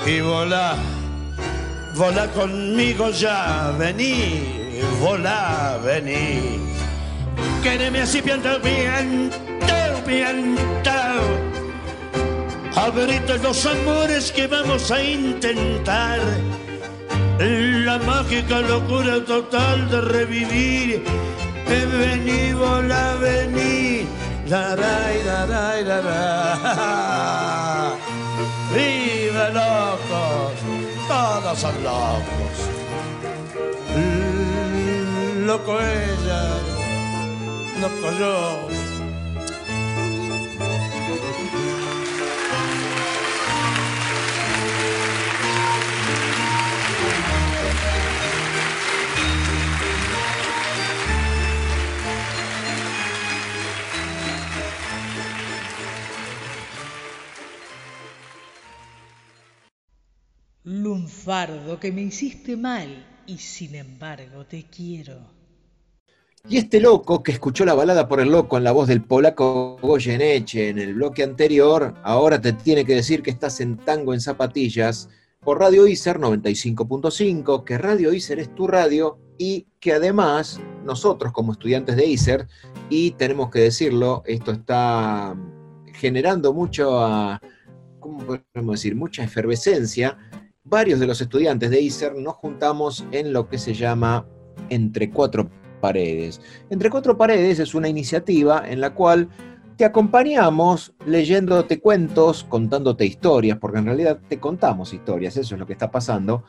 y 0.06 0.20
volá. 0.20 0.76
Volá 1.96 2.30
conmigo 2.30 3.10
ya, 3.10 3.74
vení, 3.76 4.61
volá, 5.00 5.78
vení. 5.82 6.60
Quéreme 7.62 8.02
así 8.02 8.22
piantao, 8.22 8.60
piantao, 8.60 10.02
piantao. 10.04 11.24
Abrite 12.74 13.38
los 13.38 13.66
amores 13.66 14.32
que 14.32 14.46
vamos 14.46 14.90
a 14.90 15.02
intentar. 15.02 16.20
La 17.38 17.98
mágica 17.98 18.60
locura 18.60 19.24
total 19.24 19.88
de 19.90 20.00
revivir. 20.00 21.04
Vení, 21.66 22.52
volá, 22.52 23.14
vení. 23.20 24.06
La, 24.46 24.74
ra, 24.76 25.12
y 25.14 25.22
la, 25.24 25.46
ra, 25.46 25.80
y 25.80 25.84
la, 25.84 26.00
ra. 26.00 27.94
¡Viva 28.74 29.48
locos! 29.50 30.52
Todos 31.08 31.58
son 31.58 31.74
locos. 31.82 32.56
Loco 35.52 35.78
ella, 35.78 36.42
loco 37.78 38.08
yo. 38.18 38.68
Lunfardo, 60.64 61.78
que 61.78 61.92
me 61.92 62.00
hiciste 62.00 62.56
mal 62.56 63.06
y 63.26 63.36
sin 63.36 63.74
embargo 63.74 64.46
te 64.46 64.64
quiero. 64.64 65.41
Y 66.48 66.56
este 66.56 66.80
loco 66.80 67.22
que 67.22 67.30
escuchó 67.30 67.64
la 67.64 67.74
balada 67.74 68.08
por 68.08 68.20
el 68.20 68.30
loco 68.30 68.58
en 68.58 68.64
la 68.64 68.72
voz 68.72 68.88
del 68.88 69.04
polaco 69.04 69.78
Goyeneche 69.80 70.70
en 70.70 70.78
el 70.80 70.94
bloque 70.94 71.22
anterior, 71.22 71.94
ahora 72.02 72.40
te 72.40 72.52
tiene 72.52 72.84
que 72.84 72.96
decir 72.96 73.22
que 73.22 73.30
estás 73.30 73.60
en 73.60 73.76
tango 73.76 74.12
en 74.12 74.20
zapatillas 74.20 75.08
por 75.38 75.60
Radio 75.60 75.86
Iser 75.86 76.18
95.5, 76.18 77.62
que 77.62 77.78
Radio 77.78 78.12
Iser 78.12 78.40
es 78.40 78.52
tu 78.56 78.66
radio 78.66 79.18
y 79.38 79.68
que 79.78 79.92
además 79.92 80.60
nosotros 80.84 81.32
como 81.32 81.52
estudiantes 81.52 81.94
de 81.94 82.06
Iser, 82.06 82.48
y 82.90 83.12
tenemos 83.12 83.48
que 83.48 83.60
decirlo, 83.60 84.24
esto 84.26 84.50
está 84.50 85.36
generando 85.94 86.52
mucho, 86.52 86.98
ah, 87.04 87.40
¿cómo 88.00 88.18
podemos 88.18 88.74
decir? 88.74 88.96
Mucha 88.96 89.22
efervescencia. 89.22 90.18
Varios 90.64 90.98
de 90.98 91.06
los 91.06 91.20
estudiantes 91.20 91.70
de 91.70 91.80
Iser 91.80 92.16
nos 92.16 92.34
juntamos 92.34 93.04
en 93.12 93.32
lo 93.32 93.48
que 93.48 93.58
se 93.58 93.74
llama 93.74 94.26
Entre 94.68 95.08
Cuatro 95.08 95.48
Paredes. 95.82 96.40
Entre 96.70 96.88
Cuatro 96.88 97.18
Paredes 97.18 97.58
es 97.58 97.74
una 97.74 97.88
iniciativa 97.88 98.62
en 98.66 98.80
la 98.80 98.94
cual 98.94 99.28
te 99.76 99.84
acompañamos 99.84 100.94
leyéndote 101.06 101.80
cuentos, 101.80 102.44
contándote 102.44 103.04
historias, 103.04 103.58
porque 103.58 103.80
en 103.80 103.86
realidad 103.86 104.20
te 104.28 104.38
contamos 104.38 104.94
historias, 104.94 105.36
eso 105.36 105.56
es 105.56 105.58
lo 105.58 105.66
que 105.66 105.72
está 105.72 105.90
pasando, 105.90 106.44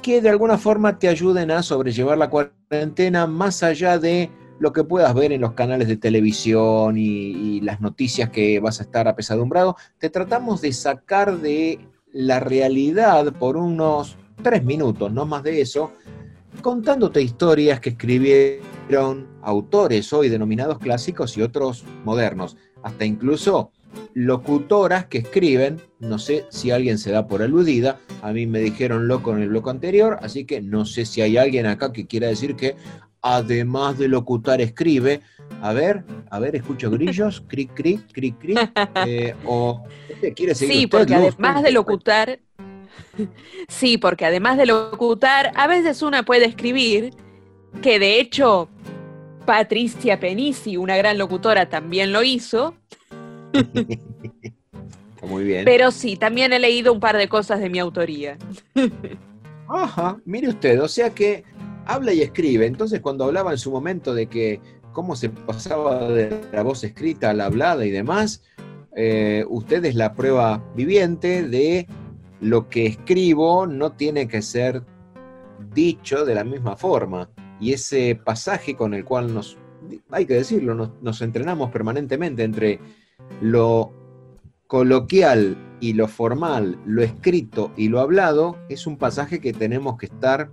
que 0.00 0.22
de 0.22 0.28
alguna 0.28 0.58
forma 0.58 0.96
te 0.96 1.08
ayuden 1.08 1.50
a 1.50 1.64
sobrellevar 1.64 2.16
la 2.16 2.30
cuarentena 2.30 3.26
más 3.26 3.64
allá 3.64 3.98
de 3.98 4.30
lo 4.60 4.72
que 4.72 4.84
puedas 4.84 5.12
ver 5.12 5.32
en 5.32 5.40
los 5.40 5.54
canales 5.54 5.88
de 5.88 5.96
televisión 5.96 6.96
y, 6.96 7.60
las 7.62 7.80
noticias 7.80 8.30
que 8.30 8.60
vas 8.60 8.78
a 8.78 8.84
estar 8.84 9.08
apesadumbrado. 9.08 9.76
Te 9.98 10.10
tratamos 10.10 10.60
de 10.60 10.72
sacar 10.72 11.38
de 11.38 11.80
la 12.12 12.38
realidad 12.38 13.32
por 13.32 13.56
unos 13.56 14.16
tres 14.42 14.64
minutos, 14.64 15.12
no 15.12 15.26
más 15.26 15.42
de 15.42 15.60
eso, 15.60 15.92
contándote 16.62 17.22
historias 17.22 17.80
que 17.80 17.90
escribieron 17.90 19.28
autores 19.42 20.12
hoy 20.12 20.28
denominados 20.28 20.78
clásicos 20.78 21.36
y 21.36 21.42
otros 21.42 21.84
modernos, 22.04 22.56
hasta 22.82 23.04
incluso 23.04 23.72
locutoras 24.14 25.06
que 25.06 25.18
escriben, 25.18 25.80
no 26.00 26.18
sé 26.18 26.46
si 26.50 26.70
alguien 26.70 26.98
se 26.98 27.10
da 27.10 27.26
por 27.26 27.42
aludida, 27.42 28.00
a 28.22 28.32
mí 28.32 28.46
me 28.46 28.60
dijeron 28.60 29.08
loco 29.08 29.32
en 29.34 29.42
el 29.42 29.48
bloque 29.48 29.70
anterior, 29.70 30.18
así 30.20 30.44
que 30.44 30.60
no 30.60 30.84
sé 30.84 31.06
si 31.06 31.22
hay 31.22 31.36
alguien 31.36 31.66
acá 31.66 31.92
que 31.92 32.06
quiera 32.06 32.28
decir 32.28 32.56
que 32.56 32.76
además 33.22 33.98
de 33.98 34.08
locutar 34.08 34.60
escribe, 34.60 35.20
a 35.60 35.72
ver, 35.72 36.04
a 36.30 36.38
ver, 36.38 36.56
escucho 36.56 36.90
grillos, 36.90 37.42
cric, 37.46 37.72
cric, 37.74 38.00
cric, 38.12 38.38
cric, 38.38 38.58
eh, 39.06 39.34
o 39.44 39.82
quiere 40.34 40.54
seguir 40.54 40.76
Sí, 40.76 40.86
porque 40.86 41.14
además 41.14 41.62
de 41.62 41.72
locutar, 41.72 42.40
sí, 43.68 43.98
porque 43.98 44.26
además 44.26 44.56
de 44.56 44.66
locutar, 44.66 45.52
a 45.54 45.66
veces 45.66 46.02
una 46.02 46.24
puede 46.24 46.46
escribir, 46.46 47.14
que 47.82 47.98
de 47.98 48.20
hecho 48.20 48.68
Patricia 49.46 50.20
Penisi, 50.20 50.76
una 50.76 50.96
gran 50.96 51.18
locutora, 51.18 51.68
también 51.68 52.12
lo 52.12 52.22
hizo, 52.22 52.74
muy 55.22 55.44
bien. 55.44 55.64
Pero 55.64 55.90
sí, 55.90 56.16
también 56.16 56.52
he 56.52 56.58
leído 56.58 56.92
un 56.92 57.00
par 57.00 57.16
de 57.16 57.28
cosas 57.28 57.60
de 57.60 57.70
mi 57.70 57.78
autoría. 57.78 58.36
Ajá, 59.68 60.18
mire 60.24 60.48
usted, 60.48 60.82
o 60.82 60.88
sea 60.88 61.10
que 61.10 61.44
habla 61.86 62.12
y 62.12 62.22
escribe. 62.22 62.66
Entonces, 62.66 63.00
cuando 63.00 63.24
hablaba 63.24 63.52
en 63.52 63.58
su 63.58 63.70
momento 63.70 64.14
de 64.14 64.26
que 64.26 64.60
cómo 64.92 65.16
se 65.16 65.28
pasaba 65.28 66.08
de 66.08 66.40
la 66.52 66.62
voz 66.62 66.84
escrita 66.84 67.30
a 67.30 67.34
la 67.34 67.46
hablada 67.46 67.84
y 67.84 67.90
demás, 67.90 68.42
eh, 68.96 69.44
usted 69.48 69.84
es 69.84 69.94
la 69.94 70.14
prueba 70.14 70.62
viviente 70.74 71.46
de 71.46 71.86
lo 72.40 72.68
que 72.68 72.86
escribo 72.86 73.66
no 73.66 73.92
tiene 73.92 74.28
que 74.28 74.42
ser 74.42 74.84
dicho 75.74 76.24
de 76.24 76.34
la 76.34 76.44
misma 76.44 76.76
forma. 76.76 77.30
Y 77.60 77.72
ese 77.72 78.14
pasaje 78.14 78.76
con 78.76 78.94
el 78.94 79.04
cual 79.04 79.34
nos, 79.34 79.58
hay 80.10 80.26
que 80.26 80.34
decirlo, 80.34 80.92
nos, 81.00 81.22
entrenamos 81.22 81.70
permanentemente 81.70 82.44
entre 82.44 82.80
lo 83.40 83.92
coloquial 84.66 85.56
y 85.80 85.94
lo 85.94 86.08
formal, 86.08 86.78
lo 86.86 87.02
escrito 87.02 87.72
y 87.76 87.88
lo 87.88 88.00
hablado, 88.00 88.58
es 88.68 88.86
un 88.86 88.96
pasaje 88.96 89.40
que 89.40 89.52
tenemos 89.52 89.96
que 89.96 90.06
estar, 90.06 90.50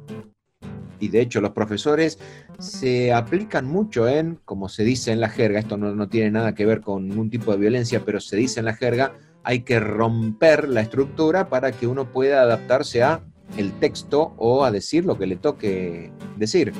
y 0.99 1.09
de 1.09 1.21
hecho 1.21 1.41
los 1.41 1.51
profesores 1.51 2.19
se 2.59 3.11
aplican 3.11 3.65
mucho 3.65 4.07
en, 4.07 4.39
como 4.45 4.69
se 4.69 4.83
dice 4.83 5.11
en 5.11 5.19
la 5.19 5.29
jerga, 5.29 5.59
esto 5.59 5.77
no, 5.77 6.07
tiene 6.07 6.31
nada 6.31 6.55
que 6.55 6.65
ver 6.65 6.81
con 6.81 7.07
ningún 7.07 7.29
tipo 7.29 7.51
de 7.51 7.57
violencia, 7.57 8.03
pero 8.05 8.19
se 8.19 8.37
dice 8.37 8.59
en 8.59 8.65
la 8.65 8.75
jerga, 8.75 9.13
hay 9.45 9.61
que 9.61 9.79
romper 9.79 10.67
la 10.67 10.81
estructura 10.81 11.49
para 11.49 11.71
que 11.71 11.85
uno 11.85 12.11
pueda 12.11 12.41
adaptarse 12.41 13.03
a 13.03 13.21
el 13.57 13.71
texto 13.73 14.33
o 14.37 14.65
a 14.65 14.71
decir 14.71 15.05
lo 15.05 15.19
que 15.19 15.27
le 15.27 15.35
toque 15.35 16.11
decir. 16.35 16.73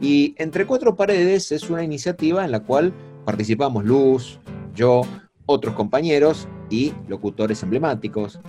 Y 0.00 0.34
Entre 0.36 0.66
Cuatro 0.66 0.96
Paredes 0.96 1.52
es 1.52 1.70
una 1.70 1.84
iniciativa 1.84 2.44
en 2.44 2.50
la 2.50 2.60
cual 2.60 2.92
participamos 3.24 3.84
Luz, 3.84 4.40
yo, 4.74 5.02
otros 5.46 5.74
compañeros 5.74 6.48
y 6.68 6.92
locutores 7.06 7.62
emblemáticos. 7.62 8.40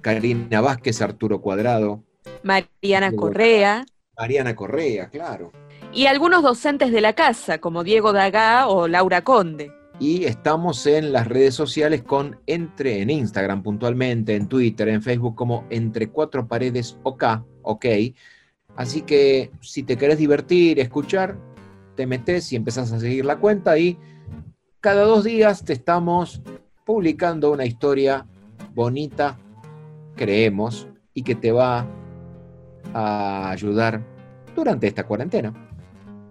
Karina 0.00 0.62
Vázquez, 0.62 1.02
Arturo 1.02 1.42
Cuadrado. 1.42 2.02
Mariana 2.42 3.12
Correa. 3.12 3.84
Mariana 4.16 4.56
Correa, 4.56 5.10
claro. 5.10 5.52
Y 5.92 6.06
algunos 6.06 6.42
docentes 6.42 6.92
de 6.92 7.02
la 7.02 7.12
casa, 7.12 7.58
como 7.58 7.84
Diego 7.84 8.12
Dagá 8.12 8.68
o 8.68 8.88
Laura 8.88 9.22
Conde. 9.22 9.70
Y 10.00 10.24
estamos 10.24 10.86
en 10.86 11.12
las 11.12 11.26
redes 11.26 11.54
sociales 11.54 12.02
con 12.02 12.38
Entre, 12.46 13.02
en 13.02 13.10
Instagram 13.10 13.62
puntualmente, 13.62 14.36
en 14.36 14.48
Twitter, 14.48 14.88
en 14.88 15.02
Facebook 15.02 15.34
como 15.34 15.64
Entre 15.70 16.08
Cuatro 16.08 16.46
Paredes 16.46 16.96
OK, 17.02 17.24
ok. 17.62 17.86
Así 18.76 19.02
que 19.02 19.50
si 19.60 19.82
te 19.82 19.96
querés 19.96 20.18
divertir, 20.18 20.78
escuchar, 20.78 21.36
te 21.96 22.06
metes 22.06 22.52
y 22.52 22.56
empezás 22.56 22.92
a 22.92 23.00
seguir 23.00 23.24
la 23.24 23.38
cuenta 23.38 23.76
y 23.76 23.98
cada 24.80 25.02
dos 25.02 25.24
días 25.24 25.64
te 25.64 25.72
estamos 25.72 26.40
publicando 26.84 27.50
una 27.50 27.64
historia 27.64 28.24
bonita, 28.74 29.36
creemos, 30.14 30.86
y 31.12 31.22
que 31.22 31.34
te 31.34 31.50
va 31.50 31.84
a 32.94 33.50
ayudar 33.50 34.00
durante 34.54 34.86
esta 34.86 35.04
cuarentena. 35.04 35.67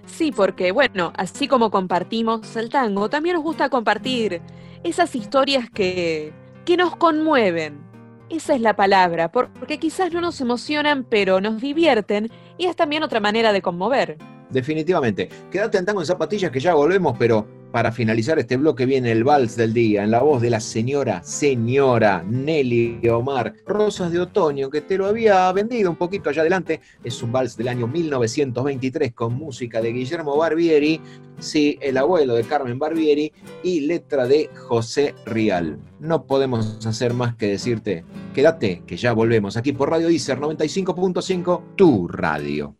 Sí, 0.08 0.32
porque 0.32 0.72
bueno, 0.72 1.14
así 1.16 1.48
como 1.48 1.70
compartimos 1.70 2.56
el 2.56 2.70
tango, 2.70 3.10
también 3.10 3.36
nos 3.36 3.44
gusta 3.44 3.70
compartir 3.70 4.42
esas 4.84 5.16
historias 5.16 5.70
que, 5.70 6.34
que 6.66 6.78
nos 6.78 6.96
conmueven. 6.96 7.86
Esa 8.30 8.56
es 8.56 8.62
la 8.62 8.76
palabra, 8.76 9.32
porque 9.32 9.78
quizás 9.78 10.12
no 10.12 10.20
nos 10.20 10.42
emocionan, 10.42 11.06
pero 11.06 11.40
nos 11.40 11.62
divierten 11.62 12.30
y 12.58 12.66
es 12.66 12.76
también 12.76 13.04
otra 13.04 13.20
manera 13.20 13.54
de 13.54 13.62
conmover. 13.62 14.18
Definitivamente. 14.50 15.30
Quédate 15.52 15.78
en 15.78 15.86
tango 15.86 16.02
en 16.02 16.08
zapatillas 16.08 16.52
que 16.52 16.60
ya 16.60 16.74
volvemos, 16.74 17.16
pero 17.18 17.48
para 17.72 17.92
finalizar 17.92 18.40
este 18.40 18.58
bloque 18.58 18.86
viene 18.86 19.12
el 19.12 19.24
vals 19.24 19.56
del 19.56 19.74
día 19.74 20.04
en 20.04 20.12
la 20.12 20.22
voz 20.22 20.42
de 20.42 20.50
la 20.50 20.60
señora, 20.60 21.22
señora 21.24 22.24
Nelly 22.28 23.08
Omar. 23.10 23.54
Rosas 23.66 24.12
de 24.12 24.20
Otoño, 24.20 24.70
que 24.70 24.82
te 24.82 24.98
lo 24.98 25.06
había 25.06 25.52
vendido 25.52 25.90
un 25.90 25.96
poquito 25.96 26.30
allá 26.30 26.42
adelante. 26.42 26.82
Es 27.04 27.22
un 27.22 27.32
vals 27.32 27.58
del 27.58 27.68
año 27.68 27.88
1923 27.88 29.14
con 29.14 29.34
música 29.34 29.82
de 29.82 29.92
Guillermo 29.92 30.38
Barbieri, 30.38 31.02
sí, 31.40 31.78
el 31.82 31.98
abuelo 31.98 32.36
de 32.36 32.44
Carmen 32.44 32.80
Barbieri 32.80 33.32
y 33.64 33.82
letra 33.82 34.28
de 34.28 34.50
José 34.56 35.14
Rial. 35.26 35.80
No 36.00 36.26
podemos 36.26 36.86
hacer 36.86 37.14
más 37.14 37.36
que 37.36 37.48
decirte, 37.48 38.06
quédate, 38.34 38.84
que 38.86 38.98
ya 38.98 39.14
volvemos 39.14 39.58
aquí 39.58 39.74
por 39.74 39.90
Radio 39.90 40.10
Icer 40.10 40.40
95.5, 40.40 41.76
tu 41.76 42.08
radio. 42.08 42.76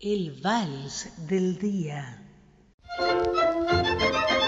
El 0.00 0.40
vals 0.42 1.12
del 1.28 1.58
día. 1.58 2.21
Thank 2.98 4.32
you. 4.32 4.41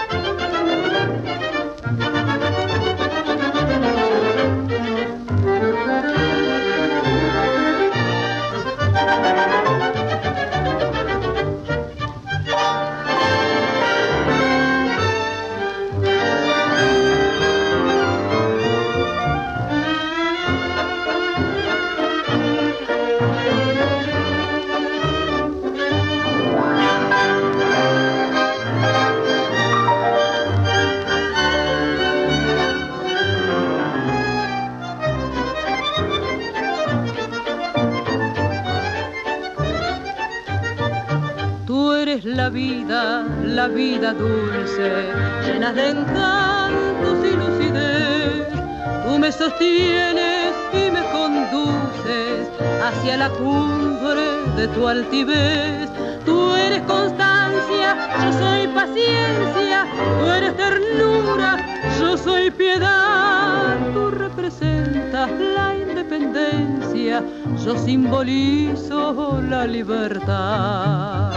La 42.23 42.49
vida, 42.49 43.25
la 43.43 43.67
vida 43.67 44.13
dulce, 44.13 45.11
llena 45.45 45.73
de 45.73 45.89
encantos 45.89 47.17
y 47.23 47.35
lucidez. 47.35 48.47
Tú 49.05 49.19
me 49.19 49.31
sostienes 49.31 50.53
y 50.71 50.91
me 50.91 51.03
conduces 51.11 52.47
hacia 52.81 53.17
la 53.17 53.29
cumbre 53.29 54.25
de 54.55 54.67
tu 54.69 54.87
altivez. 54.87 55.89
Tú 56.25 56.55
eres 56.55 56.81
constancia, 56.83 57.97
yo 58.23 58.33
soy 58.33 58.67
paciencia, 58.67 59.85
tú 60.19 60.29
eres 60.29 60.55
ternura, 60.55 61.57
yo 61.99 62.17
soy 62.17 62.51
piedad. 62.51 63.77
Tú 63.93 64.11
representas 64.11 64.74
la 65.31 65.75
independencia, 65.75 67.23
yo 67.63 67.77
simbolizo 67.77 69.41
la 69.41 69.65
libertad. 69.65 71.33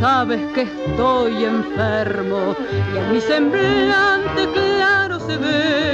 sabes 0.00 0.40
que 0.54 0.62
estoy 0.62 1.44
enfermo 1.44 2.54
y 2.94 2.98
en 2.98 3.12
mi 3.12 3.20
semblante 3.20 4.48
claro 4.52 5.18
se 5.20 5.36
ve 5.36 5.87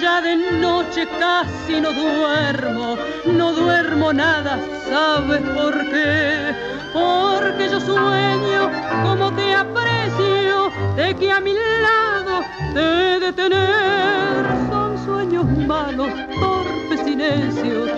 ya 0.00 0.20
de 0.20 0.36
noche 0.36 1.06
casi 1.18 1.80
no 1.80 1.92
duermo, 1.92 2.96
no 3.26 3.52
duermo 3.52 4.12
nada, 4.12 4.58
¿sabes 4.88 5.40
por 5.40 5.74
qué? 5.90 6.54
Porque 6.92 7.68
yo 7.70 7.80
sueño 7.80 8.70
como 9.02 9.32
te 9.32 9.54
aprecio, 9.54 10.70
de 10.96 11.14
que 11.16 11.32
a 11.32 11.40
mi 11.40 11.54
lado 11.54 12.44
te 12.74 13.20
de 13.20 13.32
tener. 13.32 14.44
Son 14.68 15.04
sueños 15.04 15.46
malos, 15.66 16.10
torpes 16.38 17.06
y 17.06 17.16
necios, 17.16 17.90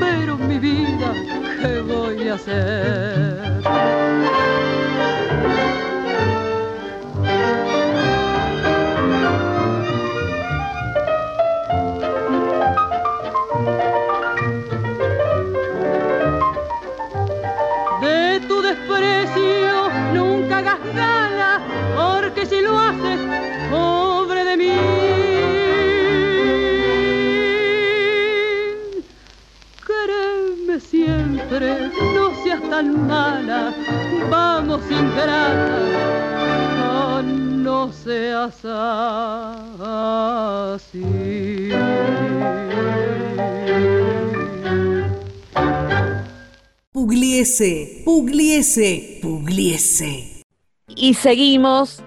pero 0.00 0.36
mi 0.36 0.58
vida, 0.58 1.12
¿qué 1.60 1.80
voy 1.80 2.28
a 2.28 2.34
hacer? 2.34 3.62
Si 22.52 22.60
lo 22.60 22.78
haces, 22.78 23.20
pobre 23.70 24.44
de 24.44 24.56
mí. 24.56 24.72
Créeme 29.86 30.80
siempre, 30.80 31.90
no 32.14 32.24
seas 32.42 32.62
tan 32.68 33.06
mala, 33.06 33.74
vamos 34.30 34.82
ingrata, 34.90 35.78
ah, 36.90 37.22
no 37.24 37.90
seas 37.92 38.64
así. 40.70 41.70
Pugliese, 46.92 48.02
Pugliese, 48.04 49.18
Pugliese. 49.22 50.42
Y 50.94 51.14
seguimos 51.14 52.02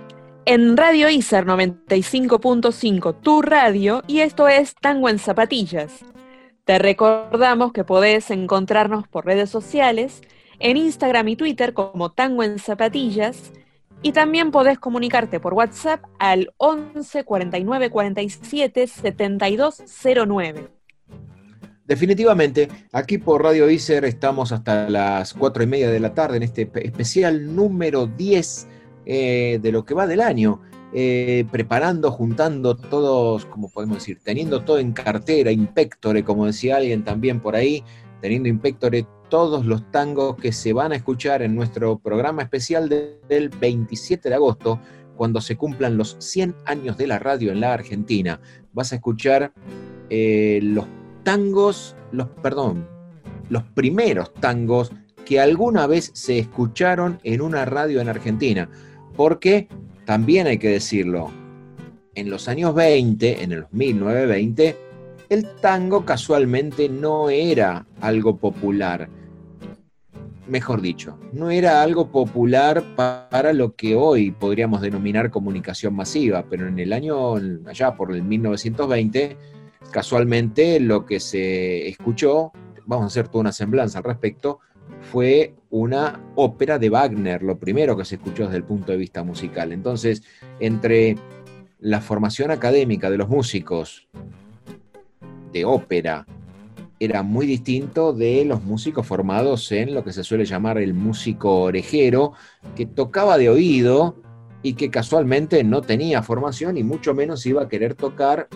en 0.45 0.77
Radio 0.77 1.09
ICER 1.09 1.45
95.5, 1.45 3.19
tu 3.19 3.41
radio, 3.41 4.03
y 4.05 4.19
esto 4.19 4.47
es 4.47 4.75
Tango 4.75 5.09
en 5.09 5.17
Zapatillas. 5.17 6.05
Te 6.65 6.77
recordamos 6.77 7.73
que 7.73 7.83
podés 7.83 8.29
encontrarnos 8.29 9.07
por 9.07 9.25
redes 9.25 9.49
sociales, 9.49 10.21
en 10.59 10.77
Instagram 10.77 11.29
y 11.29 11.35
Twitter 11.35 11.73
como 11.73 12.11
Tango 12.11 12.43
en 12.43 12.59
Zapatillas, 12.59 13.51
y 14.03 14.11
también 14.11 14.51
podés 14.51 14.77
comunicarte 14.77 15.39
por 15.39 15.55
WhatsApp 15.55 16.03
al 16.19 16.53
11 16.57 17.23
49 17.23 17.89
47 17.89 18.85
7209. 18.87 20.69
Definitivamente, 21.87 22.67
aquí 22.91 23.17
por 23.17 23.41
Radio 23.43 23.67
Iser 23.69 24.05
estamos 24.05 24.51
hasta 24.51 24.89
las 24.89 25.33
cuatro 25.33 25.63
y 25.63 25.67
media 25.67 25.89
de 25.89 25.99
la 25.99 26.13
tarde 26.13 26.37
en 26.37 26.43
este 26.43 26.69
especial 26.83 27.55
número 27.55 28.05
10 28.05 28.67
eh, 29.05 29.59
de 29.61 29.71
lo 29.71 29.85
que 29.85 29.93
va 29.93 30.07
del 30.07 30.21
año, 30.21 30.61
eh, 30.93 31.45
preparando, 31.51 32.11
juntando 32.11 32.75
todos, 32.75 33.45
como 33.45 33.69
podemos 33.69 33.97
decir, 33.97 34.19
teniendo 34.23 34.61
todo 34.61 34.79
en 34.79 34.93
cartera, 34.93 35.51
impectore, 35.51 36.23
como 36.23 36.45
decía 36.45 36.77
alguien 36.77 37.03
también 37.03 37.39
por 37.39 37.55
ahí, 37.55 37.83
teniendo 38.21 38.49
impectore 38.49 39.05
todos 39.29 39.65
los 39.65 39.91
tangos 39.91 40.35
que 40.37 40.51
se 40.51 40.73
van 40.73 40.91
a 40.91 40.95
escuchar 40.95 41.41
en 41.41 41.55
nuestro 41.55 41.99
programa 41.99 42.43
especial 42.43 42.87
de, 42.87 43.19
del 43.27 43.49
27 43.49 44.29
de 44.29 44.35
agosto, 44.35 44.79
cuando 45.15 45.41
se 45.41 45.57
cumplan 45.57 45.97
los 45.97 46.17
100 46.19 46.55
años 46.65 46.97
de 46.97 47.07
la 47.07 47.19
radio 47.19 47.51
en 47.51 47.59
la 47.59 47.73
Argentina. 47.73 48.39
Vas 48.73 48.91
a 48.91 48.95
escuchar 48.95 49.53
eh, 50.09 50.59
los 50.61 50.85
tangos, 51.23 51.95
los, 52.11 52.27
perdón, 52.41 52.87
los 53.49 53.63
primeros 53.63 54.33
tangos 54.35 54.91
que 55.25 55.39
alguna 55.39 55.87
vez 55.87 56.11
se 56.13 56.37
escucharon 56.37 57.19
en 57.23 57.41
una 57.41 57.65
radio 57.65 57.99
en 57.99 58.09
Argentina. 58.09 58.69
Porque 59.15 59.67
también 60.05 60.47
hay 60.47 60.57
que 60.57 60.69
decirlo, 60.69 61.31
en 62.15 62.29
los 62.29 62.47
años 62.47 62.73
20, 62.73 63.43
en 63.43 63.51
el 63.51 63.65
1920, 63.71 64.77
el 65.29 65.55
tango 65.61 66.05
casualmente 66.05 66.89
no 66.89 67.29
era 67.29 67.85
algo 68.01 68.37
popular. 68.37 69.09
Mejor 70.47 70.81
dicho, 70.81 71.17
no 71.33 71.49
era 71.49 71.81
algo 71.81 72.11
popular 72.11 72.83
para 72.95 73.51
lo 73.51 73.75
que 73.75 73.95
hoy 73.95 74.31
podríamos 74.31 74.81
denominar 74.81 75.31
comunicación 75.31 75.95
masiva, 75.95 76.45
pero 76.49 76.67
en 76.67 76.77
el 76.77 76.93
año, 76.93 77.35
allá 77.65 77.95
por 77.95 78.13
el 78.13 78.21
1920, 78.21 79.37
casualmente 79.91 80.79
lo 80.79 81.05
que 81.05 81.19
se 81.19 81.87
escuchó, 81.87 82.51
vamos 82.85 83.05
a 83.05 83.07
hacer 83.07 83.27
toda 83.27 83.41
una 83.41 83.51
semblanza 83.51 83.97
al 83.97 84.03
respecto, 84.03 84.59
fue 85.11 85.55
una 85.77 86.21
ópera 86.35 86.79
de 86.79 86.89
Wagner, 86.89 87.43
lo 87.43 87.59
primero 87.59 87.97
que 87.97 88.05
se 88.05 88.15
escuchó 88.15 88.45
desde 88.45 88.55
el 88.55 88.63
punto 88.63 88.93
de 88.93 88.97
vista 88.97 89.25
musical. 89.25 89.73
Entonces, 89.73 90.23
entre 90.61 91.17
la 91.79 91.99
formación 91.99 92.49
académica 92.49 93.09
de 93.09 93.17
los 93.17 93.27
músicos 93.27 94.07
de 95.51 95.65
ópera 95.65 96.25
era 96.97 97.23
muy 97.23 97.45
distinto 97.45 98.13
de 98.13 98.45
los 98.45 98.63
músicos 98.63 99.05
formados 99.05 99.69
en 99.73 99.93
lo 99.93 100.05
que 100.05 100.13
se 100.13 100.23
suele 100.23 100.45
llamar 100.45 100.77
el 100.77 100.93
músico 100.93 101.63
orejero, 101.63 102.31
que 102.73 102.85
tocaba 102.85 103.37
de 103.37 103.49
oído 103.49 104.15
y 104.63 104.75
que 104.75 104.89
casualmente 104.89 105.61
no 105.65 105.81
tenía 105.81 106.23
formación 106.23 106.77
y 106.77 106.83
mucho 106.85 107.13
menos 107.13 107.45
iba 107.45 107.63
a 107.63 107.67
querer 107.67 107.95
tocar 107.95 108.47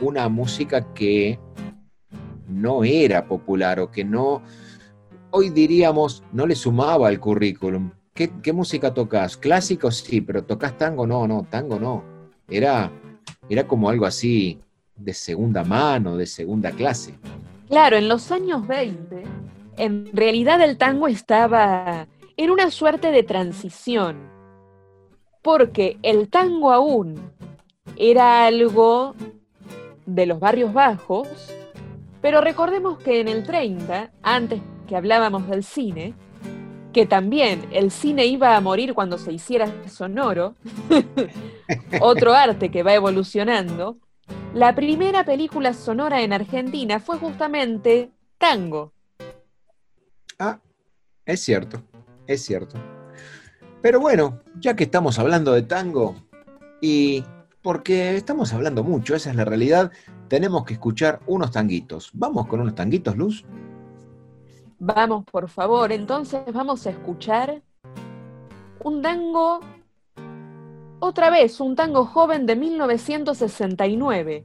una 0.00 0.28
música 0.28 0.92
que 0.92 1.38
no 2.48 2.82
era 2.82 3.28
popular 3.28 3.78
o 3.78 3.92
que 3.92 4.02
no, 4.02 4.42
hoy 5.30 5.50
diríamos, 5.50 6.22
no 6.32 6.46
le 6.46 6.54
sumaba 6.54 7.08
al 7.08 7.20
currículum. 7.20 7.90
¿Qué, 8.14 8.52
música 8.52 8.92
tocas? 8.92 9.36
¿Clásico? 9.36 9.92
Sí, 9.92 10.20
pero 10.20 10.42
tocas 10.42 10.76
tango? 10.76 11.06
No, 11.06 11.28
no, 11.28 11.46
tango 11.48 11.78
no. 11.78 12.02
Era, 12.48 12.90
era 13.48 13.66
como 13.68 13.88
algo 13.88 14.06
así 14.06 14.58
de 14.96 15.14
segunda 15.14 15.62
mano, 15.62 16.16
de 16.16 16.26
segunda 16.26 16.72
clase. 16.72 17.14
Claro, 17.68 17.96
en 17.96 18.08
los 18.08 18.32
años 18.32 18.66
20, 18.66 19.22
en 19.76 20.10
realidad 20.12 20.60
el 20.60 20.78
tango 20.78 21.06
estaba 21.06 22.08
en 22.36 22.50
una 22.50 22.72
suerte 22.72 23.12
de 23.12 23.22
transición, 23.22 24.16
porque 25.42 25.98
el 26.02 26.28
tango 26.28 26.72
aún 26.72 27.14
era 27.96 28.46
algo 28.46 29.14
de 30.06 30.26
los 30.26 30.40
barrios 30.40 30.72
bajos, 30.72 31.28
pero 32.20 32.40
recordemos 32.40 32.98
que 32.98 33.20
en 33.20 33.28
el 33.28 33.44
30, 33.44 34.10
antes 34.22 34.60
que 34.88 34.96
hablábamos 34.96 35.46
del 35.48 35.62
cine, 35.62 36.14
que 36.92 37.06
también 37.06 37.68
el 37.70 37.90
cine 37.90 38.26
iba 38.26 38.56
a 38.56 38.60
morir 38.60 38.94
cuando 38.94 39.18
se 39.18 39.32
hiciera 39.32 39.70
sonoro, 39.88 40.54
otro 42.00 42.34
arte 42.34 42.70
que 42.70 42.82
va 42.82 42.94
evolucionando, 42.94 43.98
la 44.54 44.74
primera 44.74 45.24
película 45.24 45.74
sonora 45.74 46.22
en 46.22 46.32
Argentina 46.32 46.98
fue 46.98 47.18
justamente 47.18 48.10
Tango. 48.38 48.92
Ah, 50.38 50.58
es 51.26 51.40
cierto, 51.40 51.82
es 52.26 52.44
cierto. 52.44 52.78
Pero 53.82 54.00
bueno, 54.00 54.40
ya 54.58 54.74
que 54.74 54.84
estamos 54.84 55.18
hablando 55.18 55.52
de 55.52 55.62
tango, 55.62 56.16
y 56.80 57.24
porque 57.62 58.16
estamos 58.16 58.52
hablando 58.52 58.82
mucho, 58.82 59.14
esa 59.14 59.30
es 59.30 59.36
la 59.36 59.44
realidad, 59.44 59.92
tenemos 60.28 60.64
que 60.64 60.74
escuchar 60.74 61.20
unos 61.26 61.50
tanguitos. 61.50 62.10
¿Vamos 62.14 62.46
con 62.46 62.60
unos 62.60 62.74
tanguitos, 62.74 63.16
Luz? 63.16 63.44
Vamos, 64.80 65.24
por 65.24 65.48
favor, 65.48 65.90
entonces 65.90 66.40
vamos 66.52 66.86
a 66.86 66.90
escuchar 66.90 67.62
un 68.84 69.02
tango, 69.02 69.58
otra 71.00 71.30
vez, 71.30 71.60
un 71.60 71.74
tango 71.74 72.04
joven 72.04 72.46
de 72.46 72.54
1969, 72.54 74.44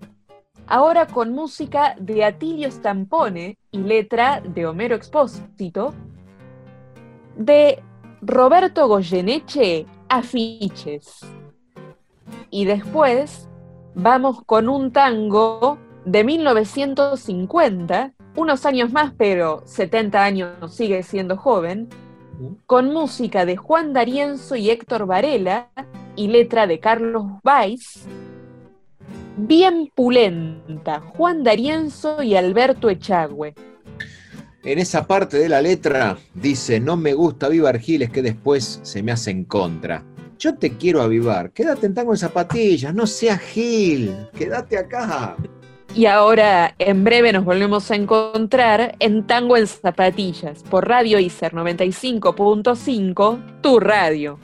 ahora 0.65 1.05
con 1.05 1.33
música 1.33 1.95
de 1.99 2.23
Atilio 2.23 2.71
Stampone 2.71 3.59
y 3.69 3.77
letra 3.77 4.41
de 4.41 4.65
Homero 4.65 4.95
Expósito, 4.95 5.93
de 7.35 7.83
Roberto 8.21 8.87
Goyeneche, 8.87 9.85
Afiches. 10.09 11.19
Y 12.49 12.65
después 12.65 13.47
vamos 13.93 14.43
con 14.45 14.67
un 14.67 14.91
tango 14.91 15.77
de 16.05 16.23
1950, 16.23 18.13
unos 18.35 18.65
años 18.65 18.91
más, 18.91 19.13
pero 19.17 19.63
70 19.65 20.23
años 20.23 20.75
sigue 20.75 21.03
siendo 21.03 21.37
joven, 21.37 21.89
con 22.65 22.91
música 22.91 23.45
de 23.45 23.57
Juan 23.57 23.93
D'Arienzo 23.93 24.55
y 24.55 24.69
Héctor 24.69 25.05
Varela 25.05 25.69
y 26.15 26.27
letra 26.27 26.67
de 26.67 26.79
Carlos 26.79 27.25
Weiss, 27.43 28.05
bien 29.37 29.91
pulenta, 29.93 30.99
Juan 30.99 31.43
D'Arienzo 31.43 32.23
y 32.23 32.35
Alberto 32.35 32.89
Echagüe. 32.89 33.53
En 34.63 34.79
esa 34.79 35.05
parte 35.05 35.37
de 35.37 35.49
la 35.49 35.61
letra 35.61 36.17
dice, 36.33 36.79
no 36.79 36.95
me 36.95 37.13
gusta 37.13 37.47
avivar 37.47 37.79
giles 37.79 38.09
que 38.09 38.21
después 38.21 38.79
se 38.81 39.03
me 39.03 39.11
hacen 39.11 39.43
contra. 39.43 40.05
Yo 40.39 40.55
te 40.55 40.77
quiero 40.77 41.01
avivar, 41.01 41.51
quédate 41.51 41.85
en 41.85 41.93
tango 41.93 42.13
en 42.13 42.17
zapatillas, 42.17 42.93
no 42.93 43.05
seas 43.05 43.41
gil, 43.41 44.15
quédate 44.37 44.77
acá. 44.77 45.35
Y 45.95 46.07
ahora, 46.07 46.73
en 46.79 47.03
breve, 47.03 47.31
nos 47.31 47.45
volvemos 47.45 47.91
a 47.91 47.95
encontrar 47.95 48.95
en 48.99 49.27
Tango 49.27 49.57
en 49.57 49.67
Zapatillas 49.67 50.63
por 50.63 50.87
Radio 50.87 51.19
ICER 51.19 51.53
95.5, 51.53 53.61
tu 53.61 53.79
radio. 53.79 54.39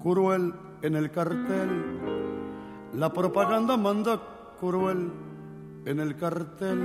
Cruel 0.00 0.54
en 0.82 0.94
el 0.94 1.10
cartel 1.10 1.97
la 2.98 3.12
propaganda 3.12 3.76
manda 3.76 4.20
cruel 4.58 5.12
en 5.84 6.00
el 6.00 6.16
cartel 6.16 6.80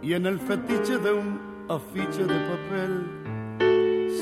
y 0.00 0.12
en 0.12 0.26
el 0.26 0.38
fetiche 0.38 0.98
de 0.98 1.12
un 1.12 1.40
afiche 1.68 2.24
de 2.24 2.38
papel. 2.52 3.56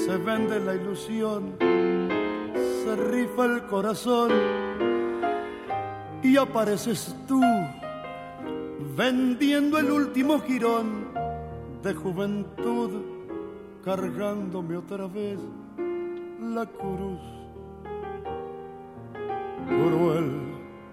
Se 0.07 0.17
vende 0.17 0.59
la 0.61 0.75
ilusión, 0.75 1.57
se 1.59 2.97
rifa 2.97 3.45
el 3.45 3.65
corazón 3.65 4.31
y 6.23 6.39
apareces 6.39 7.15
tú 7.29 7.43
vendiendo 8.97 9.77
el 9.77 9.91
último 9.91 10.41
girón 10.41 11.09
de 11.83 11.93
juventud, 11.93 12.91
cargándome 13.85 14.79
otra 14.79 15.09
vez 15.09 15.39
la 16.41 16.65
cruz. 16.65 17.21
Cruel 19.67 20.54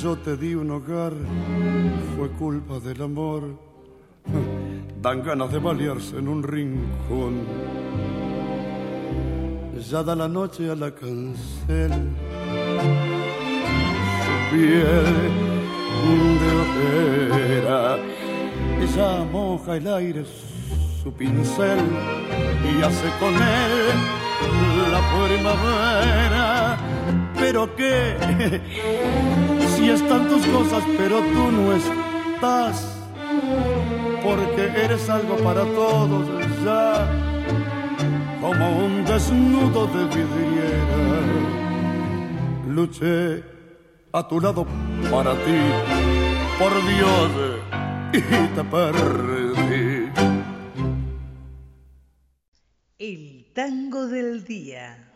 yo 0.00 0.16
te 0.16 0.36
di 0.36 0.54
un 0.54 0.70
hogar 0.70 1.12
fue 2.16 2.28
culpa 2.30 2.78
del 2.80 3.02
amor. 3.02 3.42
Dan 5.02 5.22
ganas 5.22 5.50
de 5.52 5.58
balearse 5.58 6.16
en 6.16 6.28
un 6.28 6.42
rincón. 6.42 7.42
Ya 9.90 10.02
da 10.02 10.14
la 10.14 10.28
noche 10.28 10.70
a 10.70 10.76
la 10.76 10.94
cancel. 10.94 11.92
Su 14.24 14.34
piel 14.50 15.06
de 16.40 16.50
ojera. 16.62 17.98
Ya 18.94 19.24
moja 19.24 19.76
el 19.76 19.86
aire 19.88 20.24
su 21.02 21.12
pincel 21.12 21.78
y 22.62 22.82
hace 22.82 23.08
con 23.18 23.34
él 23.34 24.22
la 24.92 25.00
primavera. 25.26 26.78
Pero 27.38 27.74
qué 27.74 28.60
si 29.82 29.90
están 29.90 30.28
tus 30.28 30.46
cosas, 30.46 30.84
pero 30.96 31.18
tú 31.18 31.50
no 31.50 31.72
estás, 31.72 32.96
porque 34.22 34.70
eres 34.76 35.10
algo 35.10 35.36
para 35.38 35.64
todos 35.64 36.28
ya, 36.64 37.10
como 38.40 38.84
un 38.84 39.04
desnudo 39.04 39.88
de 39.88 40.04
vidriera. 40.04 41.02
Luché 42.68 43.42
a 44.12 44.28
tu 44.28 44.40
lado 44.40 44.64
para 45.10 45.32
ti, 45.32 45.60
por 46.60 46.72
Dios, 46.92 47.30
y 48.12 48.20
te 48.54 48.62
perdí. 48.62 50.12
El 53.00 53.52
tango 53.52 54.06
del 54.06 54.44
día. 54.44 55.08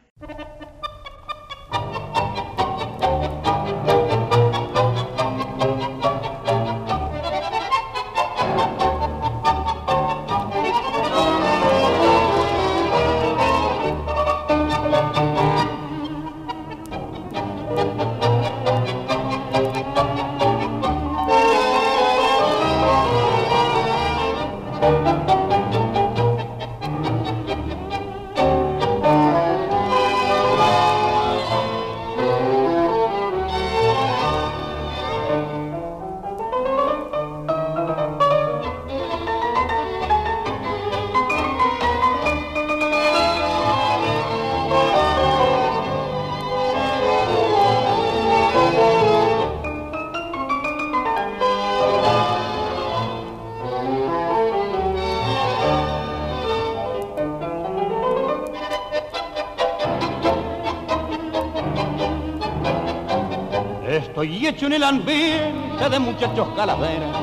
El 64.77 64.85
ambiente 64.85 65.89
de 65.89 65.99
muchachos 65.99 66.49
calaveras. 66.55 67.17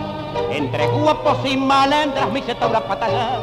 Entre 0.50 0.88
guapos 0.88 1.38
y 1.46 1.56
malandras 1.56 2.32
me 2.32 2.40
hice 2.40 2.56
la 2.56 2.82
patagar. 2.82 3.42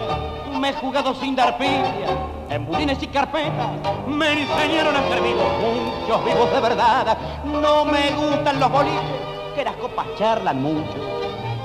Me 0.58 0.70
he 0.70 0.72
jugado 0.72 1.14
sin 1.14 1.36
dar 1.36 1.56
pilla, 1.56 2.10
en 2.50 2.66
budines 2.66 3.00
y 3.04 3.06
carpetas. 3.06 3.70
Me 4.08 4.32
enseñaron 4.32 4.96
a 4.96 5.08
ser 5.08 5.22
vivos, 5.22 5.46
muchos 5.62 6.24
vivos 6.24 6.52
de 6.52 6.60
verdad. 6.60 7.16
No 7.44 7.84
me 7.84 8.10
gustan 8.10 8.58
los 8.58 8.70
boliches, 8.72 9.00
que 9.54 9.64
las 9.64 9.76
copas 9.76 10.06
charlan 10.18 10.60
mucho. 10.60 10.98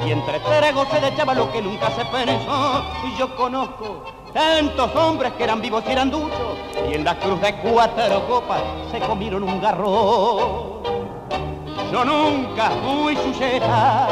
Y 0.06 0.12
entre 0.12 0.40
tragos 0.40 0.88
se 0.90 1.08
echaba 1.08 1.34
lo 1.34 1.52
que 1.52 1.64
nunca 1.64 1.90
se 1.90 2.06
pensó. 2.06 2.84
Y 3.08 3.18
yo 3.18 3.36
conozco 3.36 4.04
tantos 4.34 4.96
hombres 4.96 5.34
que 5.34 5.46
eran 5.46 5.62
vivos 5.62 5.84
y 5.88 5.92
eran 5.92 6.12
duchos. 6.12 6.60
Y 6.92 6.94
en 6.94 7.04
la 7.06 7.18
cruz 7.18 7.42
de 7.42 7.56
cuatro 7.56 8.28
copas 8.28 8.62
se 8.92 9.00
comieron 9.00 9.42
un 9.42 9.60
garro 9.60 10.75
yo 11.96 12.04
nunca 12.04 12.72
fui 12.84 13.16
suceta 13.16 14.08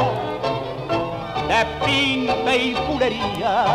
de 1.48 1.84
pinta 1.84 2.56
y 2.56 2.74
pulería. 2.86 3.66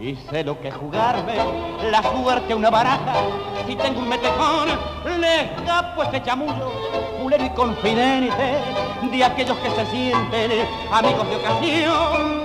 y 0.00 0.16
sé 0.28 0.42
lo 0.42 0.60
que 0.60 0.68
jugarme 0.68 1.36
la 1.92 2.02
suerte 2.02 2.54
a 2.54 2.56
una 2.56 2.70
baraja. 2.70 3.14
Si 3.68 3.76
tengo 3.76 4.00
un 4.00 4.08
metejón, 4.08 4.68
le 5.20 5.42
escapo 5.42 6.02
ese 6.02 6.20
chamullo, 6.24 6.72
culero 7.22 7.44
y 7.44 7.50
confidente 7.50 8.46
de 9.12 9.24
aquellos 9.24 9.56
que 9.58 9.70
se 9.70 9.86
sienten 9.86 10.50
amigos 10.90 11.28
de 11.30 11.36
ocasión. 11.36 12.44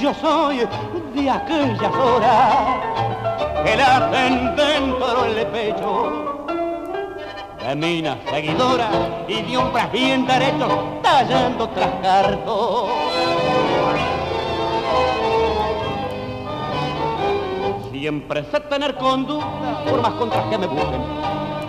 Yo 0.00 0.14
soy 0.14 0.68
de 1.16 1.30
aquellas 1.30 1.94
horas 1.96 2.54
que 3.64 3.76
le 3.76 3.82
hacen 3.82 4.54
dentro 4.54 5.24
el 5.24 5.46
pecho 5.48 6.29
de 7.70 7.76
minas 7.76 8.16
seguidoras 8.28 8.90
y 9.28 9.34
de 9.34 9.86
bien 9.92 10.26
derechos 10.26 10.72
tallando 11.02 11.68
tras 11.68 11.90
cartón. 12.02 12.88
Siempre 17.92 18.44
sé 18.50 18.60
tener 18.60 18.96
conducta 18.96 19.84
por 19.88 20.02
más 20.02 20.12
contras 20.14 20.46
que 20.46 20.58
me 20.58 20.66
busquen. 20.66 21.00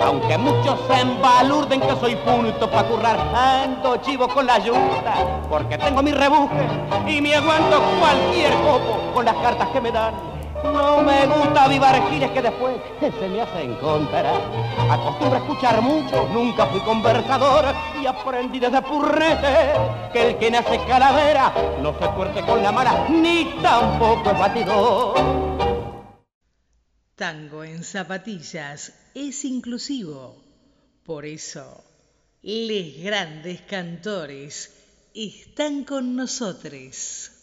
Aunque 0.04 0.38
muchos 0.40 0.80
se 0.88 1.02
embalurden 1.02 1.80
que 1.80 1.96
soy 1.98 2.16
punto 2.16 2.72
para 2.72 2.88
currar, 2.88 3.20
ando 3.36 3.98
chivo 3.98 4.28
con 4.28 4.48
la 4.48 4.56
ayuda, 4.56 5.44
porque 5.48 5.78
tengo 5.78 6.02
mi 6.02 6.14
rebuje 6.14 6.66
y 7.06 7.22
me 7.22 7.36
aguanto 7.36 7.80
cualquier 8.00 8.54
copo 8.64 9.14
con 9.14 9.26
las 9.26 9.36
cartas 9.36 9.68
que 9.68 9.82
me 9.82 9.92
dan. 9.92 10.31
No 10.64 11.02
me 11.02 11.26
gusta 11.26 11.66
avivar 11.66 12.10
giles 12.10 12.32
que 12.32 12.42
después 12.42 12.76
se 13.00 13.28
me 13.30 13.42
hacen 13.42 13.76
contra. 13.76 14.32
Acostumbro 14.90 15.38
a 15.38 15.42
escuchar 15.42 15.82
mucho, 15.82 16.28
nunca 16.34 16.68
fui 16.68 16.80
conversador 16.82 17.66
y 18.02 18.06
aprendí 18.06 18.60
desde 18.60 18.82
purrete 18.82 19.74
que 20.14 20.30
el 20.30 20.38
que 20.38 20.52
nace 20.52 20.80
calavera 20.86 21.54
no 21.82 21.98
se 21.98 22.08
tuerce 22.10 22.42
con 22.42 22.62
la 22.62 22.72
mala 22.72 23.08
ni 23.10 23.56
tampoco 23.62 24.32
es 24.32 24.40
batidor. 24.40 25.52
Tango 27.16 27.64
en 27.64 27.84
zapatillas 27.84 28.94
es 29.14 29.46
inclusivo. 29.46 30.42
Por 31.04 31.26
eso, 31.26 31.84
les 32.42 33.04
grandes 33.04 33.62
cantores 33.62 34.74
están 35.14 35.84
con 35.84 36.16
nosotros. 36.16 37.41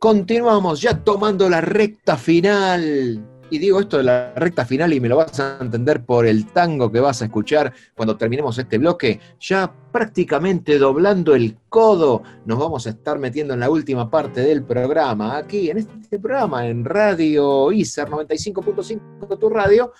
Continuamos 0.00 0.80
ya 0.80 1.04
tomando 1.04 1.46
la 1.50 1.60
recta 1.60 2.16
final 2.16 3.22
y 3.50 3.58
digo 3.58 3.80
esto 3.80 3.98
de 3.98 4.04
la 4.04 4.32
recta 4.34 4.64
final 4.64 4.94
y 4.94 4.98
me 4.98 5.10
lo 5.10 5.16
vas 5.16 5.38
a 5.40 5.58
entender 5.60 6.06
por 6.06 6.24
el 6.24 6.46
tango 6.46 6.90
que 6.90 7.00
vas 7.00 7.20
a 7.20 7.26
escuchar 7.26 7.74
cuando 7.94 8.16
terminemos 8.16 8.56
este 8.56 8.78
bloque, 8.78 9.20
ya 9.38 9.70
prácticamente 9.92 10.78
doblando 10.78 11.34
el 11.34 11.58
codo, 11.68 12.22
nos 12.46 12.58
vamos 12.58 12.86
a 12.86 12.90
estar 12.90 13.18
metiendo 13.18 13.52
en 13.52 13.60
la 13.60 13.68
última 13.68 14.08
parte 14.08 14.40
del 14.40 14.62
programa, 14.62 15.36
aquí 15.36 15.68
en 15.68 15.76
este 15.76 16.18
programa, 16.18 16.66
en 16.66 16.82
Radio 16.82 17.70
ISER 17.70 18.08
95.5 18.08 19.38
tu 19.38 19.50
radio, 19.50 19.92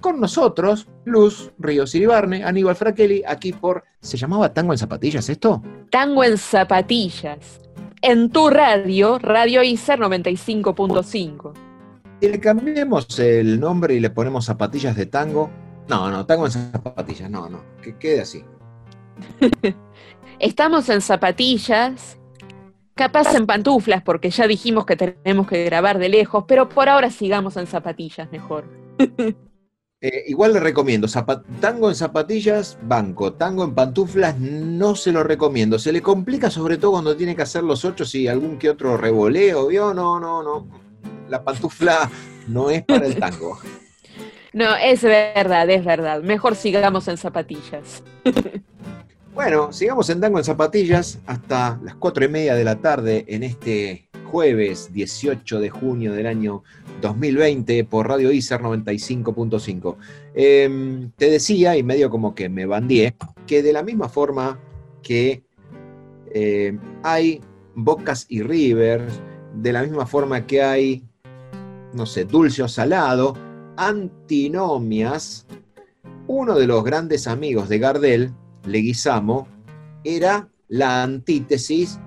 con 0.00 0.18
nosotros, 0.18 0.88
Luz 1.04 1.52
Ríos 1.60 1.94
Iribarne, 1.94 2.42
Aníbal 2.42 2.74
Fraquelli, 2.74 3.22
aquí 3.24 3.52
por... 3.52 3.84
¿Se 4.00 4.16
llamaba 4.16 4.52
Tango 4.52 4.72
en 4.72 4.78
Zapatillas 4.78 5.28
esto? 5.28 5.62
Tango 5.90 6.24
en 6.24 6.38
Zapatillas. 6.38 7.63
En 8.06 8.28
tu 8.28 8.50
radio, 8.50 9.18
Radio 9.18 9.62
ISER 9.62 9.98
95.5 9.98 11.54
le 12.20 12.40
cambiemos 12.40 13.18
el 13.18 13.60
nombre 13.60 13.94
y 13.94 14.00
le 14.00 14.10
ponemos 14.10 14.44
zapatillas 14.44 14.96
de 14.96 15.06
tango. 15.06 15.50
No, 15.88 16.10
no, 16.10 16.26
tango 16.26 16.46
en 16.46 16.52
zapatillas, 16.52 17.30
no, 17.30 17.48
no, 17.48 17.62
que 17.82 17.96
quede 17.96 18.20
así. 18.20 18.44
Estamos 20.38 20.88
en 20.88 21.00
zapatillas, 21.00 22.18
capaz 22.94 23.34
en 23.34 23.46
pantuflas, 23.46 24.02
porque 24.02 24.30
ya 24.30 24.46
dijimos 24.46 24.86
que 24.86 24.96
tenemos 24.96 25.46
que 25.46 25.64
grabar 25.64 25.98
de 25.98 26.08
lejos, 26.08 26.44
pero 26.46 26.68
por 26.68 26.88
ahora 26.88 27.10
sigamos 27.10 27.56
en 27.56 27.66
zapatillas 27.66 28.30
mejor. 28.30 28.64
Eh, 30.06 30.24
igual 30.26 30.52
le 30.52 30.60
recomiendo, 30.60 31.08
tango 31.60 31.88
en 31.88 31.94
zapatillas, 31.94 32.76
banco, 32.82 33.32
tango 33.32 33.64
en 33.64 33.74
pantuflas, 33.74 34.38
no 34.38 34.96
se 34.96 35.12
lo 35.12 35.24
recomiendo. 35.24 35.78
Se 35.78 35.92
le 35.92 36.02
complica 36.02 36.50
sobre 36.50 36.76
todo 36.76 36.90
cuando 36.90 37.16
tiene 37.16 37.34
que 37.34 37.40
hacer 37.40 37.64
los 37.64 37.86
ocho 37.86 38.04
y 38.12 38.28
algún 38.28 38.58
que 38.58 38.68
otro 38.68 38.98
revoleo, 38.98 39.68
¿vio? 39.68 39.94
No, 39.94 40.20
no, 40.20 40.42
no 40.42 40.68
la 41.30 41.42
pantufla 41.42 42.10
no 42.48 42.68
es 42.68 42.84
para 42.84 43.06
el 43.06 43.16
tango. 43.16 43.58
No, 44.52 44.76
es 44.76 45.02
verdad, 45.02 45.68
es 45.68 45.84
verdad. 45.84 46.22
Mejor 46.22 46.54
sigamos 46.54 47.08
en 47.08 47.16
zapatillas. 47.16 48.04
Bueno, 49.34 49.72
sigamos 49.72 50.08
en 50.10 50.20
tango 50.20 50.38
en 50.38 50.44
zapatillas 50.44 51.18
hasta 51.26 51.80
las 51.82 51.96
cuatro 51.96 52.24
y 52.24 52.28
media 52.28 52.54
de 52.54 52.62
la 52.62 52.76
tarde 52.76 53.24
en 53.26 53.42
este 53.42 54.03
jueves 54.24 54.92
18 54.92 55.60
de 55.60 55.70
junio 55.70 56.12
del 56.12 56.26
año 56.26 56.62
2020 57.00 57.84
por 57.84 58.08
Radio 58.08 58.32
ISER 58.32 58.60
95.5. 58.60 59.96
Em, 60.34 61.10
te 61.16 61.30
decía, 61.30 61.76
y 61.76 61.82
medio 61.82 62.10
como 62.10 62.34
que 62.34 62.48
me 62.48 62.66
bandié, 62.66 63.14
que 63.46 63.62
de 63.62 63.72
la 63.72 63.82
misma 63.82 64.08
forma 64.08 64.58
que 65.02 65.42
eh, 66.32 66.78
hay 67.02 67.40
Bocas 67.74 68.26
y 68.28 68.42
Rivers, 68.42 69.20
de 69.54 69.72
la 69.72 69.82
misma 69.82 70.06
forma 70.06 70.46
que 70.46 70.62
hay 70.62 71.04
no 71.94 72.06
sé, 72.06 72.24
dulce 72.24 72.62
o 72.62 72.68
salado, 72.68 73.34
antinomias, 73.76 75.46
uno 76.26 76.56
de 76.56 76.66
los 76.66 76.84
grandes 76.84 77.26
amigos 77.26 77.68
de 77.68 77.78
Gardel, 77.78 78.32
Leguizamo, 78.66 79.46
era 80.02 80.48
la 80.68 81.02
antítesis 81.02 82.00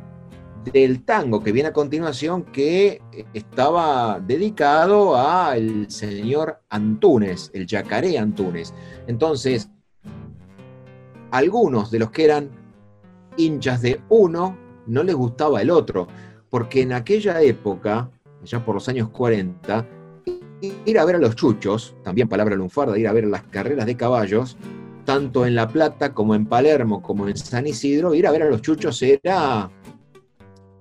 del 0.72 1.04
tango 1.04 1.44
que 1.44 1.52
viene 1.52 1.70
a 1.70 1.74
continuación, 1.74 2.44
que 2.44 3.02
estaba 3.34 4.20
dedicado 4.20 5.16
al 5.16 5.90
señor 5.90 6.62
Antunes, 6.70 7.52
el 7.54 7.66
yacaré 7.66 8.18
Antunes. 8.18 8.74
Entonces, 9.08 9.70
algunos 11.32 11.92
de 11.92 12.00
los 12.00 12.12
que 12.12 12.26
eran 12.26 12.50
hinchas 13.38 13.82
de 13.82 14.02
uno 14.10 14.58
no 14.88 15.04
les 15.04 15.16
gustaba 15.16 15.62
el 15.62 15.70
otro, 15.70 16.08
porque 16.50 16.82
en 16.82 16.94
aquella 16.94 17.42
época 17.42 18.10
ya 18.44 18.64
por 18.64 18.76
los 18.76 18.88
años 18.90 19.10
40, 19.10 19.86
ir 20.62 21.00
a 21.00 21.06
ver 21.06 21.16
a 21.16 21.20
los 21.20 21.36
chuchos, 21.36 21.96
también 22.04 22.28
palabra 22.28 22.56
lunfarda, 22.56 22.98
ir 22.98 23.08
a 23.08 23.14
ver 23.14 23.26
las 23.26 23.44
carreras 23.44 23.86
de 23.86 23.98
caballos, 23.98 24.58
tanto 25.06 25.46
en 25.46 25.56
La 25.56 25.68
Plata 25.68 26.14
como 26.14 26.36
en 26.36 26.46
Palermo, 26.46 27.02
como 27.02 27.28
en 27.28 27.38
San 27.38 27.68
Isidro, 27.68 28.14
ir 28.14 28.28
a 28.28 28.32
ver 28.32 28.44
a 28.44 28.50
los 28.50 28.62
chuchos 28.62 29.02
era, 29.02 29.70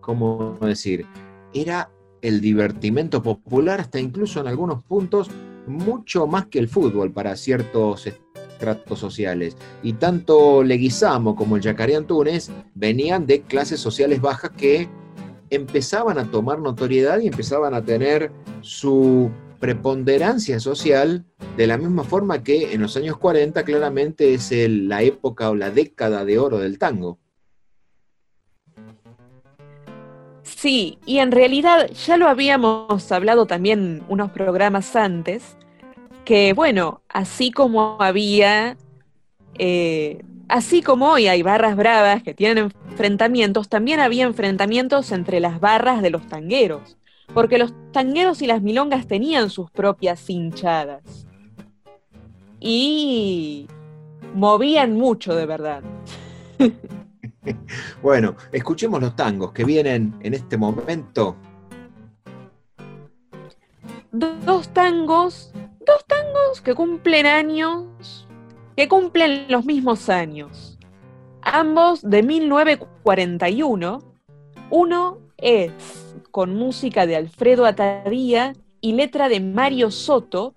¿cómo 0.06 0.56
decir? 0.60 1.04
Era 1.52 1.90
el 2.22 2.40
divertimento 2.40 3.22
popular, 3.22 3.80
hasta 3.80 3.98
incluso 3.98 4.40
en 4.40 4.46
algunos 4.46 4.82
puntos, 4.84 5.28
mucho 5.66 6.28
más 6.28 6.46
que 6.46 6.60
el 6.60 6.68
fútbol 6.68 7.12
para 7.12 7.36
ciertos 7.36 8.06
estratos 8.06 9.00
sociales. 9.00 9.56
Y 9.82 9.94
tanto 9.94 10.62
Leguizamo 10.62 11.34
como 11.34 11.56
el 11.56 11.62
Yacaré 11.62 11.96
Antunes 11.96 12.52
venían 12.74 13.26
de 13.26 13.42
clases 13.42 13.80
sociales 13.80 14.20
bajas 14.20 14.52
que 14.56 14.88
empezaban 15.50 16.18
a 16.18 16.30
tomar 16.30 16.60
notoriedad 16.60 17.18
y 17.18 17.26
empezaban 17.26 17.74
a 17.74 17.84
tener 17.84 18.30
su 18.60 19.30
preponderancia 19.58 20.60
social 20.60 21.24
de 21.56 21.66
la 21.66 21.78
misma 21.78 22.04
forma 22.04 22.44
que 22.44 22.74
en 22.74 22.82
los 22.82 22.96
años 22.96 23.16
40 23.18 23.64
claramente 23.64 24.34
es 24.34 24.52
la 24.68 25.02
época 25.02 25.50
o 25.50 25.54
la 25.56 25.70
década 25.70 26.24
de 26.24 26.38
oro 26.38 26.58
del 26.58 26.78
tango. 26.78 27.18
Sí, 30.46 30.98
y 31.04 31.18
en 31.18 31.32
realidad 31.32 31.90
ya 31.90 32.16
lo 32.16 32.28
habíamos 32.28 33.10
hablado 33.10 33.46
también 33.46 34.04
unos 34.08 34.30
programas 34.30 34.94
antes, 34.94 35.56
que 36.24 36.52
bueno, 36.52 37.02
así 37.08 37.50
como 37.50 37.96
había 38.00 38.76
eh, 39.58 40.22
Así 40.48 40.80
como 40.80 41.10
hoy 41.10 41.26
hay 41.26 41.42
barras 41.42 41.74
bravas 41.76 42.22
que 42.22 42.32
tienen 42.32 42.72
enfrentamientos, 42.88 43.68
también 43.68 43.98
había 43.98 44.24
enfrentamientos 44.24 45.10
entre 45.10 45.40
las 45.40 45.58
barras 45.58 46.02
de 46.02 46.10
los 46.10 46.24
tangueros, 46.28 46.96
porque 47.34 47.58
los 47.58 47.74
tangueros 47.92 48.42
y 48.42 48.46
las 48.46 48.62
milongas 48.62 49.08
tenían 49.08 49.50
sus 49.50 49.72
propias 49.72 50.30
hinchadas. 50.30 51.26
Y 52.60 53.66
movían 54.34 54.94
mucho 54.94 55.34
de 55.34 55.46
verdad. 55.46 55.82
bueno, 58.02 58.36
escuchemos 58.52 59.00
los 59.00 59.14
tangos 59.16 59.52
que 59.52 59.64
vienen 59.64 60.14
en 60.20 60.34
este 60.34 60.56
momento. 60.56 61.36
Dos 64.12 64.68
tangos, 64.70 65.52
dos 65.84 66.04
tangos 66.06 66.60
que 66.62 66.74
cumplen 66.74 67.26
años 67.26 68.26
que 68.76 68.88
cumplen 68.88 69.46
los 69.48 69.64
mismos 69.64 70.10
años, 70.10 70.78
ambos 71.40 72.02
de 72.02 72.22
1941. 72.22 73.98
Uno 74.70 75.18
es 75.38 75.72
con 76.30 76.54
música 76.54 77.06
de 77.06 77.16
Alfredo 77.16 77.64
Atadía 77.64 78.52
y 78.82 78.92
letra 78.92 79.30
de 79.30 79.40
Mario 79.40 79.90
Soto. 79.90 80.54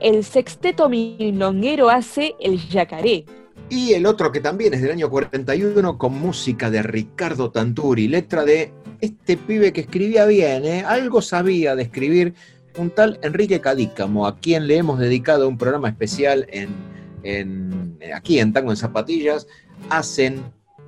El 0.00 0.24
sexteto 0.24 0.88
milonguero 0.88 1.90
hace 1.90 2.34
El 2.40 2.58
Yacaré, 2.68 3.24
Y 3.70 3.92
el 3.94 4.04
otro 4.04 4.32
que 4.32 4.40
también 4.40 4.74
es 4.74 4.82
del 4.82 4.90
año 4.90 5.08
41 5.08 5.96
con 5.96 6.20
música 6.20 6.70
de 6.70 6.82
Ricardo 6.82 7.52
Tanturi, 7.52 8.08
letra 8.08 8.44
de 8.44 8.72
este 9.00 9.36
pibe 9.36 9.72
que 9.72 9.82
escribía 9.82 10.26
bien, 10.26 10.64
¿eh? 10.64 10.84
algo 10.84 11.22
sabía 11.22 11.76
de 11.76 11.84
escribir, 11.84 12.34
un 12.76 12.90
tal 12.90 13.20
Enrique 13.22 13.60
Cadícamo, 13.60 14.26
a 14.26 14.38
quien 14.38 14.66
le 14.66 14.76
hemos 14.76 14.98
dedicado 14.98 15.48
un 15.48 15.56
programa 15.56 15.88
especial 15.88 16.48
en, 16.50 17.96
aquí 18.12 18.40
en 18.40 18.52
Tango 18.52 18.72
en 18.72 18.76
Zapatillas, 18.76 19.46
hacen 19.88 20.42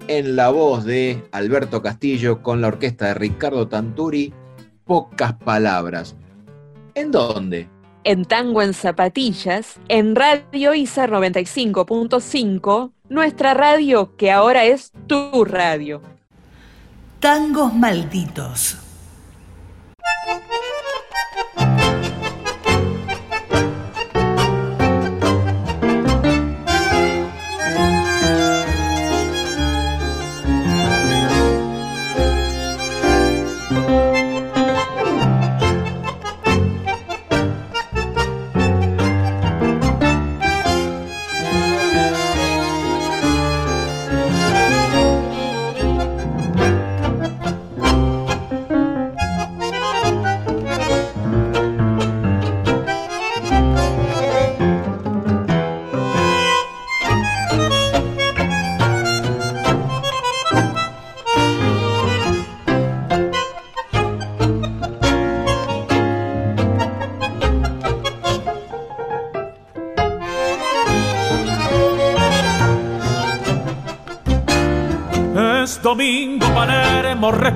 en 0.09 0.35
la 0.35 0.51
voz 0.51 0.85
de 0.85 1.23
Alberto 1.31 1.83
Castillo 1.83 2.43
con 2.43 2.61
la 2.61 2.69
orquesta 2.69 3.07
de 3.07 3.15
Ricardo 3.15 3.69
Tanturi, 3.69 4.35
pocas 4.85 5.35
palabras. 5.35 6.17
¿En 6.95 7.13
dónde? 7.13 7.69
En 8.05 8.25
Tango 8.25 8.63
en 8.63 8.75
Zapatillas, 8.75 9.79
en 9.89 10.17
Radio 10.17 10.75
ISA 10.75 11.07
95.5, 11.07 12.91
nuestra 13.09 13.55
radio 13.55 14.17
que 14.17 14.33
ahora 14.33 14.65
es 14.65 14.91
tu 15.07 15.45
radio. 15.45 16.03
Tangos 17.21 17.73
malditos. 17.73 18.79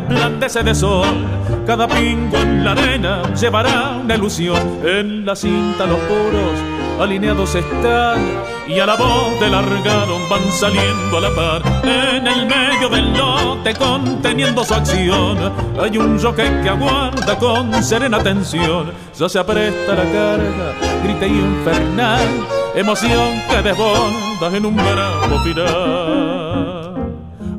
Resplandece 0.09 0.63
de 0.63 0.75
sol. 0.75 1.27
Cada 1.67 1.87
pingo 1.89 2.37
en 2.37 2.65
la 2.65 2.73
arena 2.73 3.23
llevará 3.35 3.99
una 4.03 4.15
ilusión. 4.15 4.81
En 4.85 5.25
la 5.25 5.35
cinta 5.35 5.87
los 5.87 5.99
puros 6.01 7.01
alineados 7.01 7.55
están 7.55 8.19
y 8.67 8.79
a 8.81 8.87
la 8.87 8.97
voz 8.97 9.39
del 9.39 9.53
largado 9.53 10.19
van 10.31 10.51
saliendo 10.51 11.19
a 11.19 11.21
la 11.21 11.35
par. 11.35 11.63
En 11.85 12.27
el 12.27 12.47
medio 12.47 12.89
del 12.89 13.13
lote 13.13 13.75
conteniendo 13.75 14.65
su 14.65 14.75
acción 14.75 15.53
hay 15.81 15.99
un 15.99 16.19
jockey 16.19 16.63
que 16.63 16.69
aguarda 16.69 17.39
con 17.39 17.83
serena 17.83 18.19
atención. 18.19 18.93
Ya 19.19 19.29
se 19.29 19.39
apresta 19.39 19.95
la 19.95 20.05
carga, 20.05 20.75
grita 21.05 21.27
infernal, 21.27 22.29
emoción 22.75 23.43
que 23.51 23.63
desborda 23.63 24.57
en 24.57 24.67
un 24.67 24.77
bravo 24.77 25.41
final 25.43 26.77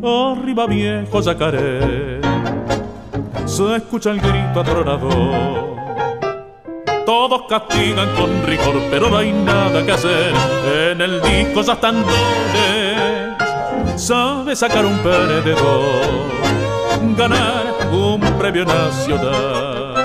arriba 0.07 0.65
viejo 0.67 1.21
yacaré. 1.21 2.16
Se 3.57 3.75
escucha 3.75 4.11
el 4.11 4.21
grito 4.21 4.59
atronador. 4.59 5.75
Todos 7.07 7.41
castigan 7.49 8.07
con 8.15 8.43
rigor, 8.45 8.75
pero 8.91 9.09
no 9.09 9.17
hay 9.17 9.31
nada 9.31 9.83
que 9.83 9.93
hacer. 9.93 10.31
En 10.91 11.01
el 11.01 11.19
disco 11.23 11.63
ya 11.63 11.73
están 11.73 11.95
dones. 12.03 13.99
Sabe 13.99 14.55
sacar 14.55 14.85
un 14.85 14.99
perdedor, 14.99 16.27
ganar 17.17 17.73
un 17.91 18.21
premio 18.37 18.63
nacional. 18.63 19.95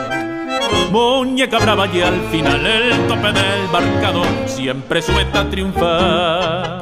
Muñeca 0.90 1.58
brava 1.58 1.86
y 1.88 2.00
al 2.00 2.22
final 2.30 2.66
el 2.66 3.06
tope 3.06 3.32
del 3.32 3.68
marcador 3.70 4.26
siempre 4.46 5.02
suelta 5.02 5.44
triunfar. 5.50 6.81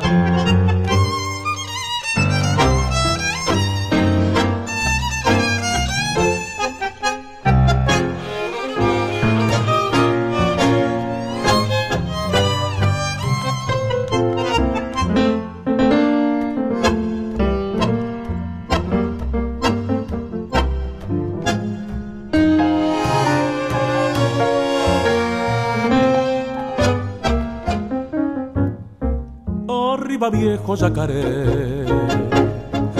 Viejo. 30.60 30.76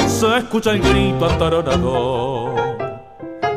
Se 0.09 0.39
escucha 0.39 0.73
el 0.73 0.81
grito 0.81 1.27
ataronador. 1.27 2.78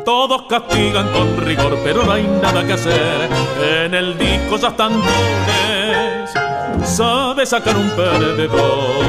Todos 0.06 0.44
castigan 0.44 1.08
con 1.14 1.38
rigor, 1.46 1.78
pero 1.84 2.04
no 2.04 2.12
hay 2.12 2.24
nada 2.42 2.66
que 2.66 2.74
hacer. 2.74 3.30
En 3.62 3.94
el 3.94 4.18
disco 4.18 4.58
ya 4.58 4.70
están 4.70 4.92
dones. 4.94 6.32
Sabe 6.84 7.46
sacar 7.46 7.78
un 7.78 7.90
perdedor, 7.92 9.06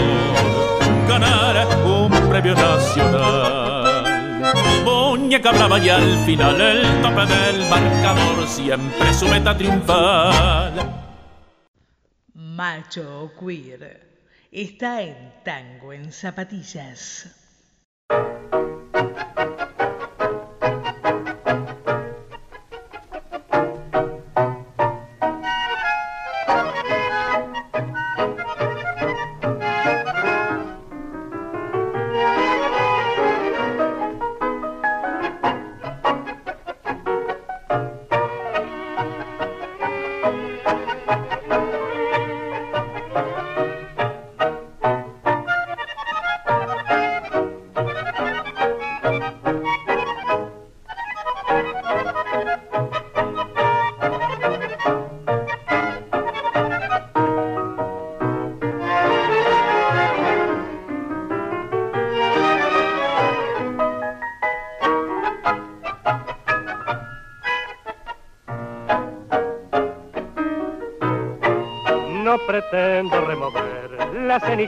ganar 1.08 1.66
un 1.84 2.10
premio 2.28 2.54
nacional. 2.54 4.04
Muñeca 4.84 5.50
brava 5.52 5.78
y 5.78 5.88
al 5.88 6.24
final 6.24 6.60
el 6.60 7.02
tope 7.02 7.26
del 7.26 7.68
marcador 7.68 8.46
siempre 8.46 9.12
su 9.14 9.26
meta 9.26 9.56
triunfal. 9.56 10.72
Macho 12.34 13.32
queer 13.40 14.13
está 14.54 15.02
en 15.02 15.32
Tango 15.42 15.92
en 15.92 16.12
Zapatillas. 16.12 17.26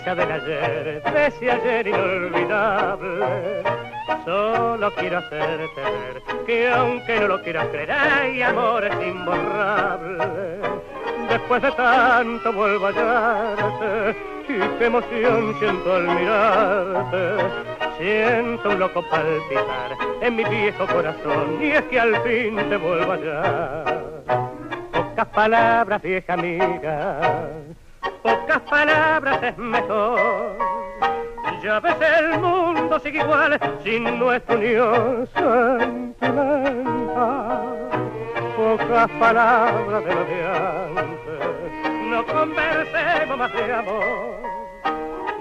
Ceniza 0.07 0.15
del 0.15 0.33
ayer, 0.33 1.03
de 1.03 1.27
ese 1.27 1.51
ayer 1.51 1.87
inolvidable. 1.89 3.63
Solo 4.25 4.93
quiero 4.95 5.19
hacerte 5.19 5.81
ver 5.81 6.45
que 6.47 6.69
aunque 6.69 7.21
no 7.21 7.29
lo 7.29 7.43
quieras 7.43 7.67
creer, 7.69 7.91
hay 7.91 8.43
amores 8.43 8.93
imborrables. 9.05 10.61
Después 11.29 11.63
de 11.63 11.73
tanto 11.73 12.53
vuelvo 12.53 12.87
a 12.87 12.91
hallarte 12.91 14.17
y 14.49 14.79
qué 14.79 14.87
emoción 14.87 15.55
siento 15.59 15.95
al 15.95 16.03
mirarte. 16.03 17.45
Siento 17.99 18.71
un 18.71 18.79
loco 18.79 19.03
palpitar 19.11 19.97
en 20.21 20.37
mi 20.37 20.45
viejo 20.45 20.87
corazón 20.87 21.59
y 21.61 21.73
es 21.73 21.83
que 21.85 21.99
al 21.99 22.15
fin 22.23 22.57
te 22.69 22.77
vuelvo 22.77 23.13
a 23.13 23.15
hallar. 23.15 24.23
Pocas 24.93 25.27
palabras, 25.29 26.03
vieja 26.03 26.35
amiga 26.35 27.66
palabras 28.77 29.43
es 29.43 29.57
mejor. 29.57 30.59
Ya 31.63 31.81
ves 31.81 31.97
el 32.19 32.39
mundo 32.39 32.99
sigue 33.01 33.21
igual 33.21 33.59
sin 33.83 34.19
nuestra 34.19 34.55
unión 34.55 35.27
sentimental. 35.35 36.59
Pocas 38.55 39.11
palabras 39.19 40.05
de 40.05 40.15
lo 40.15 40.25
de 40.31 40.39
antes, 40.95 41.41
no 42.11 42.27
conversemos 42.27 43.39
más 43.39 43.53
de 43.55 43.73
amor. 43.73 44.43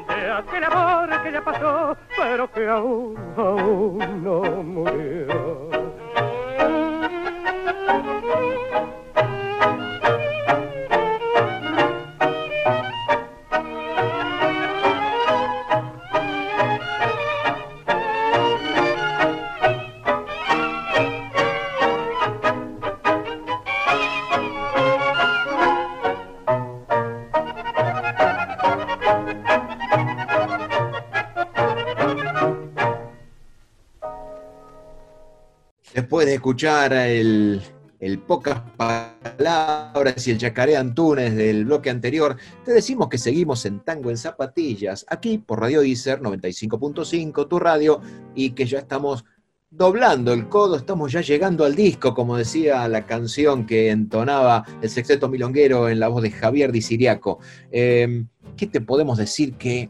De 0.07 0.32
aquel 0.32 0.64
amor 0.64 1.24
que 1.24 1.32
ya 1.34 1.41
pasó, 1.41 1.98
pero 2.18 2.49
que 2.53 2.68
aún, 2.70 3.18
aún 3.38 4.24
no 4.24 4.41
murió. 4.64 5.74
Escuchar 36.36 36.94
el, 36.94 37.62
pocas 38.28 38.62
palabras 38.78 40.28
y 40.28 40.32
el 40.32 40.38
yacaré 40.38 40.78
Antunes 40.78 41.36
del 41.36 41.66
bloque 41.66 41.90
anterior, 41.90 42.38
te 42.64 42.74
decimos 42.74 43.10
que 43.10 43.18
seguimos 43.18 43.66
en 43.66 43.80
Tango 43.80 44.10
en 44.10 44.18
Zapatillas, 44.18 45.06
aquí 45.10 45.38
por 45.38 45.60
Radio 45.60 45.84
Iser 45.84 46.22
95.5, 46.22 47.48
tu 47.48 47.60
radio, 47.60 48.02
y 48.36 48.52
que 48.52 48.66
ya 48.66 48.80
estamos 48.80 49.26
doblando 49.72 50.32
el 50.32 50.48
codo, 50.48 50.78
estamos 50.78 51.12
ya 51.12 51.22
llegando 51.22 51.66
al 51.66 51.76
disco, 51.76 52.14
como 52.14 52.38
decía 52.38 52.88
la 52.88 53.06
canción 53.06 53.66
que 53.66 53.90
entonaba 53.90 54.66
el 54.82 54.90
sexteto 54.90 55.28
milonguero 55.28 55.90
en 55.90 55.99
la 55.99 56.07
voz 56.07 56.24
de 56.24 56.32
Javier 56.32 56.72
Di 56.72 56.82
Siriaco. 56.82 57.40
Eh, 57.72 58.26
¿Qué 58.56 58.68
te 58.68 58.80
podemos 58.80 59.18
decir 59.18 59.56
que 59.56 59.90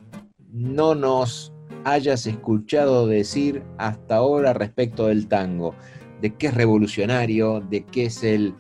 no 0.51 0.95
nos 0.95 1.53
hayas 1.83 2.25
escuchado 2.25 3.05
decir 3.05 3.61
hasta 3.77 4.15
ahora 4.15 4.53
respecto 4.53 5.07
del 5.07 5.27
tango? 5.27 5.75
De 6.21 6.33
qué 6.33 6.47
es 6.47 6.53
revolucionario, 6.53 7.61
de 7.61 7.83
qué 7.83 8.05
es 8.05 8.23
el 8.23 8.53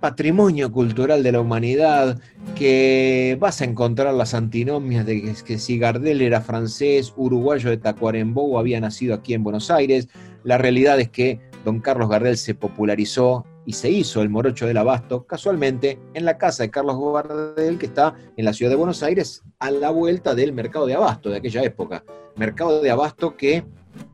patrimonio 0.00 0.72
cultural 0.72 1.22
de 1.22 1.32
la 1.32 1.40
humanidad, 1.40 2.20
que 2.56 3.36
vas 3.38 3.60
a 3.60 3.64
encontrar 3.64 4.12
las 4.14 4.34
antinomias 4.34 5.06
de 5.06 5.22
que, 5.22 5.34
que 5.44 5.58
si 5.58 5.78
Gardel 5.78 6.20
era 6.22 6.40
francés, 6.40 7.12
uruguayo 7.16 7.70
de 7.70 7.76
Tacuarembó 7.76 8.42
o 8.42 8.58
había 8.58 8.80
nacido 8.80 9.14
aquí 9.14 9.32
en 9.32 9.44
Buenos 9.44 9.70
Aires. 9.70 10.08
La 10.42 10.58
realidad 10.58 10.98
es 10.98 11.08
que 11.08 11.38
don 11.64 11.78
Carlos 11.78 12.08
Gardel 12.08 12.36
se 12.36 12.56
popularizó 12.56 13.46
y 13.64 13.74
se 13.74 13.90
hizo 13.90 14.22
el 14.22 14.28
morocho 14.28 14.66
del 14.66 14.78
abasto 14.78 15.24
casualmente 15.24 15.98
en 16.14 16.24
la 16.24 16.36
casa 16.36 16.64
de 16.64 16.70
Carlos 16.70 16.98
Gardel, 16.98 17.78
que 17.78 17.86
está 17.86 18.14
en 18.36 18.44
la 18.44 18.52
ciudad 18.52 18.70
de 18.70 18.76
Buenos 18.76 19.02
Aires, 19.02 19.42
a 19.60 19.70
la 19.70 19.90
vuelta 19.90 20.34
del 20.34 20.52
mercado 20.52 20.86
de 20.86 20.94
abasto 20.94 21.30
de 21.30 21.36
aquella 21.36 21.62
época. 21.62 22.04
Mercado 22.36 22.82
de 22.82 22.90
abasto 22.90 23.36
que 23.36 23.64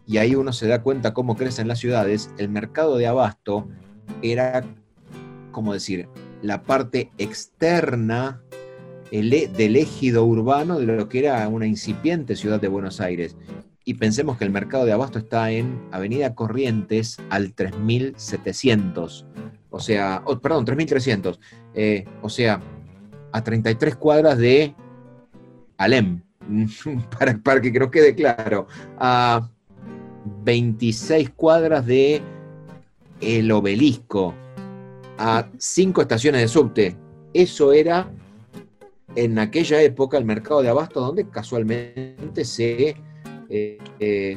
y 0.08 0.16
ahí 0.16 0.34
uno 0.34 0.52
se 0.54 0.66
da 0.66 0.82
cuenta 0.82 1.12
cómo 1.12 1.36
crecen 1.36 1.68
las 1.68 1.80
ciudades, 1.80 2.30
el 2.38 2.48
mercado 2.48 2.96
de 2.96 3.06
abasto 3.06 3.68
era, 4.22 4.64
como 5.52 5.74
decir, 5.74 6.08
la 6.40 6.62
parte 6.62 7.12
externa 7.18 8.40
del 9.10 9.76
ejido 9.76 10.24
urbano 10.24 10.78
de 10.78 10.86
lo 10.86 11.10
que 11.10 11.18
era 11.18 11.46
una 11.48 11.66
incipiente 11.66 12.36
ciudad 12.36 12.58
de 12.58 12.68
Buenos 12.68 13.02
Aires. 13.02 13.36
Y 13.84 13.94
pensemos 13.94 14.38
que 14.38 14.44
el 14.44 14.50
mercado 14.50 14.86
de 14.86 14.92
abasto 14.92 15.18
está 15.18 15.50
en 15.50 15.78
Avenida 15.92 16.34
Corrientes 16.34 17.18
al 17.28 17.52
3700, 17.52 19.26
o 19.68 19.80
sea, 19.80 20.22
perdón, 20.42 20.64
3300, 20.64 21.38
eh, 21.74 22.06
o 22.22 22.30
sea, 22.30 22.62
a 23.32 23.44
33 23.44 23.96
cuadras 23.96 24.38
de 24.38 24.74
Alem, 25.76 26.22
para, 27.18 27.36
para 27.38 27.60
que 27.60 27.70
creo 27.70 27.90
quede 27.90 28.14
claro. 28.14 28.66
A 28.98 29.50
26 30.44 31.30
cuadras 31.30 31.86
de 31.86 32.22
el 33.20 33.50
obelisco, 33.50 34.34
a 35.18 35.48
5 35.58 36.02
estaciones 36.02 36.40
de 36.42 36.48
subte. 36.48 36.96
Eso 37.32 37.72
era 37.72 38.10
en 39.14 39.38
aquella 39.38 39.82
época 39.82 40.16
el 40.18 40.24
mercado 40.24 40.62
de 40.62 40.68
abasto 40.68 41.00
donde 41.00 41.28
casualmente 41.28 42.44
se, 42.44 42.96
eh, 43.48 43.78
eh, 43.98 44.36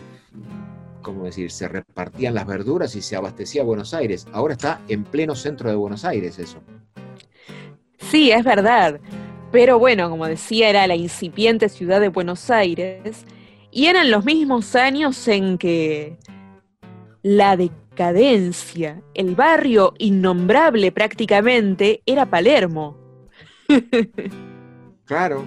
decir? 1.23 1.51
se 1.51 1.67
repartían 1.67 2.33
las 2.33 2.47
verduras 2.47 2.95
y 2.95 3.01
se 3.01 3.15
abastecía 3.15 3.63
Buenos 3.63 3.93
Aires. 3.93 4.25
Ahora 4.31 4.53
está 4.53 4.81
en 4.87 5.03
pleno 5.03 5.35
centro 5.35 5.69
de 5.69 5.75
Buenos 5.75 6.05
Aires 6.05 6.39
eso. 6.39 6.59
Sí, 7.99 8.31
es 8.31 8.43
verdad. 8.43 8.99
Pero 9.51 9.79
bueno, 9.79 10.09
como 10.09 10.25
decía, 10.27 10.69
era 10.69 10.87
la 10.87 10.95
incipiente 10.95 11.69
ciudad 11.69 11.99
de 11.99 12.07
Buenos 12.07 12.49
Aires 12.49 13.25
y 13.71 13.85
eran 13.85 14.11
los 14.11 14.25
mismos 14.25 14.75
años 14.75 15.27
en 15.27 15.57
que 15.57 16.17
la 17.23 17.55
decadencia, 17.57 19.01
el 19.13 19.35
barrio 19.35 19.93
innombrable 19.97 20.91
prácticamente, 20.91 22.01
era 22.05 22.25
Palermo. 22.25 22.97
claro. 25.05 25.43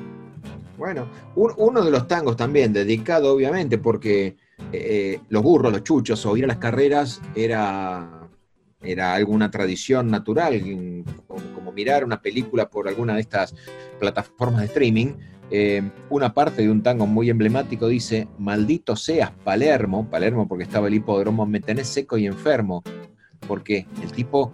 Bueno, 0.76 1.08
uno 1.36 1.84
de 1.84 1.90
los 1.90 2.08
tangos 2.08 2.36
también, 2.36 2.72
dedicado 2.72 3.32
obviamente 3.32 3.78
porque 3.78 4.36
eh, 4.72 5.20
los 5.28 5.42
burros, 5.42 5.72
los 5.72 5.84
chuchos 5.84 6.24
o 6.26 6.36
ir 6.36 6.44
a 6.44 6.48
las 6.48 6.56
carreras 6.56 7.22
era, 7.34 8.28
era 8.82 9.14
alguna 9.14 9.50
tradición 9.50 10.10
natural, 10.10 10.60
como 11.54 11.72
mirar 11.72 12.04
una 12.04 12.20
película 12.20 12.68
por 12.68 12.88
alguna 12.88 13.14
de 13.14 13.20
estas 13.20 13.54
plataformas 14.00 14.60
de 14.62 14.66
streaming. 14.66 15.14
Eh, 15.50 15.82
una 16.10 16.32
parte 16.32 16.62
de 16.62 16.70
un 16.70 16.82
tango 16.82 17.06
muy 17.06 17.30
emblemático 17.30 17.86
dice, 17.88 18.28
maldito 18.38 18.96
seas 18.96 19.30
Palermo, 19.30 20.08
Palermo 20.10 20.48
porque 20.48 20.64
estaba 20.64 20.88
el 20.88 20.94
hipódromo, 20.94 21.46
me 21.46 21.60
tenés 21.60 21.88
seco 21.88 22.16
y 22.16 22.26
enfermo, 22.26 22.82
porque 23.46 23.86
el 24.02 24.10
tipo 24.12 24.52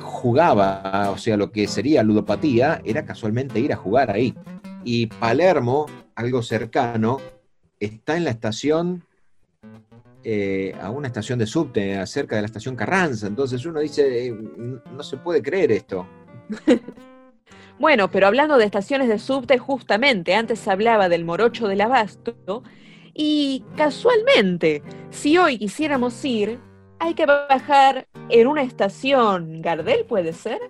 jugaba, 0.00 1.10
o 1.10 1.18
sea, 1.18 1.36
lo 1.36 1.50
que 1.50 1.66
sería 1.66 2.02
ludopatía 2.02 2.80
era 2.84 3.04
casualmente 3.04 3.58
ir 3.58 3.72
a 3.72 3.76
jugar 3.76 4.10
ahí. 4.10 4.34
Y 4.84 5.06
Palermo, 5.06 5.86
algo 6.14 6.42
cercano, 6.42 7.18
está 7.80 8.16
en 8.16 8.24
la 8.24 8.30
estación, 8.30 9.04
eh, 10.22 10.74
a 10.80 10.90
una 10.90 11.08
estación 11.08 11.38
de 11.40 11.46
subte, 11.46 12.06
cerca 12.06 12.36
de 12.36 12.42
la 12.42 12.46
estación 12.46 12.76
Carranza. 12.76 13.26
Entonces 13.26 13.66
uno 13.66 13.80
dice, 13.80 14.28
eh, 14.28 14.32
no 14.32 15.02
se 15.02 15.16
puede 15.16 15.42
creer 15.42 15.72
esto. 15.72 16.06
Bueno, 17.82 18.12
pero 18.12 18.28
hablando 18.28 18.58
de 18.58 18.64
estaciones 18.64 19.08
de 19.08 19.18
subte, 19.18 19.58
justamente 19.58 20.36
antes 20.36 20.68
hablaba 20.68 21.08
del 21.08 21.24
morocho 21.24 21.66
del 21.66 21.80
abasto, 21.80 22.62
y 23.12 23.64
casualmente, 23.76 24.84
si 25.10 25.36
hoy 25.36 25.58
quisiéramos 25.58 26.24
ir, 26.24 26.60
hay 27.00 27.14
que 27.14 27.26
bajar 27.26 28.06
en 28.28 28.46
una 28.46 28.62
estación 28.62 29.60
Gardel, 29.60 30.04
¿puede 30.04 30.32
ser? 30.32 30.60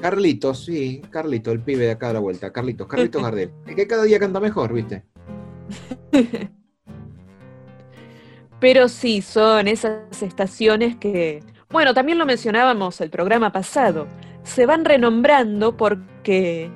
Carlitos, 0.00 0.64
sí, 0.64 1.02
Carlito, 1.10 1.52
el 1.52 1.60
pibe 1.60 1.84
de 1.84 1.90
acá 1.90 2.08
a 2.08 2.14
la 2.14 2.20
vuelta, 2.20 2.50
Carlitos, 2.50 2.88
Carlitos 2.88 3.22
Gardel. 3.22 3.52
El 3.66 3.76
que 3.76 3.86
cada 3.86 4.04
día 4.04 4.18
canta 4.18 4.40
mejor, 4.40 4.72
¿viste? 4.72 5.04
Pero 8.60 8.88
sí, 8.88 9.20
son 9.20 9.68
esas 9.68 10.22
estaciones 10.22 10.96
que, 10.96 11.40
bueno, 11.68 11.92
también 11.92 12.16
lo 12.16 12.24
mencionábamos 12.24 12.98
el 13.02 13.10
programa 13.10 13.52
pasado, 13.52 14.06
se 14.42 14.64
van 14.64 14.86
renombrando 14.86 15.76
porque 16.20 16.70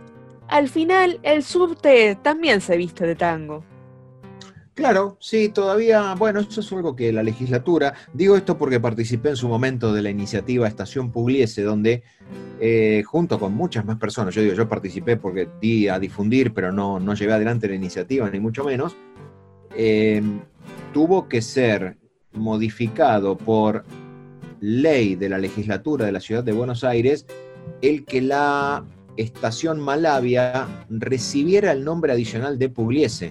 al 0.49 0.71
final 0.71 1.21
el 1.23 1.43
subte 1.43 2.17
también 2.23 2.63
se 2.63 2.79
viste 2.79 3.07
de 3.07 3.15
tango. 3.15 3.63
Claro, 4.73 5.19
sí, 5.21 5.51
todavía, 5.51 6.15
bueno, 6.15 6.41
eso 6.41 6.61
es 6.61 6.73
algo 6.73 6.97
que 6.97 7.13
la 7.13 7.23
legislatura, 7.23 7.93
digo 8.15 8.37
esto 8.37 8.57
porque 8.57 8.81
participé 8.81 9.29
en 9.29 9.37
su 9.37 9.47
momento 9.47 9.93
de 9.93 10.01
la 10.03 10.11
iniciativa 10.11 10.67
Estación 10.67 11.13
Pugliese, 11.13 11.63
donde 11.63 12.03
eh, 12.59 13.03
junto 13.05 13.39
con 13.39 13.53
muchas 13.53 13.85
más 13.85 13.99
personas, 13.99 14.35
yo 14.35 14.41
digo, 14.41 14.55
yo 14.55 14.67
participé 14.67 15.19
porque 15.19 15.47
di 15.61 15.89
a 15.89 15.99
difundir, 15.99 16.55
pero 16.55 16.73
no, 16.73 16.99
no 16.99 17.15
llevé 17.15 17.35
adelante 17.35 17.69
la 17.69 17.75
iniciativa, 17.75 18.29
ni 18.31 18.41
mucho 18.41 18.65
menos, 18.65 18.97
eh, 19.77 20.23
tuvo 20.95 21.29
que 21.29 21.43
ser 21.43 21.99
modificado 22.33 23.37
por 23.37 23.85
ley 24.61 25.15
de 25.15 25.29
la 25.29 25.39
legislatura 25.39 26.07
de 26.07 26.13
la 26.13 26.21
ciudad 26.21 26.43
de 26.43 26.53
Buenos 26.53 26.83
Aires 26.83 27.27
el 27.83 28.05
que 28.05 28.21
la 28.21 28.85
estación 29.17 29.81
Malavia 29.81 30.67
recibiera 30.89 31.73
el 31.73 31.85
nombre 31.85 32.13
adicional 32.13 32.59
de 32.59 32.69
Pugliese. 32.69 33.31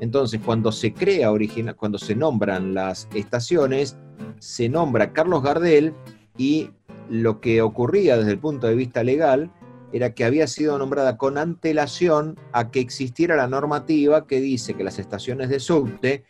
Entonces, 0.00 0.40
cuando 0.44 0.72
se 0.72 0.92
crea 0.92 1.30
original, 1.30 1.76
cuando 1.76 1.98
se 1.98 2.14
nombran 2.14 2.74
las 2.74 3.08
estaciones, 3.14 3.96
se 4.38 4.68
nombra 4.68 5.12
Carlos 5.12 5.42
Gardel 5.42 5.94
y 6.38 6.70
lo 7.10 7.40
que 7.40 7.60
ocurría 7.60 8.16
desde 8.16 8.30
el 8.32 8.38
punto 8.38 8.66
de 8.66 8.74
vista 8.74 9.02
legal 9.02 9.50
era 9.92 10.14
que 10.14 10.24
había 10.24 10.46
sido 10.46 10.78
nombrada 10.78 11.16
con 11.16 11.36
antelación 11.36 12.38
a 12.52 12.70
que 12.70 12.80
existiera 12.80 13.36
la 13.36 13.48
normativa 13.48 14.26
que 14.26 14.40
dice 14.40 14.74
que 14.74 14.84
las 14.84 14.98
estaciones 14.98 15.48
de 15.48 15.60
subte 15.60 16.24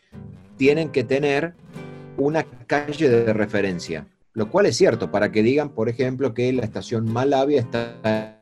tienen 0.57 0.91
que 0.91 1.05
tener 1.05 1.55
una 2.17 2.45
calle 2.67 3.09
de 3.09 3.33
referencia. 3.33 4.07
Lo 4.33 4.51
cual 4.51 4.67
es 4.67 4.77
cierto, 4.77 5.11
para 5.11 5.31
que 5.31 5.43
digan, 5.43 5.71
por 5.71 5.89
ejemplo, 5.89 6.35
que 6.35 6.53
la 6.53 6.63
estación 6.63 7.13
Malavia 7.13 7.61
está 7.61 8.40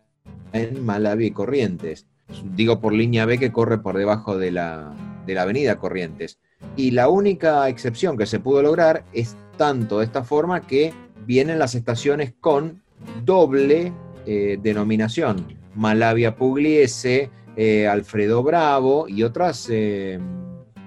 en 0.53 0.85
Malavia 0.85 1.29
y 1.29 1.31
Corrientes. 1.33 2.07
Digo 2.55 2.81
por 2.81 2.93
línea 2.93 3.27
B 3.27 3.39
que 3.39 3.53
corre 3.53 3.79
por 3.79 3.97
debajo 3.97 4.37
de 4.37 4.51
la, 4.51 4.95
de 5.27 5.35
la 5.35 5.43
avenida 5.43 5.79
Corrientes. 5.79 6.39
Y 6.77 6.91
la 6.91 7.09
única 7.09 7.69
excepción 7.69 8.17
que 8.17 8.27
se 8.27 8.41
pudo 8.41 8.63
lograr 8.63 9.05
es 9.13 9.37
tanto 9.57 9.99
de 9.99 10.05
esta 10.05 10.25
forma 10.25 10.67
que 10.67 10.93
vienen 11.27 11.59
las 11.59 11.75
estaciones 11.75 12.35
con 12.41 12.83
doble 13.25 13.93
eh, 14.27 14.59
denominación. 14.63 15.59
Malavia 15.75 16.37
Pugliese, 16.37 17.31
eh, 17.57 17.87
Alfredo 17.87 18.43
Bravo 18.43 19.09
y 19.09 19.23
otras, 19.23 19.69
eh, 19.71 20.19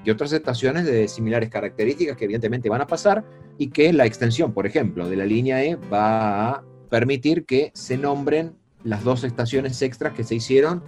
y 0.03 0.09
otras 0.09 0.33
estaciones 0.33 0.85
de 0.85 1.07
similares 1.07 1.49
características 1.49 2.17
que 2.17 2.25
evidentemente 2.25 2.69
van 2.69 2.81
a 2.81 2.87
pasar 2.87 3.23
y 3.57 3.67
que 3.69 3.93
la 3.93 4.05
extensión, 4.05 4.53
por 4.53 4.65
ejemplo, 4.65 5.07
de 5.09 5.15
la 5.15 5.25
línea 5.25 5.63
E 5.63 5.75
va 5.75 6.49
a 6.49 6.63
permitir 6.89 7.45
que 7.45 7.71
se 7.73 7.97
nombren 7.97 8.55
las 8.83 9.03
dos 9.03 9.23
estaciones 9.23 9.81
extras 9.81 10.13
que 10.13 10.23
se 10.23 10.35
hicieron, 10.35 10.83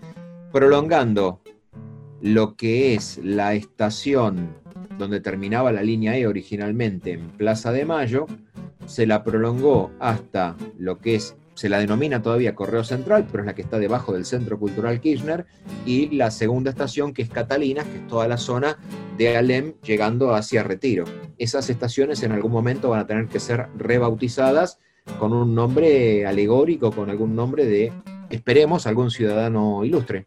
prolongando 0.52 1.42
lo 2.22 2.56
que 2.56 2.96
es 2.96 3.20
la 3.24 3.54
estación 3.54 4.56
donde 4.98 5.20
terminaba 5.20 5.72
la 5.72 5.84
línea 5.84 6.18
E 6.18 6.28
originalmente 6.28 7.14
en 7.14 7.30
Plaza 7.30 7.72
de 7.72 7.86
Mayo, 7.86 8.28
se 8.86 9.06
la 9.06 9.24
prolongó 9.24 9.92
hasta 10.00 10.56
lo 10.78 11.00
que 11.00 11.16
es, 11.16 11.36
se 11.54 11.70
la 11.70 11.80
denomina 11.80 12.22
todavía 12.22 12.56
Correo 12.56 12.84
Central, 12.84 13.28
pero 13.30 13.44
es 13.44 13.48
la 13.48 13.56
que 13.56 13.62
está 13.62 13.80
debajo 13.80 14.14
del 14.14 14.26
Centro 14.26 14.60
Cultural 14.60 15.00
Kirchner, 15.00 15.46
y 15.86 16.16
la 16.16 16.32
segunda 16.32 16.70
estación 16.70 17.14
que 17.14 17.24
es 17.24 17.30
Catalina, 17.30 17.84
que 17.84 17.98
es 17.98 18.08
toda 18.08 18.28
la 18.28 18.38
zona 18.38 18.78
de 19.18 19.36
Alem 19.38 19.74
llegando 19.84 20.34
hacia 20.34 20.64
Retiro. 20.64 21.06
Esas 21.38 21.70
estaciones 21.70 22.24
en 22.24 22.32
algún 22.32 22.52
momento 22.52 22.90
van 22.90 23.02
a 23.02 23.08
tener 23.08 23.28
que 23.28 23.40
ser 23.40 23.68
rebautizadas 23.78 24.80
con 25.20 25.34
un 25.34 25.54
nombre 25.54 26.26
alegórico, 26.26 26.92
con 26.92 27.10
algún 27.10 27.36
nombre 27.36 27.66
de, 27.66 27.92
esperemos, 28.30 28.88
algún 28.88 29.12
ciudadano 29.12 29.84
ilustre. 29.86 30.26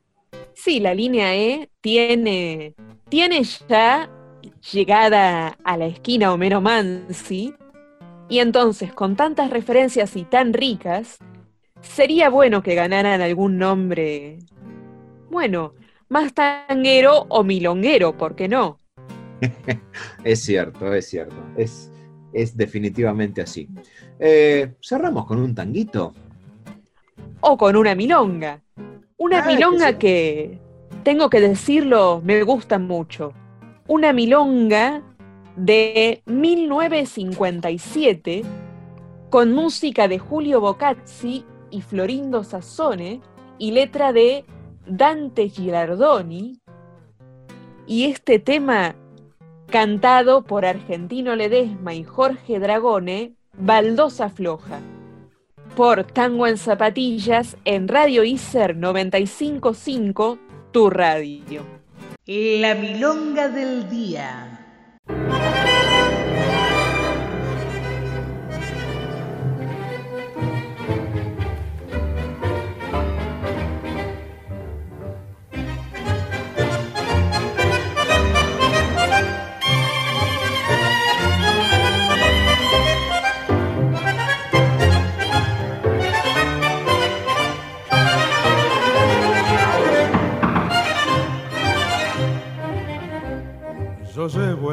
Sí, 0.55 0.81
la 0.81 0.95
línea 0.95 1.35
E 1.35 1.69
tiene, 1.81 2.75
tiene 3.09 3.43
ya 3.69 4.11
llegada 4.73 5.57
a 5.65 5.77
la 5.77 5.87
esquina 5.87 6.33
Homero 6.33 6.61
Mansi, 6.61 7.55
y 8.29 8.39
entonces 8.41 8.93
con 8.93 9.17
tantas 9.17 9.51
referencias 9.51 10.17
y 10.17 10.25
tan 10.25 10.53
ricas, 10.53 11.19
sería 11.81 12.29
bueno 12.31 12.63
que 12.63 12.75
ganaran 12.75 13.21
algún 13.21 13.59
nombre, 13.59 14.39
bueno, 15.31 15.75
más 16.09 16.35
tanguero 16.35 17.27
o 17.29 17.45
milonguero, 17.45 18.17
¿por 18.17 18.35
qué 18.35 18.49
no? 18.49 18.81
es 20.25 20.43
cierto, 20.43 20.93
es 20.95 21.09
cierto, 21.09 21.37
es, 21.57 21.91
es 22.37 22.57
definitivamente 22.57 23.43
así. 23.43 23.69
Eh, 24.19 24.73
cerramos 24.83 25.27
con 25.27 25.39
un 25.39 25.55
tanguito. 25.55 26.13
O 27.41 27.57
con 27.57 27.77
una 27.77 27.95
milonga. 27.95 28.61
Una 29.17 29.43
Ah, 29.43 29.47
milonga 29.47 29.99
que 29.99 29.99
que, 29.99 30.59
tengo 31.03 31.31
que 31.31 31.41
decirlo, 31.41 32.21
me 32.23 32.43
gusta 32.43 32.79
mucho. 32.79 33.33
Una 33.89 34.13
milonga 34.13 35.03
de 35.57 36.23
1957 36.27 38.43
con 39.31 39.55
música 39.55 40.07
de 40.07 40.19
Julio 40.19 40.61
Bocazzi 40.61 41.47
y 41.71 41.81
Florindo 41.81 42.45
Sassone 42.45 43.23
y 43.59 43.71
letra 43.71 44.13
de 44.13 44.45
Dante 44.87 45.49
Gilardoni. 45.49 46.61
Y 47.87 48.05
este 48.05 48.39
tema 48.39 48.95
cantado 49.69 50.43
por 50.43 50.65
Argentino 50.65 51.37
Ledesma 51.37 51.95
y 51.95 52.05
Jorge 52.05 52.59
Dragone, 52.59 53.35
Baldosa 53.59 54.29
Floja 54.29 54.81
por 55.77 56.05
Tango 56.05 56.47
en 56.47 56.57
Zapatillas 56.57 57.59
en 57.67 57.87
Radio 57.87 58.25
ICER 58.25 58.75
955, 58.77 60.39
tu 60.73 60.89
radio. 60.89 61.63
La 62.25 62.75
milonga 62.75 63.49
del 63.49 63.89
día. 63.91 64.59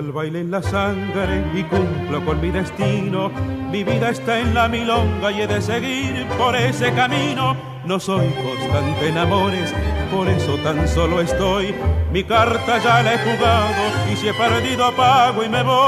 El 0.03 0.11
baile 0.11 0.41
en 0.41 0.51
la 0.51 0.61
sangre 0.61 1.45
y 1.53 1.63
cumplo 1.63 2.23
con 2.25 2.41
mi 2.41 2.51
destino. 2.51 3.31
Mi 3.71 3.83
vida 3.83 4.09
está 4.09 4.39
en 4.39 4.53
la 4.53 4.67
milonga 4.67 5.31
y 5.31 5.41
he 5.41 5.47
de 5.47 5.61
seguir 5.61 6.27
por 6.37 6.55
ese 6.55 6.91
camino. 6.93 7.55
No 7.85 7.99
soy 7.99 8.27
constante 8.33 9.07
en 9.07 9.17
amores, 9.17 9.73
por 10.11 10.27
eso 10.27 10.57
tan 10.57 10.87
solo 10.87 11.21
estoy. 11.21 11.73
Mi 12.11 12.23
carta 12.23 12.79
ya 12.79 13.01
la 13.01 13.13
he 13.13 13.17
jugado 13.17 13.83
y 14.11 14.15
si 14.15 14.27
he 14.27 14.33
perdido 14.33 14.91
pago 14.95 15.43
y 15.43 15.49
me 15.49 15.63
voy. 15.63 15.83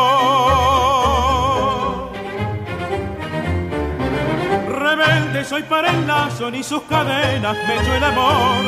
Rebelde 4.69 5.43
soy 5.43 5.63
para 5.63 5.91
el 5.91 6.07
lazo, 6.07 6.49
ni 6.51 6.63
sus 6.63 6.83
cadenas 6.83 7.57
me 7.67 7.75
echó 7.75 7.93
el 7.93 8.03
amor. 8.03 8.63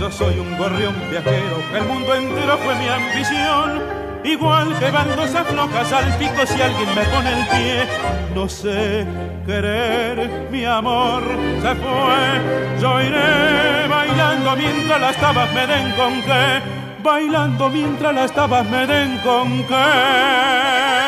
Yo 0.00 0.10
soy 0.10 0.38
un 0.38 0.56
gorrión 0.58 0.94
viajero, 1.10 1.56
el 1.74 1.84
mundo 1.84 2.14
entero 2.14 2.58
fue 2.58 2.74
mi 2.76 2.88
ambición. 2.88 3.97
Igual 4.24 4.78
que 4.78 4.90
baldosas 4.90 5.46
flojas 5.46 5.92
al 5.92 6.16
pico 6.18 6.46
si 6.46 6.60
alguien 6.60 6.94
me 6.94 7.02
pone 7.04 7.32
el 7.32 7.46
pie. 7.46 7.86
No 8.34 8.48
sé 8.48 9.06
querer, 9.46 10.48
mi 10.50 10.64
amor 10.64 11.22
se 11.62 11.74
fue. 11.74 12.80
Yo 12.80 13.00
iré 13.00 13.88
bailando 13.88 14.56
mientras 14.56 15.00
las 15.00 15.16
tabas 15.16 15.52
me 15.52 15.66
den 15.66 15.92
con 15.92 16.22
qué. 16.22 16.60
Bailando 17.02 17.68
mientras 17.70 18.14
las 18.14 18.32
tabas 18.32 18.68
me 18.68 18.86
den 18.86 19.18
con 19.18 19.62
qué. 19.64 21.07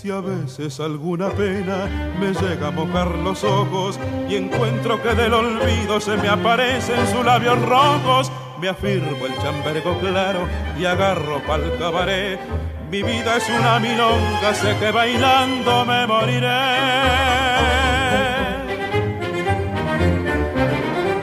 Si 0.00 0.12
a 0.12 0.20
veces 0.20 0.78
alguna 0.78 1.28
pena 1.30 1.88
me 2.20 2.28
llega 2.32 2.68
a 2.68 2.70
mojar 2.70 3.08
los 3.16 3.42
ojos 3.42 3.98
y 4.28 4.36
encuentro 4.36 5.02
que 5.02 5.12
del 5.12 5.34
olvido 5.34 6.00
se 6.00 6.16
me 6.18 6.28
aparecen 6.28 7.04
sus 7.08 7.24
labios 7.24 7.60
rojos, 7.62 8.30
me 8.60 8.68
afirmo 8.68 9.26
el 9.26 9.36
chambergo 9.38 9.98
claro 9.98 10.46
y 10.78 10.84
agarro 10.84 11.42
pa'l 11.44 11.76
cabaret. 11.80 12.38
Mi 12.92 13.02
vida 13.02 13.38
es 13.38 13.48
una 13.48 13.80
milonga, 13.80 14.54
sé 14.54 14.76
que 14.78 14.92
bailando 14.92 15.84
me 15.84 16.06
moriré. 16.06 16.46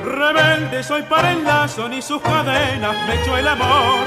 Rebelde 0.03 0.83
soy 0.83 1.03
para 1.03 1.31
el 1.31 1.45
lazo, 1.45 1.87
ni 1.87 2.01
sus 2.01 2.21
cadenas 2.21 3.07
me 3.07 3.21
echó 3.21 3.37
el 3.37 3.47
amor. 3.47 4.03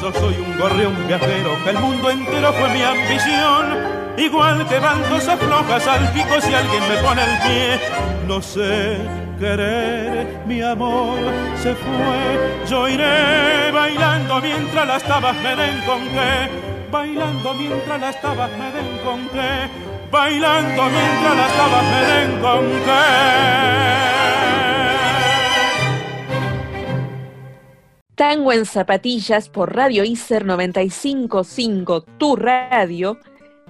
Yo 0.00 0.12
soy 0.12 0.36
un 0.36 0.56
gorrión 0.60 1.08
viajero, 1.08 1.50
que 1.64 1.70
el 1.70 1.78
mundo 1.80 2.08
entero 2.08 2.52
fue 2.52 2.68
mi 2.68 2.82
ambición. 2.82 4.01
Igual 4.16 4.68
que 4.68 4.78
baldosas 4.78 5.38
flojas 5.40 5.86
al 5.86 6.12
pico 6.12 6.40
si 6.40 6.54
alguien 6.54 6.88
me 6.88 6.96
pone 6.96 7.22
el 7.22 7.38
pie. 7.40 7.80
No 8.26 8.42
sé 8.42 8.98
querer, 9.38 10.26
mi 10.46 10.60
amor 10.62 11.18
se 11.56 11.74
fue. 11.74 12.66
Yo 12.68 12.88
iré 12.88 13.70
bailando 13.72 14.40
mientras 14.40 14.86
las 14.86 15.02
tabas 15.02 15.34
me 15.42 15.56
den 15.56 15.80
con 15.86 16.02
qué. 16.08 16.48
Bailando 16.90 17.54
mientras 17.54 18.00
las 18.00 18.20
tabas 18.20 18.50
me 18.50 18.70
den 18.70 18.98
con 19.04 19.28
qué. 19.30 19.68
Bailando 20.10 20.82
mientras 20.84 21.36
las 21.36 21.52
tabas 21.56 21.84
me 21.84 22.04
den 22.12 22.40
con 22.40 22.60
qué. 22.84 24.12
Tango 28.14 28.52
en 28.52 28.66
Zapatillas 28.66 29.48
por 29.48 29.74
Radio 29.74 30.04
ICER 30.04 30.44
955, 30.44 32.02
tu 32.18 32.36
radio, 32.36 33.18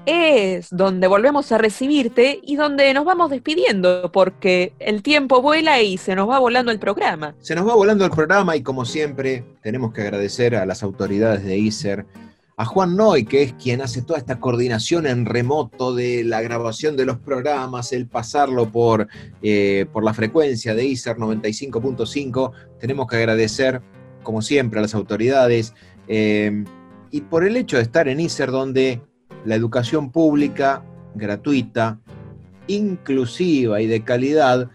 es 0.06 0.68
donde 0.70 1.06
volvemos 1.06 1.52
a 1.52 1.58
recibirte 1.58 2.40
y 2.42 2.56
donde 2.56 2.92
nos 2.94 3.04
vamos 3.04 3.30
despidiendo, 3.30 4.10
porque 4.12 4.72
el 4.78 5.02
tiempo 5.02 5.42
vuela 5.42 5.80
y 5.82 5.98
se 5.98 6.14
nos 6.14 6.28
va 6.28 6.38
volando 6.38 6.72
el 6.72 6.78
programa. 6.78 7.34
Se 7.40 7.54
nos 7.54 7.66
va 7.66 7.74
volando 7.74 8.04
el 8.04 8.10
programa 8.10 8.56
y 8.56 8.62
como 8.62 8.84
siempre 8.84 9.44
tenemos 9.62 9.92
que 9.92 10.02
agradecer 10.02 10.56
a 10.56 10.66
las 10.66 10.82
autoridades 10.82 11.44
de 11.44 11.56
ICER, 11.58 12.06
a 12.56 12.64
Juan 12.64 12.96
Noy, 12.96 13.24
que 13.24 13.42
es 13.42 13.52
quien 13.54 13.80
hace 13.80 14.02
toda 14.02 14.18
esta 14.18 14.38
coordinación 14.38 15.06
en 15.06 15.24
remoto 15.24 15.94
de 15.94 16.22
la 16.24 16.42
grabación 16.42 16.96
de 16.96 17.06
los 17.06 17.18
programas, 17.18 17.92
el 17.92 18.06
pasarlo 18.06 18.70
por, 18.70 19.08
eh, 19.42 19.86
por 19.92 20.04
la 20.04 20.14
frecuencia 20.14 20.74
de 20.74 20.84
ISER 20.84 21.16
95.5. 21.16 22.52
Tenemos 22.78 23.06
que 23.06 23.16
agradecer, 23.16 23.80
como 24.22 24.42
siempre, 24.42 24.78
a 24.78 24.82
las 24.82 24.94
autoridades 24.94 25.74
eh, 26.08 26.64
y 27.10 27.22
por 27.22 27.44
el 27.44 27.56
hecho 27.56 27.76
de 27.76 27.82
estar 27.82 28.08
en 28.08 28.20
ISER, 28.20 28.50
donde 28.50 29.00
la 29.44 29.54
educación 29.54 30.10
pública, 30.10 30.84
gratuita, 31.14 31.98
inclusiva 32.66 33.80
y 33.80 33.86
de 33.86 34.04
calidad, 34.04 34.70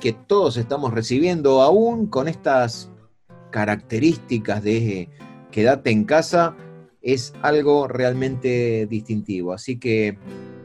que 0.00 0.12
todos 0.12 0.56
estamos 0.56 0.94
recibiendo, 0.94 1.62
aún 1.62 2.06
con 2.06 2.28
estas 2.28 2.90
características 3.50 4.62
de 4.62 5.08
quedate 5.50 5.90
en 5.90 6.04
casa, 6.04 6.54
es 7.02 7.32
algo 7.42 7.88
realmente 7.88 8.86
distintivo. 8.86 9.52
Así 9.52 9.78
que 9.78 10.18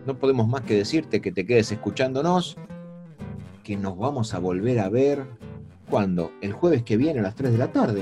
no 0.06 0.18
podemos 0.18 0.48
más 0.48 0.61
que 0.61 0.76
decirte 0.76 1.22
que 1.22 1.32
te 1.32 1.45
quedes 1.45 1.72
escuchándonos, 1.72 2.57
que 3.64 3.78
nos 3.78 3.98
vamos 3.98 4.34
a 4.34 4.40
volver 4.40 4.80
a 4.80 4.90
ver 4.90 5.26
cuando? 5.90 6.32
El 6.41 6.53
jueves 6.53 6.84
que 6.84 6.98
viene 6.98 7.20
a 7.20 7.24
las 7.24 7.36
3 7.36 7.52
de 7.52 7.57
la 7.57 7.72
tarde. 7.72 8.02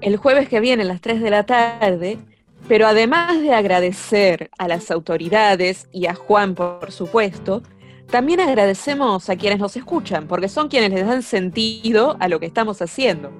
El 0.00 0.16
jueves 0.16 0.48
que 0.48 0.60
viene 0.60 0.82
a 0.82 0.86
las 0.86 1.00
3 1.00 1.20
de 1.20 1.30
la 1.30 1.46
tarde, 1.46 2.18
pero 2.68 2.86
además 2.86 3.40
de 3.40 3.54
agradecer 3.54 4.50
a 4.58 4.68
las 4.68 4.90
autoridades 4.90 5.88
y 5.92 6.06
a 6.06 6.14
Juan, 6.14 6.54
por 6.54 6.90
supuesto, 6.90 7.62
también 8.10 8.40
agradecemos 8.40 9.28
a 9.30 9.36
quienes 9.36 9.58
nos 9.58 9.76
escuchan, 9.76 10.26
porque 10.26 10.48
son 10.48 10.68
quienes 10.68 10.92
les 10.92 11.06
dan 11.06 11.22
sentido 11.22 12.16
a 12.20 12.28
lo 12.28 12.40
que 12.40 12.46
estamos 12.46 12.82
haciendo. 12.82 13.30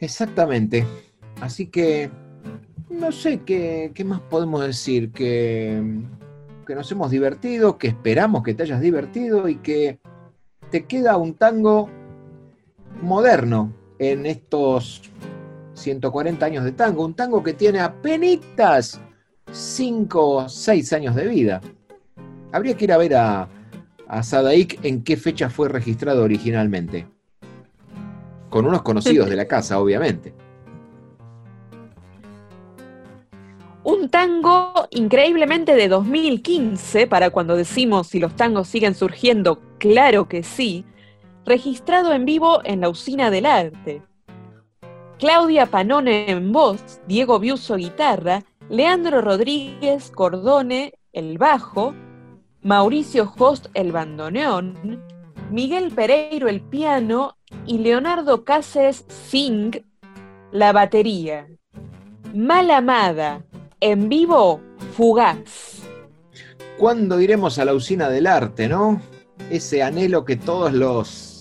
Exactamente. 0.00 0.86
Así 1.40 1.66
que 1.66 2.10
no 2.90 3.12
sé 3.12 3.40
qué, 3.40 3.92
más 4.04 4.20
podemos 4.20 4.64
decir, 4.64 5.10
que, 5.12 5.82
que 6.66 6.74
nos 6.74 6.90
hemos 6.92 7.10
divertido, 7.10 7.78
que 7.78 7.88
esperamos 7.88 8.42
que 8.42 8.54
te 8.54 8.62
hayas 8.62 8.80
divertido 8.80 9.48
y 9.48 9.56
que 9.56 9.98
te 10.70 10.84
queda 10.84 11.16
un 11.16 11.34
tango 11.34 11.90
moderno 13.02 13.72
en 13.98 14.26
estos 14.26 15.02
140 15.74 16.46
años 16.46 16.64
de 16.64 16.72
tango, 16.72 17.04
un 17.04 17.14
tango 17.14 17.42
que 17.42 17.52
tiene 17.52 17.80
apenas 17.80 19.00
5 19.50 20.28
o 20.28 20.48
6 20.48 20.92
años 20.92 21.14
de 21.14 21.26
vida. 21.26 21.60
Habría 22.52 22.76
que 22.76 22.84
ir 22.84 22.92
a 22.92 22.98
ver 22.98 23.14
a, 23.14 23.48
a 24.08 24.22
Sadaik 24.22 24.84
en 24.84 25.02
qué 25.02 25.16
fecha 25.16 25.50
fue 25.50 25.68
registrado 25.68 26.22
originalmente. 26.22 27.06
Con 28.48 28.66
unos 28.66 28.82
conocidos 28.82 29.28
de 29.28 29.36
la 29.36 29.46
casa, 29.46 29.80
obviamente. 29.80 30.32
Un 33.82 34.08
tango 34.08 34.88
increíblemente 34.90 35.74
de 35.74 35.88
2015, 35.88 37.06
para 37.06 37.30
cuando 37.30 37.56
decimos 37.56 38.06
si 38.06 38.18
los 38.18 38.34
tangos 38.34 38.68
siguen 38.68 38.94
surgiendo, 38.94 39.60
claro 39.78 40.26
que 40.26 40.42
sí, 40.42 40.86
registrado 41.44 42.14
en 42.14 42.24
vivo 42.24 42.60
en 42.64 42.80
la 42.80 42.88
Usina 42.88 43.30
del 43.30 43.44
Arte. 43.44 44.02
Claudia 45.18 45.66
Panone 45.66 46.30
en 46.30 46.52
voz, 46.52 47.00
Diego 47.06 47.38
Biuso 47.38 47.76
guitarra, 47.76 48.42
Leandro 48.68 49.20
Rodríguez 49.20 50.10
Cordone 50.10 50.94
el 51.12 51.38
bajo, 51.38 51.94
Mauricio 52.62 53.32
Host 53.38 53.66
el 53.74 53.92
bandoneón, 53.92 55.02
Miguel 55.50 55.92
Pereiro 55.92 56.48
el 56.48 56.60
piano 56.60 57.36
y 57.66 57.78
Leonardo 57.78 58.44
Cáceres 58.44 59.04
Singh 59.08 59.84
la 60.50 60.72
batería. 60.72 61.46
Mal 62.34 62.70
amada, 62.70 63.44
en 63.80 64.08
vivo, 64.08 64.60
fugaz. 64.96 65.82
¿Cuándo 66.78 67.20
iremos 67.20 67.58
a 67.58 67.64
la 67.64 67.74
usina 67.74 68.08
del 68.08 68.26
arte, 68.26 68.68
no? 68.68 69.00
Ese 69.50 69.82
anhelo 69.82 70.24
que 70.24 70.36
todos 70.36 70.72
los, 70.72 71.33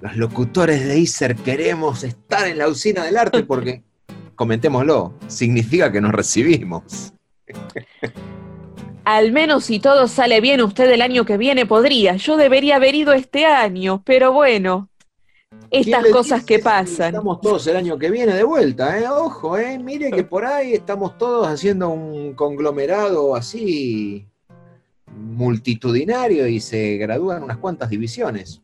los 0.00 0.16
locutores 0.16 0.86
de 0.86 0.98
ISER 0.98 1.36
queremos 1.36 2.04
estar 2.04 2.46
en 2.46 2.58
la 2.58 2.68
usina 2.68 3.04
del 3.04 3.16
arte 3.16 3.42
porque, 3.42 3.82
comentémoslo, 4.34 5.14
significa 5.26 5.90
que 5.90 6.00
nos 6.00 6.12
recibimos. 6.12 7.12
Al 9.04 9.32
menos 9.32 9.64
si 9.64 9.80
todo 9.80 10.06
sale 10.06 10.40
bien, 10.40 10.60
usted 10.60 10.90
el 10.90 11.02
año 11.02 11.24
que 11.24 11.38
viene 11.38 11.66
podría. 11.66 12.16
Yo 12.16 12.36
debería 12.36 12.76
haber 12.76 12.94
ido 12.94 13.12
este 13.12 13.46
año, 13.46 14.02
pero 14.04 14.32
bueno, 14.32 14.90
estas 15.70 16.06
cosas 16.08 16.44
que 16.44 16.58
pasan. 16.58 17.08
Estamos 17.08 17.40
todos 17.40 17.66
el 17.66 17.76
año 17.76 17.98
que 17.98 18.10
viene 18.10 18.34
de 18.34 18.44
vuelta, 18.44 18.98
¿eh? 19.00 19.08
Ojo, 19.08 19.56
¿eh? 19.56 19.78
Mire 19.78 20.10
que 20.10 20.24
por 20.24 20.44
ahí 20.44 20.74
estamos 20.74 21.16
todos 21.16 21.48
haciendo 21.48 21.88
un 21.88 22.34
conglomerado 22.34 23.34
así 23.34 24.26
multitudinario 25.16 26.46
y 26.46 26.60
se 26.60 26.98
gradúan 26.98 27.42
unas 27.42 27.56
cuantas 27.56 27.88
divisiones. 27.88 28.60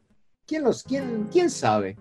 ¿Quién, 0.46 0.62
los, 0.62 0.82
quién, 0.82 1.28
quién 1.32 1.48
sabe? 1.50 1.96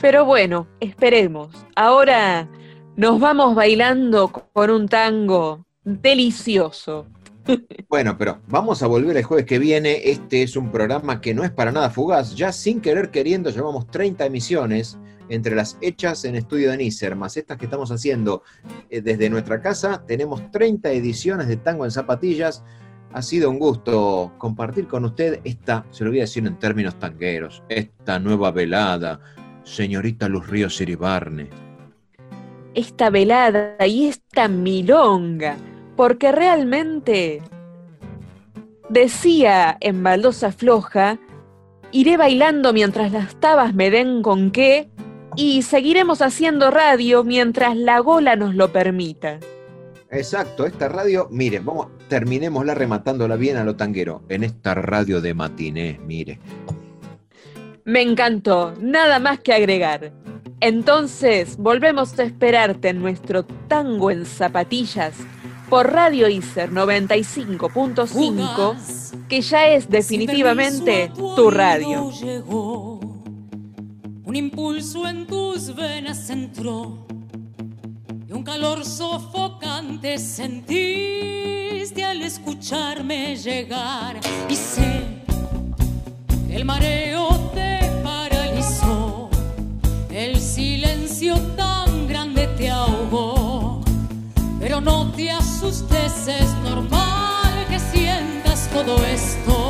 Pero 0.00 0.24
bueno, 0.24 0.66
esperemos. 0.80 1.54
Ahora 1.76 2.48
nos 2.96 3.20
vamos 3.20 3.54
bailando 3.54 4.30
con 4.30 4.70
un 4.70 4.88
tango 4.88 5.66
delicioso. 5.84 7.06
Bueno, 7.90 8.16
pero 8.16 8.40
vamos 8.48 8.82
a 8.82 8.86
volver 8.86 9.18
el 9.18 9.22
jueves 9.22 9.44
que 9.44 9.58
viene. 9.58 10.10
Este 10.10 10.42
es 10.42 10.56
un 10.56 10.72
programa 10.72 11.20
que 11.20 11.34
no 11.34 11.44
es 11.44 11.50
para 11.50 11.70
nada 11.70 11.90
fugaz. 11.90 12.34
Ya 12.34 12.50
sin 12.50 12.80
querer 12.80 13.10
queriendo 13.10 13.50
llevamos 13.50 13.86
30 13.88 14.24
emisiones 14.24 14.98
entre 15.28 15.54
las 15.54 15.76
hechas 15.82 16.24
en 16.24 16.34
estudio 16.34 16.70
de 16.70 16.78
Nícer, 16.78 17.14
más 17.16 17.36
estas 17.36 17.58
que 17.58 17.66
estamos 17.66 17.90
haciendo 17.90 18.42
eh, 18.90 19.02
desde 19.02 19.30
nuestra 19.30 19.60
casa. 19.60 20.02
Tenemos 20.06 20.50
30 20.50 20.90
ediciones 20.90 21.46
de 21.46 21.56
Tango 21.58 21.84
en 21.84 21.90
Zapatillas. 21.90 22.64
Ha 23.14 23.22
sido 23.22 23.48
un 23.48 23.60
gusto 23.60 24.32
compartir 24.38 24.88
con 24.88 25.04
usted 25.04 25.38
esta, 25.44 25.86
se 25.92 26.02
lo 26.02 26.10
voy 26.10 26.18
a 26.18 26.22
decir 26.22 26.44
en 26.48 26.58
términos 26.58 26.98
tangueros, 26.98 27.62
esta 27.68 28.18
nueva 28.18 28.50
velada, 28.50 29.20
señorita 29.62 30.28
Luz 30.28 30.48
Ríos 30.48 30.80
Iribarne. 30.80 31.48
Esta 32.74 33.10
velada 33.10 33.86
y 33.86 34.08
esta 34.08 34.48
milonga 34.48 35.56
porque 35.94 36.32
realmente 36.32 37.40
decía 38.88 39.76
en 39.78 40.02
baldosa 40.02 40.50
floja, 40.50 41.20
iré 41.92 42.16
bailando 42.16 42.72
mientras 42.72 43.12
las 43.12 43.38
tabas 43.38 43.74
me 43.74 43.92
den 43.92 44.22
con 44.22 44.50
qué 44.50 44.90
y 45.36 45.62
seguiremos 45.62 46.20
haciendo 46.20 46.72
radio 46.72 47.22
mientras 47.22 47.76
la 47.76 48.00
gola 48.00 48.34
nos 48.34 48.56
lo 48.56 48.72
permita. 48.72 49.38
Exacto, 50.10 50.66
esta 50.66 50.88
radio, 50.88 51.28
mire, 51.30 51.60
vamos, 51.60 51.88
terminémosla 52.08 52.74
rematándola 52.74 53.36
bien 53.36 53.56
a 53.56 53.64
lo 53.64 53.76
tanguero, 53.76 54.22
en 54.28 54.44
esta 54.44 54.74
radio 54.74 55.20
de 55.20 55.34
matiné, 55.34 56.00
mire. 56.06 56.38
Me 57.84 58.02
encantó, 58.02 58.74
nada 58.80 59.18
más 59.18 59.40
que 59.40 59.52
agregar. 59.52 60.12
Entonces, 60.60 61.56
volvemos 61.58 62.16
a 62.18 62.22
esperarte 62.22 62.88
en 62.88 63.00
nuestro 63.00 63.44
tango 63.44 64.10
en 64.10 64.24
zapatillas 64.24 65.14
por 65.68 65.92
Radio 65.92 66.26
ICER 66.28 66.70
95.5, 66.70 69.26
que 69.28 69.42
ya 69.42 69.68
es 69.68 69.90
definitivamente 69.90 71.12
tu 71.14 71.50
radio. 71.50 72.10
Un 74.24 74.36
impulso 74.36 75.06
en 75.06 75.26
tus 75.26 75.74
venas 75.74 76.30
entró 76.30 77.06
un 78.34 78.42
calor 78.42 78.84
sofocante 78.84 80.18
sentiste 80.18 82.04
al 82.04 82.20
escucharme 82.22 83.36
llegar. 83.36 84.18
Y 84.48 84.56
sé, 84.56 85.04
el 86.50 86.64
mareo 86.64 87.28
te 87.54 87.78
paralizó, 88.02 89.30
el 90.10 90.40
silencio 90.40 91.38
tan 91.56 92.08
grande 92.08 92.48
te 92.58 92.70
ahogó, 92.70 93.80
pero 94.58 94.80
no 94.80 95.12
te 95.12 95.30
asustes, 95.30 96.26
es 96.26 96.52
normal 96.64 97.66
que 97.68 97.78
sientas 97.78 98.68
todo 98.72 98.96
esto. 99.04 99.63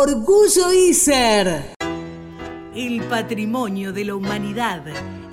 Orgullo 0.00 0.72
ISER. 0.72 1.74
El 2.72 3.02
patrimonio 3.08 3.92
de 3.92 4.04
la 4.04 4.14
humanidad 4.14 4.84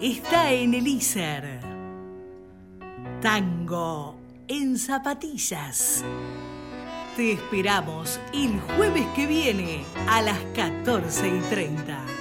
está 0.02 0.54
en 0.54 0.74
el 0.74 0.88
ISER. 0.88 1.60
Tango 3.22 4.16
en 4.48 4.80
zapatillas. 4.80 6.04
Te 7.16 7.34
esperamos 7.34 8.20
el 8.34 8.60
jueves 8.60 9.06
que 9.16 9.28
viene 9.28 9.86
a 10.10 10.24
las 10.24 10.40
14 10.56 11.28
y 11.28 11.42
30. 11.42 12.15